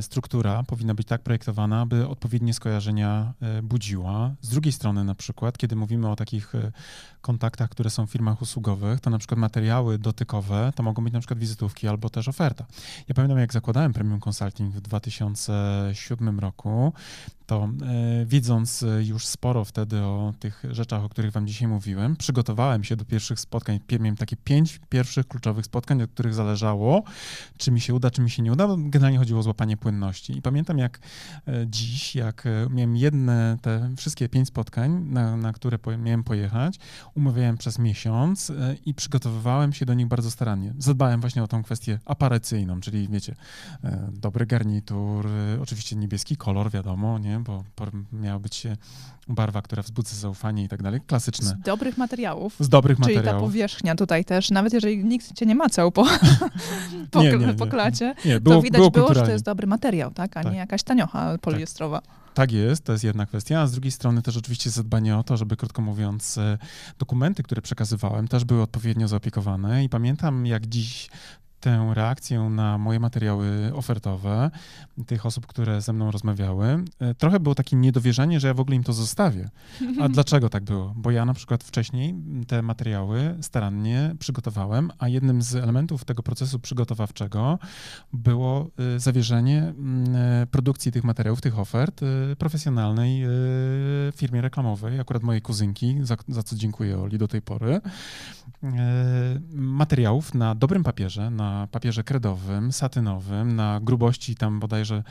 struktura 0.00 0.62
powinna 0.62 0.94
być 0.94 1.06
tak 1.06 1.22
projektowana, 1.22 1.80
aby 1.80 2.08
odpowiednie 2.08 2.54
skojarzenia 2.54 3.32
e, 3.40 3.62
budziła. 3.62 4.34
Z 4.40 4.48
drugiej 4.48 4.72
strony, 4.72 5.04
na 5.04 5.14
przykład, 5.14 5.58
kiedy 5.58 5.76
mówimy 5.76 6.10
o 6.10 6.16
takich 6.16 6.54
e, 6.54 6.72
kontaktach, 7.20 7.70
które 7.70 7.90
są 7.90 8.06
w 8.06 8.10
firmach 8.10 8.42
usługowych, 8.42 9.00
to 9.00 9.10
na 9.10 9.18
przykład 9.18 9.40
materiały 9.40 9.98
dotykowe 9.98 10.72
to 10.74 10.82
mogą 10.82 11.04
być 11.04 11.12
na 11.12 11.20
przykład 11.20 11.38
wizytówki 11.38 11.88
albo 11.88 12.10
też 12.10 12.28
oferta. 12.28 12.66
Ja 13.08 13.14
pamiętam, 13.14 13.38
jak 13.38 13.52
zakładałem 13.52 13.92
Premium 13.92 14.20
Consulting 14.28 14.74
w 14.74 14.80
2007 14.80 16.40
roku, 16.40 16.92
to 17.46 17.64
e, 17.64 18.26
widząc 18.26 18.84
już 19.04 19.26
sporo 19.26 19.64
wtedy 19.64 20.02
o 20.02 20.34
tych 20.38 20.64
rzeczach, 20.70 21.04
o 21.04 21.08
których 21.08 21.32
wam 21.32 21.46
dzisiaj 21.46 21.68
mówiłem, 21.68 22.16
przygotowałem 22.16 22.84
się 22.84 22.96
do 22.96 23.04
pierwszych 23.04 23.40
spotkań. 23.40 23.80
Miałem 24.00 24.16
takie 24.16 24.36
pięć 24.36 24.80
pierwszych 24.88 25.28
kluczowych 25.28 25.64
spotkań, 25.66 26.02
od 26.02 26.10
których 26.10 26.34
zależało, 26.34 27.02
czy 27.58 27.70
mi 27.70 27.80
się 27.80 27.94
uda, 27.94 28.10
czy 28.10 28.22
mi 28.22 28.30
się 28.30 28.42
nie 28.42 28.52
uda. 28.52 28.68
Generalnie 28.78 29.18
chodziło 29.18 29.40
o 29.40 29.42
złapanie 29.42 29.76
płynności. 29.76 30.38
I 30.38 30.42
pamiętam 30.42 30.78
jak 30.78 30.98
e, 31.48 31.66
dziś, 31.66 32.14
jak 32.14 32.46
e, 32.46 32.50
miałem 32.70 32.96
jedne, 32.96 33.56
te 33.62 33.94
wszystkie 33.96 34.28
pięć 34.28 34.48
spotkań, 34.48 35.02
na, 35.10 35.36
na 35.36 35.52
które 35.52 35.78
po, 35.78 35.98
miałem 35.98 36.24
pojechać, 36.24 36.78
umawiałem 37.14 37.56
przez 37.56 37.78
miesiąc 37.78 38.52
i 38.86 38.94
przygotowywałem 38.94 39.72
się 39.72 39.86
do 39.86 39.94
nich 39.94 40.06
bardzo 40.06 40.30
starannie. 40.30 40.74
Zadbałem 40.78 41.20
właśnie 41.20 41.42
o 41.42 41.48
tą 41.48 41.62
kwestię 41.62 41.98
aparacyjną, 42.04 42.80
czyli 42.80 43.08
wiecie, 43.08 43.34
dobry 44.12 44.46
garnitur, 44.46 45.28
oczywiście 45.62 45.96
niebieski 45.96 46.36
kolor, 46.36 46.70
wiadomo, 46.70 47.18
nie? 47.18 47.35
Bo 47.40 47.64
miała 48.12 48.38
być 48.38 48.66
barwa, 49.28 49.62
która 49.62 49.82
wzbudza 49.82 50.16
zaufanie 50.16 50.64
i 50.64 50.68
tak 50.68 50.82
dalej. 50.82 51.00
Klasyczne. 51.06 51.46
Z 51.46 51.64
dobrych 51.64 51.98
materiałów. 51.98 52.56
Z 52.60 52.68
dobrych 52.68 52.98
Czyli 52.98 53.14
materiałów. 53.14 53.42
ta 53.42 53.46
powierzchnia 53.46 53.94
tutaj 53.94 54.24
też, 54.24 54.50
nawet 54.50 54.72
jeżeli 54.72 55.04
nikt 55.04 55.34
cię 55.34 55.46
nie 55.46 55.54
macał 55.54 55.92
po, 55.92 56.04
po, 57.10 57.22
nie, 57.22 57.38
nie, 57.38 57.54
po 57.54 57.66
klacie, 57.66 58.14
nie, 58.24 58.40
było, 58.40 58.56
to 58.56 58.62
widać 58.62 58.78
było, 58.78 58.90
było, 58.90 59.14
że 59.14 59.22
to 59.22 59.30
jest 59.30 59.44
dobry 59.44 59.66
materiał, 59.66 60.10
tak? 60.10 60.36
A 60.36 60.42
tak. 60.42 60.52
nie 60.52 60.58
jakaś 60.58 60.82
taniocha 60.82 61.38
poliestrowa. 61.38 62.00
Tak. 62.00 62.26
Tak 62.36 62.52
jest, 62.52 62.84
to 62.84 62.92
jest 62.92 63.04
jedna 63.04 63.26
kwestia, 63.26 63.60
a 63.60 63.66
z 63.66 63.72
drugiej 63.72 63.90
strony 63.90 64.22
też 64.22 64.36
oczywiście 64.36 64.70
zadbanie 64.70 65.16
o 65.16 65.22
to, 65.22 65.36
żeby 65.36 65.56
krótko 65.56 65.82
mówiąc, 65.82 66.38
e, 66.38 66.58
dokumenty, 66.98 67.42
które 67.42 67.62
przekazywałem, 67.62 68.28
też 68.28 68.44
były 68.44 68.62
odpowiednio 68.62 69.08
zaopiekowane 69.08 69.84
i 69.84 69.88
pamiętam 69.88 70.46
jak 70.46 70.66
dziś 70.66 71.08
tę 71.66 71.90
reakcję 71.94 72.40
na 72.40 72.78
moje 72.78 73.00
materiały 73.00 73.72
ofertowe 73.74 74.50
tych 75.06 75.26
osób, 75.26 75.46
które 75.46 75.80
ze 75.80 75.92
mną 75.92 76.10
rozmawiały, 76.10 76.84
e, 76.98 77.14
trochę 77.14 77.40
było 77.40 77.54
takie 77.54 77.76
niedowierzanie, 77.76 78.40
że 78.40 78.48
ja 78.48 78.54
w 78.54 78.60
ogóle 78.60 78.76
im 78.76 78.84
to 78.84 78.92
zostawię. 78.92 79.48
A 80.00 80.08
dlaczego 80.16 80.48
tak 80.48 80.64
było? 80.64 80.94
Bo 80.96 81.10
ja 81.10 81.24
na 81.24 81.34
przykład 81.34 81.64
wcześniej 81.64 82.14
te 82.46 82.62
materiały 82.62 83.36
starannie 83.40 84.14
przygotowałem, 84.18 84.90
a 84.98 85.08
jednym 85.08 85.42
z 85.42 85.54
elementów 85.54 86.04
tego 86.04 86.22
procesu 86.22 86.58
przygotowawczego 86.58 87.58
było 88.12 88.70
e, 88.94 89.00
zawierzenie 89.00 89.62
e, 89.62 90.46
produkcji 90.50 90.92
tych 90.92 91.04
materiałów, 91.04 91.40
tych 91.40 91.58
ofert 91.58 92.00
profesjonalnej 92.38 93.24
firmie 94.16 94.40
reklamowej, 94.40 95.00
akurat 95.00 95.22
mojej 95.22 95.42
kuzynki, 95.42 95.96
za, 96.02 96.16
za 96.28 96.42
co 96.42 96.56
dziękuję 96.56 96.98
Oli 96.98 97.18
do 97.18 97.28
tej 97.28 97.42
pory, 97.42 97.80
materiałów 99.52 100.34
na 100.34 100.54
dobrym 100.54 100.84
papierze, 100.84 101.30
na 101.30 101.55
papierze 101.70 102.04
kredowym, 102.04 102.72
satynowym, 102.72 103.56
na 103.56 103.80
grubości 103.82 104.34
tam 104.34 104.60
bodajże 104.60 105.02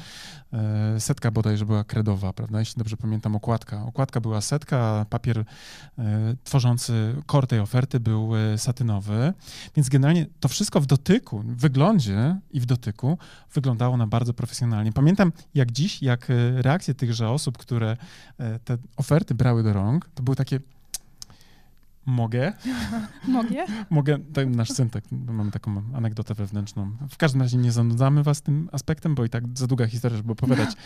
e, 0.54 1.00
setka 1.00 1.32
bodajże 1.32 1.66
była 1.66 1.84
kredowa, 1.84 2.34
prawda, 2.34 2.60
jeśli 2.60 2.80
dobrze 2.80 2.98
pamiętam, 2.98 3.36
okładka. 3.36 3.84
Okładka 3.86 4.22
była 4.22 4.41
setka, 4.41 5.06
papier 5.10 5.39
e, 5.39 5.46
tworzący 6.43 7.16
kor 7.26 7.48
tej 7.48 7.60
oferty 7.60 8.00
był 8.00 8.36
e, 8.36 8.58
satynowy, 8.58 9.34
więc 9.76 9.89
generalnie 9.89 10.26
to 10.39 10.48
wszystko 10.48 10.82
w 10.82 10.86
dotyku, 10.86 11.39
w 11.39 11.56
wyglądzie 11.62 12.39
i 12.52 12.60
w 12.60 12.66
dotyku 12.66 13.18
wyglądało 13.54 13.98
na 13.98 14.08
bardzo 14.08 14.34
profesjonalnie. 14.34 14.93
Pamiętam 14.93 15.32
jak 15.54 15.72
dziś, 15.72 16.02
jak 16.02 16.28
reakcje 16.56 16.93
tychże 16.93 17.30
osób, 17.30 17.58
które 17.58 17.98
te 18.64 18.78
oferty 18.98 19.36
brały 19.36 19.64
do 19.64 19.74
rąk, 19.74 20.10
to 20.16 20.24
były 20.24 20.36
takie 20.36 20.60
Mogę. 22.22 22.53
Mogę? 23.28 23.66
Mogę, 23.89 24.20
to 24.34 24.45
nasz 24.45 24.70
syn, 24.70 24.89
tak, 24.89 25.03
mamy 25.12 25.51
taką 25.51 25.84
anegdotę 25.93 26.34
wewnętrzną. 26.34 26.91
W 27.10 27.18
każdym 27.18 27.41
razie 27.41 27.58
nie 27.58 27.72
zanudzamy 27.72 28.24
was 28.24 28.41
tym 28.41 28.70
aspektem, 28.72 29.16
bo 29.16 29.26
i 29.26 29.30
tak 29.30 29.43
za 29.58 29.68
długa 29.68 29.88
historia, 29.88 30.18
żeby 30.18 30.32
opowiadać. 30.32 30.70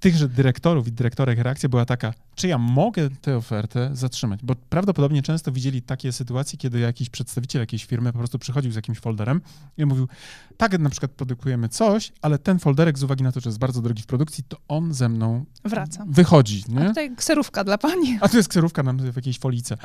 Tychże 0.00 0.28
dyrektorów 0.28 0.88
i 0.88 0.92
dyrektorek 0.92 1.38
reakcja 1.38 1.68
była 1.68 1.84
taka, 1.84 2.14
czy 2.34 2.48
ja 2.48 2.58
mogę 2.58 3.10
tę 3.10 3.36
ofertę 3.36 3.90
zatrzymać? 3.92 4.40
Bo 4.42 4.54
prawdopodobnie 4.54 5.22
często 5.22 5.52
widzieli 5.52 5.82
takie 5.82 6.12
sytuacje, 6.12 6.58
kiedy 6.58 6.78
jakiś 6.78 7.10
przedstawiciel 7.10 7.62
jakiejś 7.62 7.84
firmy 7.84 8.12
po 8.12 8.18
prostu 8.18 8.38
przychodził 8.38 8.72
z 8.72 8.76
jakimś 8.76 8.98
folderem 8.98 9.40
i 9.78 9.86
mówił, 9.86 10.08
tak, 10.56 10.78
na 10.78 10.90
przykład 10.90 11.12
produkujemy 11.12 11.68
coś, 11.68 12.12
ale 12.22 12.38
ten 12.38 12.58
folderek 12.58 12.98
z 12.98 13.02
uwagi 13.02 13.24
na 13.24 13.32
to, 13.32 13.40
że 13.40 13.48
jest 13.48 13.58
bardzo 13.58 13.82
drogi 13.82 14.02
w 14.02 14.06
produkcji, 14.06 14.44
to 14.48 14.56
on 14.68 14.94
ze 14.94 15.08
mną 15.08 15.44
wraca. 15.64 16.04
Wychodzi. 16.08 16.64
Nie? 16.68 16.84
A 16.84 16.88
tutaj 16.88 17.16
kserówka 17.16 17.64
dla 17.64 17.78
pani. 17.78 18.18
A 18.20 18.28
tu 18.28 18.36
jest 18.36 18.48
kserówka 18.48 18.82
nam 18.82 18.98
w 18.98 19.16
jakiejś 19.16 19.38
folice. 19.38 19.76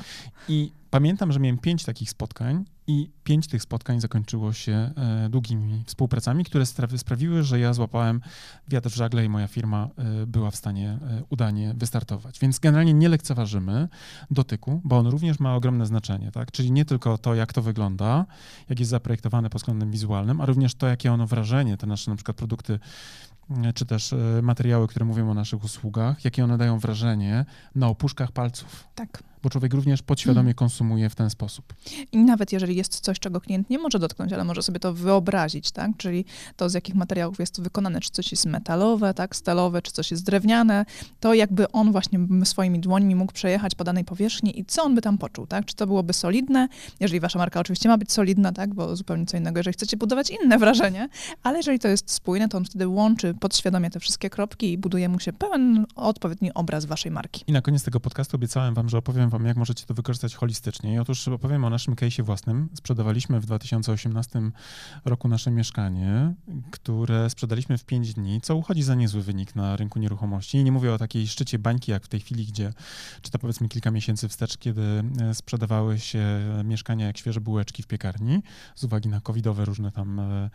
I 0.47 0.71
pamiętam, 0.91 1.31
że 1.31 1.39
miałem 1.39 1.57
pięć 1.57 1.83
takich 1.83 2.09
spotkań 2.09 2.65
i 2.87 3.09
pięć 3.23 3.47
tych 3.47 3.61
spotkań 3.61 4.01
zakończyło 4.01 4.53
się 4.53 4.71
e, 4.71 5.29
długimi 5.29 5.83
współpracami, 5.85 6.45
które 6.45 6.65
sprawiły, 6.97 7.43
że 7.43 7.59
ja 7.59 7.73
złapałem 7.73 8.21
wiatr 8.67 8.89
w 8.89 8.95
żagle 8.95 9.25
i 9.25 9.29
moja 9.29 9.47
firma 9.47 9.89
e, 9.97 10.25
była 10.27 10.51
w 10.51 10.55
stanie 10.55 10.89
e, 10.89 11.23
udanie 11.29 11.73
wystartować. 11.77 12.39
Więc 12.39 12.59
generalnie 12.59 12.93
nie 12.93 13.09
lekceważymy 13.09 13.87
dotyku, 14.31 14.81
bo 14.83 14.97
on 14.97 15.07
również 15.07 15.39
ma 15.39 15.55
ogromne 15.55 15.85
znaczenie, 15.85 16.31
tak? 16.31 16.51
Czyli 16.51 16.71
nie 16.71 16.85
tylko 16.85 17.17
to, 17.17 17.35
jak 17.35 17.53
to 17.53 17.61
wygląda, 17.61 18.25
jak 18.69 18.79
jest 18.79 18.91
zaprojektowane 18.91 19.49
pod 19.49 19.61
względem 19.61 19.91
wizualnym, 19.91 20.41
a 20.41 20.45
również 20.45 20.75
to, 20.75 20.87
jakie 20.87 21.13
ono 21.13 21.27
wrażenie, 21.27 21.77
te 21.77 21.87
nasze 21.87 22.11
na 22.11 22.15
przykład 22.15 22.37
produkty 22.37 22.79
czy 23.75 23.85
też 23.85 24.15
materiały, 24.41 24.87
które 24.87 25.05
mówią 25.05 25.31
o 25.31 25.33
naszych 25.33 25.63
usługach, 25.63 26.25
jakie 26.25 26.43
one 26.43 26.57
dają 26.57 26.79
wrażenie 26.79 27.45
na 27.75 27.87
opuszkach 27.87 28.31
palców. 28.31 28.87
Tak 28.95 29.30
bo 29.43 29.49
człowiek 29.49 29.73
również 29.73 30.01
podświadomie 30.01 30.41
mm. 30.41 30.53
konsumuje 30.53 31.09
w 31.09 31.15
ten 31.15 31.29
sposób. 31.29 31.73
I 32.11 32.17
nawet 32.17 32.51
jeżeli 32.51 32.75
jest 32.75 32.99
coś, 32.99 33.19
czego 33.19 33.41
klient 33.41 33.69
nie 33.69 33.77
może 33.77 33.99
dotknąć, 33.99 34.33
ale 34.33 34.43
może 34.43 34.63
sobie 34.63 34.79
to 34.79 34.93
wyobrazić, 34.93 35.71
tak? 35.71 35.91
Czyli 35.97 36.25
to, 36.55 36.69
z 36.69 36.73
jakich 36.73 36.95
materiałów 36.95 37.39
jest 37.39 37.55
to 37.55 37.61
wykonane, 37.61 38.01
czy 38.01 38.09
coś 38.09 38.31
jest 38.31 38.45
metalowe, 38.45 39.13
tak, 39.13 39.35
stalowe, 39.35 39.81
czy 39.81 39.91
coś 39.91 40.11
jest 40.11 40.25
drewniane, 40.25 40.85
to 41.19 41.33
jakby 41.33 41.71
on 41.71 41.91
właśnie 41.91 42.19
swoimi 42.43 42.79
dłońmi 42.79 43.15
mógł 43.15 43.33
przejechać 43.33 43.75
po 43.75 43.83
danej 43.83 44.05
powierzchni 44.05 44.59
i 44.59 44.65
co 44.65 44.83
on 44.83 44.95
by 44.95 45.01
tam 45.01 45.17
poczuł, 45.17 45.47
tak? 45.47 45.65
Czy 45.65 45.75
to 45.75 45.87
byłoby 45.87 46.13
solidne, 46.13 46.67
jeżeli 46.99 47.19
wasza 47.19 47.39
marka 47.39 47.59
oczywiście 47.59 47.89
ma 47.89 47.97
być 47.97 48.11
solidna, 48.11 48.51
tak, 48.51 48.73
bo 48.73 48.95
zupełnie 48.95 49.25
co 49.25 49.37
innego, 49.37 49.59
jeżeli 49.59 49.73
chcecie 49.73 49.97
budować 49.97 50.29
inne 50.43 50.57
wrażenie, 50.57 51.09
ale 51.43 51.57
jeżeli 51.57 51.79
to 51.79 51.87
jest 51.87 52.11
spójne, 52.11 52.49
to 52.49 52.57
on 52.57 52.65
wtedy 52.65 52.87
łączy 52.87 53.33
podświadomie 53.33 53.89
te 53.89 53.99
wszystkie 53.99 54.29
kropki 54.29 54.71
i 54.71 54.77
buduje 54.77 55.09
mu 55.09 55.19
się 55.19 55.33
pełen, 55.33 55.85
odpowiedni 55.95 56.53
obraz 56.53 56.85
waszej 56.85 57.11
marki. 57.11 57.43
I 57.47 57.51
na 57.51 57.61
koniec 57.61 57.83
tego 57.83 57.99
podcastu 57.99 58.35
obiecałem 58.35 58.73
wam, 58.73 58.89
że 58.89 58.97
opowiem 58.97 59.29
wam, 59.31 59.45
jak 59.45 59.57
możecie 59.57 59.85
to 59.85 59.93
wykorzystać 59.93 60.35
holistycznie. 60.35 60.93
I 60.93 60.99
otóż 60.99 61.27
opowiem 61.27 61.65
o 61.65 61.69
naszym 61.69 61.95
case'ie 61.95 62.23
własnym. 62.23 62.69
Sprzedawaliśmy 62.73 63.39
w 63.39 63.45
2018 63.45 64.41
roku 65.05 65.27
nasze 65.27 65.51
mieszkanie, 65.51 66.33
które 66.71 67.29
sprzedaliśmy 67.29 67.77
w 67.77 67.85
5 67.85 68.13
dni, 68.13 68.41
co 68.41 68.55
uchodzi 68.55 68.83
za 68.83 68.95
niezły 68.95 69.21
wynik 69.21 69.55
na 69.55 69.75
rynku 69.75 69.99
nieruchomości. 69.99 70.57
I 70.57 70.63
nie 70.63 70.71
mówię 70.71 70.93
o 70.93 70.97
takiej 70.97 71.27
szczycie 71.27 71.59
bańki, 71.59 71.91
jak 71.91 72.05
w 72.05 72.07
tej 72.07 72.19
chwili, 72.19 72.45
gdzie, 72.45 72.73
czy 73.21 73.31
to 73.31 73.39
powiedzmy 73.39 73.69
kilka 73.69 73.91
miesięcy 73.91 74.27
wstecz, 74.27 74.57
kiedy 74.57 75.03
e, 75.21 75.35
sprzedawały 75.35 75.99
się 75.99 76.23
mieszkania 76.63 77.05
jak 77.05 77.17
świeże 77.17 77.41
bułeczki 77.41 77.83
w 77.83 77.87
piekarni, 77.87 78.43
z 78.75 78.83
uwagi 78.83 79.09
na 79.09 79.21
covidowe 79.21 79.65
różne 79.65 79.91
tam 79.91 80.19
e, 80.19 80.49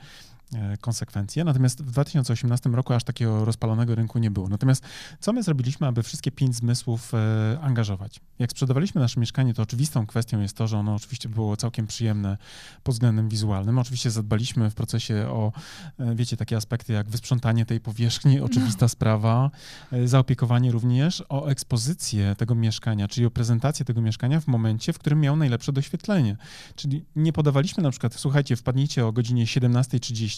konsekwencje. 0.81 1.45
Natomiast 1.45 1.83
w 1.83 1.91
2018 1.91 2.71
roku 2.71 2.93
aż 2.93 3.05
takiego 3.05 3.45
rozpalonego 3.45 3.95
rynku 3.95 4.19
nie 4.19 4.31
było. 4.31 4.49
Natomiast 4.49 4.85
co 5.21 5.33
my 5.33 5.43
zrobiliśmy, 5.43 5.87
aby 5.87 6.03
wszystkie 6.03 6.31
pięć 6.31 6.57
zmysłów 6.57 7.13
e, 7.15 7.59
angażować? 7.61 8.21
Jak 8.39 8.51
sprzedawaliśmy 8.51 9.01
nasze 9.01 9.21
mieszkanie, 9.21 9.55
to 9.55 9.63
oczywistą 9.63 10.07
kwestią 10.07 10.41
jest 10.41 10.57
to, 10.57 10.67
że 10.67 10.79
ono 10.79 10.95
oczywiście 10.95 11.29
było 11.29 11.57
całkiem 11.57 11.87
przyjemne 11.87 12.39
pod 12.83 12.95
względem 12.95 13.29
wizualnym. 13.29 13.79
Oczywiście 13.79 14.11
zadbaliśmy 14.11 14.71
w 14.71 14.75
procesie 14.75 15.27
o, 15.29 15.53
e, 15.99 16.15
wiecie, 16.15 16.37
takie 16.37 16.57
aspekty 16.57 16.93
jak 16.93 17.11
wysprzątanie 17.11 17.67
tej 17.67 17.81
powierzchni, 17.81 18.41
oczywista 18.41 18.85
no. 18.85 18.89
sprawa, 18.89 19.51
zaopiekowanie 20.05 20.73
również 20.73 21.25
o 21.29 21.47
ekspozycję 21.47 22.35
tego 22.39 22.55
mieszkania, 22.55 23.09
czyli 23.09 23.27
o 23.27 23.31
prezentację 23.31 23.85
tego 23.85 24.01
mieszkania 24.01 24.41
w 24.41 24.47
momencie, 24.47 24.93
w 24.93 24.99
którym 24.99 25.21
miał 25.21 25.37
najlepsze 25.37 25.73
doświetlenie. 25.73 26.37
Czyli 26.75 27.05
nie 27.17 27.33
podawaliśmy 27.33 27.83
na 27.83 27.91
przykład, 27.91 28.15
słuchajcie, 28.15 28.57
wpadnijcie 28.57 29.07
o 29.07 29.13
godzinie 29.13 29.47
17.30 29.47 30.36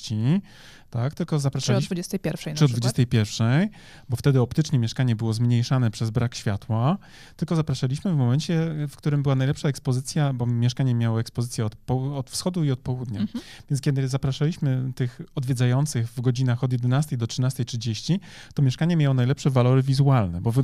tak, 0.90 1.14
tylko 1.14 1.38
zapraszaliśmy... 1.38 1.88
Czy 1.88 1.92
o 1.92 1.94
21 1.94 2.56
Czy 2.56 2.64
o 2.64 2.68
21, 2.68 3.68
bo 4.08 4.16
wtedy 4.16 4.40
optycznie 4.40 4.78
mieszkanie 4.78 5.16
było 5.16 5.32
zmniejszane 5.32 5.90
przez 5.90 6.10
brak 6.10 6.34
światła, 6.34 6.98
tylko 7.36 7.56
zapraszaliśmy 7.56 8.12
w 8.12 8.16
momencie, 8.16 8.74
w 8.88 8.96
którym 8.96 9.22
była 9.22 9.34
najlepsza 9.34 9.68
ekspozycja, 9.68 10.32
bo 10.32 10.46
mieszkanie 10.46 10.94
miało 10.94 11.20
ekspozycję 11.20 11.66
od, 11.66 11.76
od 12.14 12.30
wschodu 12.30 12.64
i 12.64 12.70
od 12.70 12.78
południa. 12.78 13.20
Mhm. 13.20 13.44
Więc 13.70 13.80
kiedy 13.80 14.08
zapraszaliśmy 14.08 14.92
tych 14.94 15.20
odwiedzających 15.34 16.08
w 16.08 16.20
godzinach 16.20 16.64
od 16.64 16.72
11 16.72 17.16
do 17.16 17.26
13.30, 17.26 18.18
to 18.54 18.62
mieszkanie 18.62 18.96
miało 18.96 19.14
najlepsze 19.14 19.50
walory 19.50 19.82
wizualne, 19.82 20.40
bo 20.40 20.52
wy, 20.52 20.62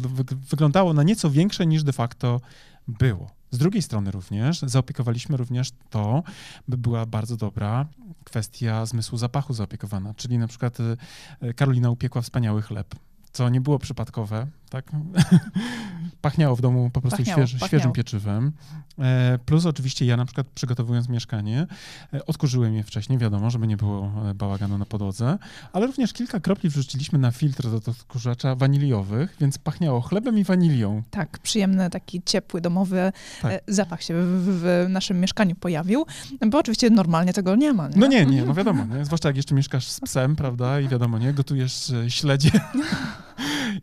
wyglądało 0.51 0.93
na 0.93 1.03
nieco 1.03 1.31
większe 1.31 1.67
niż 1.67 1.83
de 1.83 1.93
facto 1.93 2.41
było. 2.89 3.31
Z 3.55 3.59
drugiej 3.59 3.83
strony 3.83 4.11
również 4.11 4.61
zaopiekowaliśmy 4.61 5.37
również 5.37 5.71
to, 5.91 6.23
by 6.69 6.77
była 6.77 7.07
bardzo 7.07 7.37
dobra 7.37 7.87
kwestia 8.25 8.87
zmysłu 8.87 9.19
zapachu 9.19 9.55
zaopiekowana, 9.55 10.15
czyli 10.15 10.39
na 10.39 10.47
przykład 10.47 10.79
y, 10.81 11.55
Karolina 11.55 11.91
upiekła 11.91 12.23
wspaniały 12.23 12.63
chleb, 12.63 12.95
co 13.33 13.49
nie 13.49 13.61
było 13.61 13.79
przypadkowe, 13.79 14.47
tak? 14.75 14.91
Pachniało 16.21 16.57
w 16.57 16.61
domu 16.61 16.91
po 16.93 17.01
prostu 17.01 17.19
pachniało, 17.19 17.39
świeży, 17.39 17.59
pachniało. 17.59 17.69
świeżym 17.69 17.93
pieczywem. 17.93 18.53
E, 18.99 19.39
plus 19.47 19.67
oczywiście 19.67 20.07
ja 20.07 20.17
na 20.17 20.25
przykład 20.25 20.47
przygotowując 20.47 21.09
mieszkanie, 21.09 21.67
e, 22.15 22.27
odkurzyłem 22.27 22.75
je 22.75 22.83
wcześniej, 22.83 23.19
wiadomo, 23.19 23.51
żeby 23.51 23.67
nie 23.67 23.77
było 23.77 24.11
e, 24.31 24.35
bałaganu 24.35 24.79
na 24.79 24.85
podłodze, 24.85 25.39
ale 25.73 25.87
również 25.87 26.13
kilka 26.13 26.41
kropli 26.41 26.71
wrzuciliśmy 26.71 27.19
na 27.19 27.31
filtr 27.31 27.71
do 27.71 27.77
odkurzacza 27.77 28.55
waniliowych, 28.55 29.37
więc 29.41 29.59
pachniało 29.59 30.01
chlebem 30.01 30.39
i 30.39 30.45
wanilią. 30.45 31.03
Tak, 31.11 31.39
przyjemny, 31.39 31.91
taki 31.91 32.23
ciepły, 32.23 32.61
domowy 32.61 33.13
tak. 33.43 33.63
zapach 33.69 34.03
się 34.03 34.15
w, 34.15 34.61
w, 34.63 34.87
naszym 34.89 35.21
mieszkaniu 35.21 35.55
pojawił, 35.55 36.07
bo 36.47 36.59
oczywiście 36.59 36.91
normalnie 36.91 37.33
tego 37.33 37.57
nie 37.57 37.73
ma. 37.73 37.89
Nie? 37.89 37.97
No 37.97 38.07
nie, 38.07 38.27
nie, 38.27 38.45
no 38.45 38.55
wiadomo, 38.55 38.85
nie? 38.85 39.05
zwłaszcza 39.05 39.29
jak 39.29 39.37
jeszcze 39.37 39.55
mieszkasz 39.55 39.89
z 39.89 40.01
psem, 40.01 40.37
prawda, 40.37 40.81
i 40.81 40.89
wiadomo, 40.89 41.19
nie, 41.19 41.33
gotujesz 41.33 41.93
śledzie 42.09 42.51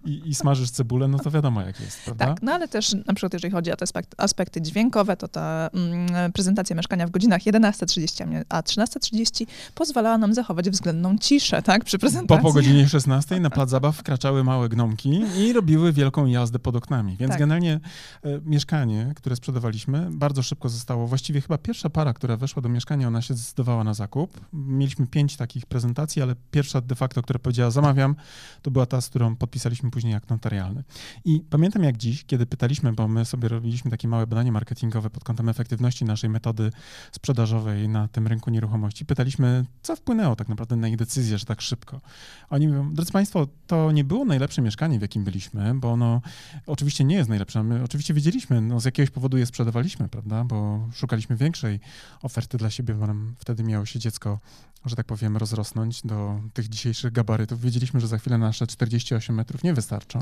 i, 0.05 0.29
i 0.29 0.35
smażysz 0.35 0.69
cebulę, 0.69 1.07
no 1.07 1.19
to 1.19 1.31
wiadomo 1.31 1.61
jak 1.61 1.79
jest, 1.79 2.01
prawda? 2.05 2.25
Tak, 2.25 2.41
no 2.41 2.51
ale 2.51 2.67
też 2.67 2.93
na 2.93 3.13
przykład 3.13 3.33
jeżeli 3.33 3.51
chodzi 3.51 3.71
o 3.71 3.75
te 3.75 3.83
aspekty, 3.83 4.15
aspekty 4.17 4.61
dźwiękowe, 4.61 5.17
to 5.17 5.27
ta 5.27 5.69
mm, 5.73 6.31
prezentacja 6.31 6.75
mieszkania 6.75 7.07
w 7.07 7.11
godzinach 7.11 7.41
11.30, 7.41 8.43
a 8.49 8.61
13.30 8.61 9.45
pozwalała 9.75 10.17
nam 10.17 10.33
zachować 10.33 10.69
względną 10.69 11.17
ciszę, 11.17 11.61
tak, 11.61 11.83
przy 11.83 11.99
prezentacji. 11.99 12.43
Po, 12.43 12.49
po 12.49 12.53
godzinie 12.53 12.89
16 12.89 13.39
na 13.39 13.49
plac 13.49 13.69
zabaw 13.69 13.97
wkraczały 13.97 14.43
małe 14.43 14.69
gnomki 14.69 15.21
i 15.37 15.53
robiły 15.53 15.93
wielką 15.93 16.25
jazdę 16.25 16.59
pod 16.59 16.75
oknami, 16.75 17.17
więc 17.17 17.31
tak. 17.31 17.39
generalnie 17.39 17.79
e, 18.23 18.41
mieszkanie, 18.45 19.13
które 19.15 19.35
sprzedawaliśmy, 19.35 20.07
bardzo 20.11 20.43
szybko 20.43 20.69
zostało, 20.69 21.07
właściwie 21.07 21.41
chyba 21.41 21.57
pierwsza 21.57 21.89
para, 21.89 22.13
która 22.13 22.37
weszła 22.37 22.61
do 22.61 22.69
mieszkania, 22.69 23.07
ona 23.07 23.21
się 23.21 23.33
zdecydowała 23.33 23.83
na 23.83 23.93
zakup. 23.93 24.41
Mieliśmy 24.53 25.07
pięć 25.07 25.37
takich 25.37 25.65
prezentacji, 25.65 26.21
ale 26.21 26.35
pierwsza 26.51 26.81
de 26.81 26.95
facto, 26.95 27.21
która 27.21 27.39
powiedziała 27.39 27.71
zamawiam, 27.71 28.15
to 28.61 28.71
była 28.71 28.85
ta, 28.85 29.01
z 29.01 29.09
którą 29.09 29.35
podpisaliśmy 29.35 29.80
później 29.89 30.13
akt 30.13 30.29
notarialny. 30.29 30.83
I 31.25 31.43
pamiętam 31.49 31.83
jak 31.83 31.97
dziś, 31.97 32.25
kiedy 32.25 32.45
pytaliśmy, 32.45 32.93
bo 32.93 33.07
my 33.07 33.25
sobie 33.25 33.47
robiliśmy 33.47 33.91
takie 33.91 34.07
małe 34.07 34.27
badanie 34.27 34.51
marketingowe 34.51 35.09
pod 35.09 35.23
kątem 35.23 35.49
efektywności 35.49 36.05
naszej 36.05 36.29
metody 36.29 36.71
sprzedażowej 37.11 37.89
na 37.89 38.07
tym 38.07 38.27
rynku 38.27 38.49
nieruchomości, 38.49 39.05
pytaliśmy, 39.05 39.65
co 39.81 39.95
wpłynęło 39.95 40.35
tak 40.35 40.49
naprawdę 40.49 40.75
na 40.75 40.87
ich 40.87 40.97
decyzję, 40.97 41.37
że 41.37 41.45
tak 41.45 41.61
szybko. 41.61 42.01
Oni 42.49 42.67
mówią, 42.67 42.93
drodzy 42.93 43.11
Państwo, 43.11 43.47
to 43.67 43.91
nie 43.91 44.03
było 44.03 44.25
najlepsze 44.25 44.61
mieszkanie, 44.61 44.99
w 44.99 45.01
jakim 45.01 45.23
byliśmy, 45.23 45.73
bo 45.75 45.91
ono 45.91 46.21
oczywiście 46.67 47.03
nie 47.03 47.15
jest 47.15 47.29
najlepsze. 47.29 47.63
My 47.63 47.83
oczywiście 47.83 48.13
wiedzieliśmy, 48.13 48.61
no 48.61 48.79
z 48.79 48.85
jakiegoś 48.85 49.09
powodu 49.09 49.37
je 49.37 49.45
sprzedawaliśmy, 49.45 50.09
prawda, 50.09 50.43
bo 50.43 50.87
szukaliśmy 50.93 51.35
większej 51.35 51.79
oferty 52.21 52.57
dla 52.57 52.69
siebie, 52.69 52.93
bo 52.93 53.07
nam 53.07 53.35
wtedy 53.39 53.63
miało 53.63 53.85
się 53.85 53.99
dziecko 53.99 54.39
że 54.85 54.95
tak 54.95 55.05
powiem, 55.05 55.37
rozrosnąć 55.37 56.01
do 56.01 56.41
tych 56.53 56.69
dzisiejszych 56.69 57.11
gabarytów. 57.11 57.61
Wiedzieliśmy, 57.61 57.99
że 57.99 58.07
za 58.07 58.17
chwilę 58.17 58.37
nasze 58.37 58.67
48 58.67 59.35
metrów 59.35 59.63
nie 59.63 59.70
wystarczą. 59.73 60.19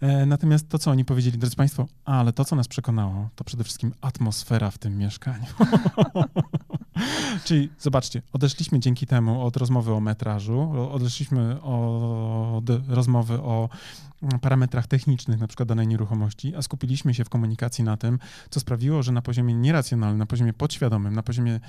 E, 0.00 0.26
natomiast 0.26 0.68
to, 0.68 0.78
co 0.78 0.90
oni 0.90 1.04
powiedzieli, 1.04 1.38
drodzy 1.38 1.56
Państwo, 1.56 1.86
ale 2.04 2.32
to, 2.32 2.44
co 2.44 2.56
nas 2.56 2.68
przekonało, 2.68 3.28
to 3.36 3.44
przede 3.44 3.64
wszystkim 3.64 3.94
atmosfera 4.00 4.70
w 4.70 4.78
tym 4.78 4.98
mieszkaniu. 4.98 5.46
Czyli 7.44 7.68
zobaczcie, 7.78 8.22
odeszliśmy 8.32 8.80
dzięki 8.80 9.06
temu 9.06 9.42
od 9.42 9.56
rozmowy 9.56 9.92
o 9.92 10.00
metrażu, 10.00 10.90
odeszliśmy 10.92 11.62
od 11.62 12.88
rozmowy 12.88 13.34
o 13.34 13.68
parametrach 14.40 14.86
technicznych, 14.86 15.40
na 15.40 15.46
przykład 15.46 15.68
danej 15.68 15.86
nieruchomości, 15.86 16.54
a 16.56 16.62
skupiliśmy 16.62 17.14
się 17.14 17.24
w 17.24 17.28
komunikacji 17.28 17.84
na 17.84 17.96
tym, 17.96 18.18
co 18.50 18.60
sprawiło, 18.60 19.02
że 19.02 19.12
na 19.12 19.22
poziomie 19.22 19.54
nieracjonalnym, 19.54 20.18
na 20.18 20.26
poziomie 20.26 20.52
podświadomym, 20.52 21.14
na 21.14 21.22
poziomie 21.22 21.60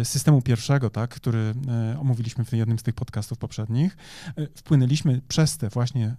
y, 0.00 0.04
systemu 0.04 0.42
pierwszego, 0.42 0.90
tak, 0.90 1.10
który 1.10 1.54
y, 1.94 1.98
omówiliśmy 1.98 2.44
w 2.44 2.52
jednym 2.52 2.78
z 2.78 2.82
tych 2.82 2.94
podcastów 2.94 3.38
poprzednich, 3.38 3.96
y, 4.38 4.48
wpłynęliśmy 4.56 5.20
przez 5.28 5.58
te 5.58 5.68
właśnie 5.68 6.16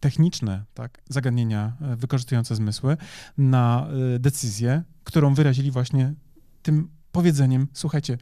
techniczne 0.00 0.64
tak, 0.74 1.02
zagadnienia 1.08 1.72
wykorzystujące 1.96 2.56
zmysły 2.56 2.96
na 3.38 3.88
decyzję, 4.18 4.82
którą 5.04 5.34
wyrazili 5.34 5.70
właśnie 5.70 6.14
tym 6.62 6.88
powiedzeniem, 7.12 7.66
słuchajcie, 7.72 8.18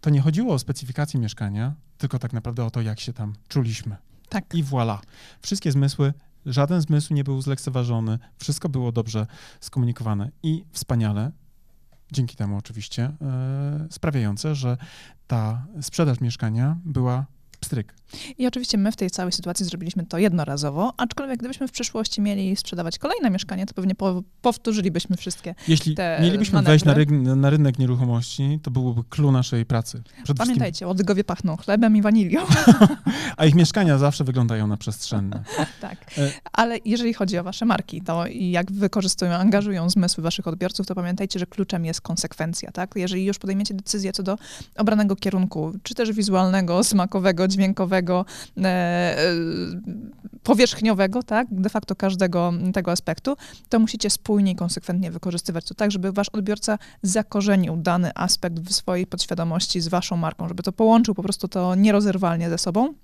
to 0.00 0.10
nie 0.10 0.20
chodziło 0.20 0.54
o 0.54 0.58
specyfikację 0.58 1.20
mieszkania, 1.20 1.74
tylko 1.98 2.18
tak 2.18 2.32
naprawdę 2.32 2.64
o 2.64 2.70
to, 2.70 2.80
jak 2.80 3.00
się 3.00 3.12
tam 3.12 3.32
czuliśmy. 3.48 3.96
Tak. 4.32 4.54
I 4.54 4.64
voilà. 4.64 4.98
Wszystkie 5.42 5.72
zmysły, 5.72 6.12
żaden 6.46 6.80
zmysł 6.80 7.14
nie 7.14 7.24
był 7.24 7.42
zlekceważony, 7.42 8.18
wszystko 8.38 8.68
było 8.68 8.92
dobrze 8.92 9.26
skomunikowane 9.60 10.30
i 10.42 10.64
wspaniale, 10.72 11.32
dzięki 12.12 12.36
temu 12.36 12.56
oczywiście, 12.56 13.12
yy, 13.82 13.92
sprawiające, 13.92 14.54
że 14.54 14.76
ta 15.26 15.66
sprzedaż 15.80 16.20
mieszkania 16.20 16.76
była 16.84 17.26
pstryk. 17.60 17.94
I 18.38 18.46
oczywiście 18.46 18.78
my 18.78 18.92
w 18.92 18.96
tej 18.96 19.10
całej 19.10 19.32
sytuacji 19.32 19.66
zrobiliśmy 19.66 20.06
to 20.06 20.18
jednorazowo, 20.18 20.92
aczkolwiek 20.96 21.38
gdybyśmy 21.38 21.68
w 21.68 21.72
przyszłości 21.72 22.20
mieli 22.20 22.56
sprzedawać 22.56 22.98
kolejne 22.98 23.30
mieszkanie, 23.30 23.66
to 23.66 23.74
pewnie 23.74 23.94
po, 23.94 24.22
powtórzylibyśmy 24.42 25.16
wszystkie 25.16 25.54
Jeśli 25.68 25.94
te 25.94 26.18
mielibyśmy 26.22 26.54
manewry. 26.54 26.72
wejść 26.72 26.84
na, 26.84 26.94
ryg, 26.94 27.10
na, 27.10 27.50
rynek 27.50 27.78
nieruchomości, 27.78 28.58
to 28.62 28.70
byłoby 28.70 29.02
clue 29.10 29.32
naszej 29.32 29.66
pracy. 29.66 30.02
Przede 30.24 30.38
Pamiętajcie, 30.38 30.72
wszystkim... 30.72 30.88
łodygowie 30.88 31.24
pachną 31.24 31.56
chlebem 31.56 31.96
i 31.96 32.02
wanilią. 32.02 32.40
A 33.36 33.46
ich 33.46 33.54
mieszkania 33.54 33.98
zawsze 33.98 34.24
wyglądają 34.24 34.66
na 34.66 34.76
przestrzenne. 34.76 35.44
tak, 35.80 35.98
e... 36.18 36.32
ale 36.52 36.78
jeżeli 36.84 37.14
chodzi 37.14 37.38
o 37.38 37.44
wasze 37.44 37.64
marki, 37.64 38.02
to 38.02 38.24
jak 38.30 38.72
wykorzystują, 38.72 39.32
angażują 39.32 39.90
zmysły 39.90 40.22
waszych 40.22 40.46
odbiorców, 40.46 40.86
to 40.86 40.94
pamiętajcie, 40.94 41.38
że 41.38 41.46
kluczem 41.46 41.84
jest 41.84 42.00
konsekwencja, 42.00 42.72
tak? 42.72 42.90
Jeżeli 42.96 43.24
już 43.24 43.38
podejmiecie 43.38 43.74
decyzję 43.74 44.12
co 44.12 44.22
do 44.22 44.38
obranego 44.76 45.16
kierunku, 45.16 45.72
czy 45.82 45.94
też 45.94 46.12
wizualnego, 46.12 46.84
smakowego, 46.84 47.48
dźwiękowego, 47.48 48.01
dźwiękowego, 48.02 48.24
e, 48.56 48.62
e, 48.64 49.34
powierzchniowego, 50.42 51.22
tak, 51.22 51.46
de 51.50 51.68
facto 51.68 51.96
każdego 51.96 52.52
tego 52.74 52.90
aspektu, 52.90 53.36
to 53.68 53.78
musicie 53.78 54.10
spójnie 54.10 54.52
i 54.52 54.56
konsekwentnie 54.56 55.10
wykorzystywać 55.10 55.64
to 55.64 55.74
tak, 55.74 55.90
żeby 55.90 56.12
wasz 56.12 56.28
odbiorca 56.28 56.78
zakorzenił 57.02 57.76
dany 57.76 58.10
aspekt 58.14 58.60
w 58.60 58.72
swojej 58.72 59.06
podświadomości 59.06 59.80
z 59.80 59.88
waszą 59.88 60.16
marką, 60.16 60.48
żeby 60.48 60.62
to 60.62 60.72
połączył 60.72 61.14
po 61.14 61.22
prostu 61.22 61.48
to 61.48 61.74
nierozerwalnie 61.74 62.50
ze 62.50 62.58
sobą. 62.58 62.94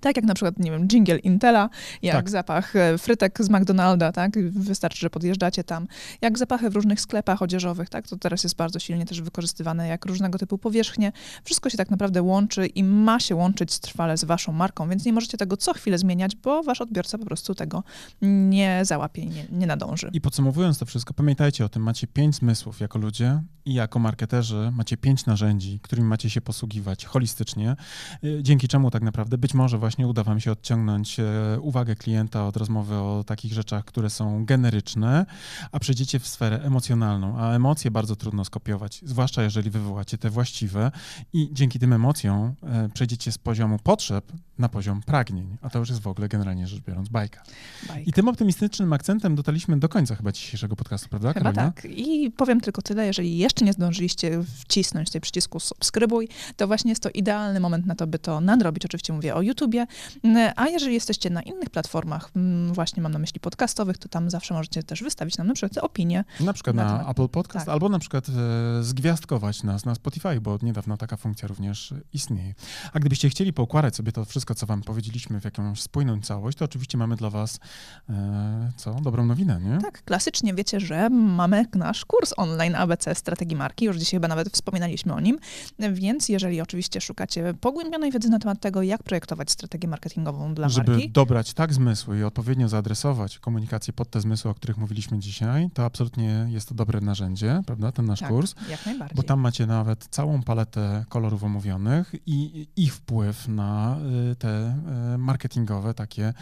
Tak 0.00 0.16
jak 0.16 0.24
na 0.24 0.34
przykład, 0.34 0.58
nie 0.58 0.70
wiem, 0.70 0.88
jingle 0.88 1.18
Intela, 1.18 1.70
jak 2.02 2.16
tak. 2.16 2.30
zapach 2.30 2.76
e, 2.76 2.98
frytek 2.98 3.38
z 3.40 3.50
McDonalda, 3.50 4.12
tak? 4.12 4.38
Wystarczy, 4.50 4.98
że 4.98 5.10
podjeżdżacie 5.10 5.64
tam. 5.64 5.86
Jak 6.20 6.38
zapachy 6.38 6.70
w 6.70 6.74
różnych 6.74 7.00
sklepach 7.00 7.42
odzieżowych, 7.42 7.88
tak? 7.88 8.08
To 8.08 8.16
teraz 8.16 8.44
jest 8.44 8.56
bardzo 8.56 8.78
silnie 8.78 9.06
też 9.06 9.22
wykorzystywane, 9.22 9.88
jak 9.88 10.06
różnego 10.06 10.38
typu 10.38 10.58
powierzchnie. 10.58 11.12
Wszystko 11.44 11.70
się 11.70 11.76
tak 11.76 11.90
naprawdę 11.90 12.22
łączy 12.22 12.66
i 12.66 12.84
ma 12.84 13.20
się 13.20 13.34
łączyć 13.34 13.78
trwale 13.78 14.16
z 14.16 14.24
waszą 14.24 14.52
marką, 14.52 14.88
więc 14.88 15.04
nie 15.04 15.12
możecie 15.12 15.38
tego 15.38 15.56
co 15.56 15.74
chwilę 15.74 15.98
zmieniać, 15.98 16.36
bo 16.36 16.62
wasz 16.62 16.80
odbiorca 16.80 17.18
po 17.18 17.24
prostu 17.24 17.54
tego 17.54 17.82
nie 18.22 18.80
załapie 18.82 19.22
i 19.22 19.26
nie, 19.26 19.44
nie 19.52 19.66
nadąży. 19.66 20.10
I 20.12 20.20
podsumowując 20.20 20.78
to 20.78 20.86
wszystko, 20.86 21.14
pamiętajcie 21.14 21.64
o 21.64 21.68
tym, 21.68 21.82
macie 21.82 22.06
pięć 22.06 22.36
zmysłów 22.36 22.80
jako 22.80 22.98
ludzie 22.98 23.42
i 23.66 23.74
jako 23.74 23.98
marketerzy 23.98 24.72
macie 24.76 24.96
pięć 24.96 25.26
narzędzi, 25.26 25.80
którymi 25.82 26.08
macie 26.08 26.30
się 26.30 26.40
posługiwać 26.40 27.04
holistycznie, 27.04 27.76
y, 28.24 28.38
dzięki 28.42 28.68
czemu 28.68 28.90
tak 28.90 29.02
naprawdę 29.02 29.38
być 29.38 29.54
może 29.54 29.78
właśnie 29.78 30.06
uda 30.06 30.22
wam 30.22 30.40
się 30.40 30.52
odciągnąć 30.52 31.20
e, 31.20 31.24
uwagę 31.60 31.96
klienta 31.96 32.46
od 32.46 32.56
rozmowy 32.56 32.94
o 32.94 33.24
takich 33.26 33.52
rzeczach, 33.52 33.84
które 33.84 34.10
są 34.10 34.44
generyczne, 34.44 35.26
a 35.72 35.78
przejdziecie 35.80 36.18
w 36.18 36.26
sferę 36.26 36.60
emocjonalną, 36.62 37.38
a 37.38 37.52
emocje 37.52 37.90
bardzo 37.90 38.16
trudno 38.16 38.44
skopiować, 38.44 39.00
zwłaszcza 39.04 39.42
jeżeli 39.42 39.70
wywołacie 39.70 40.18
te 40.18 40.30
właściwe 40.30 40.90
i 41.32 41.48
dzięki 41.52 41.78
tym 41.78 41.92
emocjom 41.92 42.54
e, 42.62 42.88
przejdziecie 42.88 43.32
z 43.32 43.38
poziomu 43.38 43.78
potrzeb 43.82 44.32
na 44.58 44.68
poziom 44.68 45.02
pragnień, 45.02 45.56
a 45.62 45.70
to 45.70 45.78
już 45.78 45.88
jest 45.88 46.00
w 46.00 46.06
ogóle 46.06 46.28
generalnie 46.28 46.66
rzecz 46.66 46.80
biorąc 46.80 47.08
bajka. 47.08 47.42
bajka. 47.88 48.10
I 48.10 48.12
tym 48.12 48.28
optymistycznym 48.28 48.92
akcentem 48.92 49.34
dotarliśmy 49.34 49.78
do 49.78 49.88
końca 49.88 50.16
chyba 50.16 50.32
dzisiejszego 50.32 50.76
podcastu, 50.76 51.08
prawda 51.08 51.32
Chyba 51.32 51.40
Karolina? 51.40 51.72
tak. 51.72 51.84
I 51.84 52.30
powiem 52.30 52.60
tylko 52.60 52.82
tyle, 52.82 53.06
jeżeli 53.06 53.38
jeszcze 53.38 53.53
nie 53.60 53.72
zdążyliście 53.72 54.42
wcisnąć 54.60 55.10
tej 55.10 55.20
przycisku 55.20 55.60
subskrybuj, 55.60 56.28
to 56.56 56.66
właśnie 56.66 56.90
jest 56.90 57.02
to 57.02 57.10
idealny 57.10 57.60
moment 57.60 57.86
na 57.86 57.94
to, 57.94 58.06
by 58.06 58.18
to 58.18 58.40
nadrobić. 58.40 58.84
Oczywiście 58.84 59.12
mówię 59.12 59.34
o 59.34 59.42
YouTubie, 59.42 59.86
a 60.56 60.68
jeżeli 60.68 60.94
jesteście 60.94 61.30
na 61.30 61.42
innych 61.42 61.70
platformach, 61.70 62.30
mm, 62.36 62.74
właśnie 62.74 63.02
mam 63.02 63.12
na 63.12 63.18
myśli 63.18 63.40
podcastowych, 63.40 63.98
to 63.98 64.08
tam 64.08 64.30
zawsze 64.30 64.54
możecie 64.54 64.82
też 64.82 65.02
wystawić 65.02 65.38
nam 65.38 65.46
na 65.46 65.54
przykład 65.54 65.84
opinie. 65.84 66.24
Na 66.40 66.52
przykład 66.52 66.76
na, 66.76 66.84
na 66.84 67.10
Apple 67.10 67.28
Podcast, 67.28 67.66
tak. 67.66 67.72
albo 67.72 67.88
na 67.88 67.98
przykład 67.98 68.26
e, 68.28 68.82
zgwiazdkować 68.82 69.62
nas 69.62 69.84
na 69.84 69.94
Spotify, 69.94 70.40
bo 70.40 70.52
od 70.52 70.62
niedawna 70.62 70.96
taka 70.96 71.16
funkcja 71.16 71.48
również 71.48 71.94
istnieje. 72.12 72.54
A 72.92 72.98
gdybyście 72.98 73.28
chcieli 73.28 73.52
poukładać 73.52 73.96
sobie 73.96 74.12
to 74.12 74.24
wszystko, 74.24 74.54
co 74.54 74.66
wam 74.66 74.82
powiedzieliśmy 74.82 75.40
w 75.40 75.44
jakąś 75.44 75.80
spójną 75.82 76.20
całość, 76.20 76.58
to 76.58 76.64
oczywiście 76.64 76.98
mamy 76.98 77.16
dla 77.16 77.30
was 77.30 77.58
e, 78.08 78.72
co? 78.76 78.94
Dobrą 78.94 79.26
nowinę, 79.26 79.60
nie? 79.60 79.78
Tak, 79.78 80.04
klasycznie 80.04 80.54
wiecie, 80.54 80.80
że 80.80 81.10
mamy 81.10 81.64
nasz 81.74 82.04
kurs 82.04 82.34
online 82.36 82.74
ABC 82.74 83.14
Strategii 83.14 83.43
Marki, 83.52 83.84
już 83.84 83.96
dzisiaj 83.96 84.16
chyba 84.16 84.28
nawet 84.28 84.48
wspominaliśmy 84.48 85.14
o 85.14 85.20
nim, 85.20 85.38
więc 85.92 86.28
jeżeli 86.28 86.60
oczywiście 86.60 87.00
szukacie 87.00 87.54
pogłębionej 87.60 88.12
wiedzy 88.12 88.28
na 88.28 88.38
temat 88.38 88.60
tego, 88.60 88.82
jak 88.82 89.02
projektować 89.02 89.50
strategię 89.50 89.88
marketingową 89.88 90.54
dla 90.54 90.68
Żeby 90.68 90.90
marki. 90.90 91.02
Żeby 91.02 91.12
dobrać 91.12 91.54
tak 91.54 91.74
zmysły 91.74 92.18
i 92.18 92.24
odpowiednio 92.24 92.68
zaadresować 92.68 93.38
komunikację 93.38 93.92
pod 93.92 94.10
te 94.10 94.20
zmysły, 94.20 94.50
o 94.50 94.54
których 94.54 94.76
mówiliśmy 94.76 95.18
dzisiaj, 95.18 95.70
to 95.74 95.84
absolutnie 95.84 96.46
jest 96.50 96.68
to 96.68 96.74
dobre 96.74 97.00
narzędzie, 97.00 97.62
prawda, 97.66 97.92
ten 97.92 98.06
nasz 98.06 98.20
tak, 98.20 98.28
kurs. 98.28 98.54
jak 98.70 98.86
najbardziej. 98.86 99.16
Bo 99.16 99.22
tam 99.22 99.40
macie 99.40 99.66
nawet 99.66 100.06
całą 100.10 100.42
paletę 100.42 101.04
kolorów 101.08 101.44
omówionych 101.44 102.14
i 102.26 102.66
ich 102.76 102.94
wpływ 102.94 103.48
na 103.48 103.96
y, 104.32 104.36
te 104.36 104.76
y, 105.14 105.18
marketingowe 105.18 105.94
takie 105.94 106.34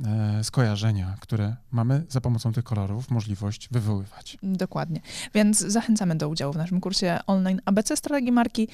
y, 0.00 0.04
skojarzenia, 0.44 1.16
które 1.20 1.56
mamy 1.70 2.04
za 2.08 2.20
pomocą 2.20 2.52
tych 2.52 2.64
kolorów 2.64 3.10
możliwość 3.10 3.68
wywoływać. 3.70 4.38
Dokładnie. 4.42 5.00
Więc 5.34 5.58
zachęcamy 5.58 6.14
do 6.14 6.28
udziału 6.28 6.47
w 6.52 6.56
naszym 6.56 6.80
kursie 6.80 7.18
online 7.26 7.60
ABC 7.64 7.96
Strategii 7.96 8.32
Marki. 8.32 8.68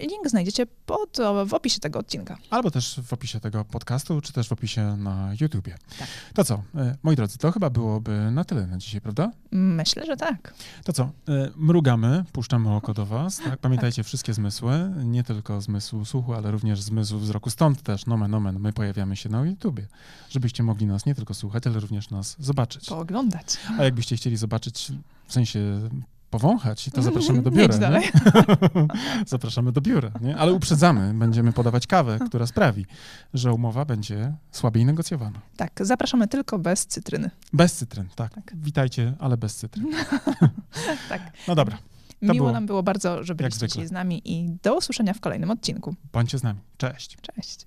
Link 0.00 0.28
znajdziecie 0.28 0.66
pod, 0.66 1.18
w 1.46 1.54
opisie 1.54 1.80
tego 1.80 1.98
odcinka. 1.98 2.38
Albo 2.50 2.70
też 2.70 3.00
w 3.04 3.12
opisie 3.12 3.40
tego 3.40 3.64
podcastu, 3.64 4.20
czy 4.20 4.32
też 4.32 4.48
w 4.48 4.52
opisie 4.52 4.96
na 4.96 5.32
YouTubie. 5.40 5.78
Tak. 5.98 6.08
To 6.34 6.44
co, 6.44 6.62
e, 6.76 6.96
moi 7.02 7.16
drodzy, 7.16 7.38
to 7.38 7.52
chyba 7.52 7.70
byłoby 7.70 8.30
na 8.30 8.44
tyle 8.44 8.66
na 8.66 8.78
dzisiaj, 8.78 9.00
prawda? 9.00 9.30
Myślę, 9.50 10.06
że 10.06 10.16
tak. 10.16 10.54
To 10.84 10.92
co, 10.92 11.02
e, 11.02 11.10
mrugamy, 11.56 12.24
puszczamy 12.32 12.74
oko 12.74 12.94
do 12.94 13.06
was, 13.06 13.36
tak? 13.38 13.58
Pamiętajcie 13.58 14.02
wszystkie 14.02 14.34
zmysły, 14.34 14.72
nie 15.04 15.24
tylko 15.24 15.60
zmysłu 15.60 16.04
słuchu, 16.04 16.34
ale 16.34 16.50
również 16.50 16.80
zmysłu 16.82 17.18
wzroku. 17.18 17.50
Stąd 17.50 17.82
też, 17.82 18.06
nomen 18.06 18.34
omen, 18.34 18.60
my 18.60 18.72
pojawiamy 18.72 19.16
się 19.16 19.28
na 19.28 19.46
YouTubie, 19.46 19.86
żebyście 20.30 20.62
mogli 20.62 20.86
nas 20.86 21.06
nie 21.06 21.14
tylko 21.14 21.34
słuchać, 21.34 21.66
ale 21.66 21.80
również 21.80 22.10
nas 22.10 22.36
zobaczyć. 22.38 22.86
Pooglądać. 22.86 23.46
A 23.78 23.84
jakbyście 23.84 24.16
chcieli 24.16 24.36
zobaczyć, 24.36 24.92
w 25.26 25.32
sensie 25.32 25.88
powąchać, 26.30 26.90
to 26.94 27.02
zapraszamy 27.02 27.42
do 27.42 27.50
biura. 27.56 28.00
zapraszamy 29.26 29.72
do 29.72 29.80
biura, 29.80 30.10
nie? 30.20 30.36
ale 30.36 30.52
uprzedzamy, 30.52 31.14
będziemy 31.14 31.52
podawać 31.52 31.86
kawę, 31.86 32.18
która 32.26 32.46
sprawi, 32.46 32.86
że 33.34 33.52
umowa 33.52 33.84
będzie 33.84 34.32
słabiej 34.50 34.84
negocjowana. 34.84 35.40
Tak, 35.56 35.80
zapraszamy 35.80 36.28
tylko 36.28 36.58
bez 36.58 36.86
cytryny. 36.86 37.30
Bez 37.52 37.72
cytryn, 37.74 38.08
tak. 38.16 38.34
tak. 38.34 38.52
Witajcie, 38.56 39.14
ale 39.18 39.36
bez 39.36 39.56
cytryn. 39.56 39.86
tak. 41.08 41.32
No 41.48 41.54
dobra. 41.54 41.78
Miło 42.22 42.34
było, 42.34 42.52
nam 42.52 42.66
było 42.66 42.82
bardzo, 42.82 43.24
że 43.24 43.34
byliście 43.34 43.68
dzisiaj 43.68 43.86
z 43.86 43.92
nami 43.92 44.22
i 44.24 44.56
do 44.62 44.76
usłyszenia 44.76 45.14
w 45.14 45.20
kolejnym 45.20 45.50
odcinku. 45.50 45.94
Bądźcie 46.12 46.38
z 46.38 46.42
nami. 46.42 46.60
Cześć. 46.76 47.16
Cześć. 47.34 47.66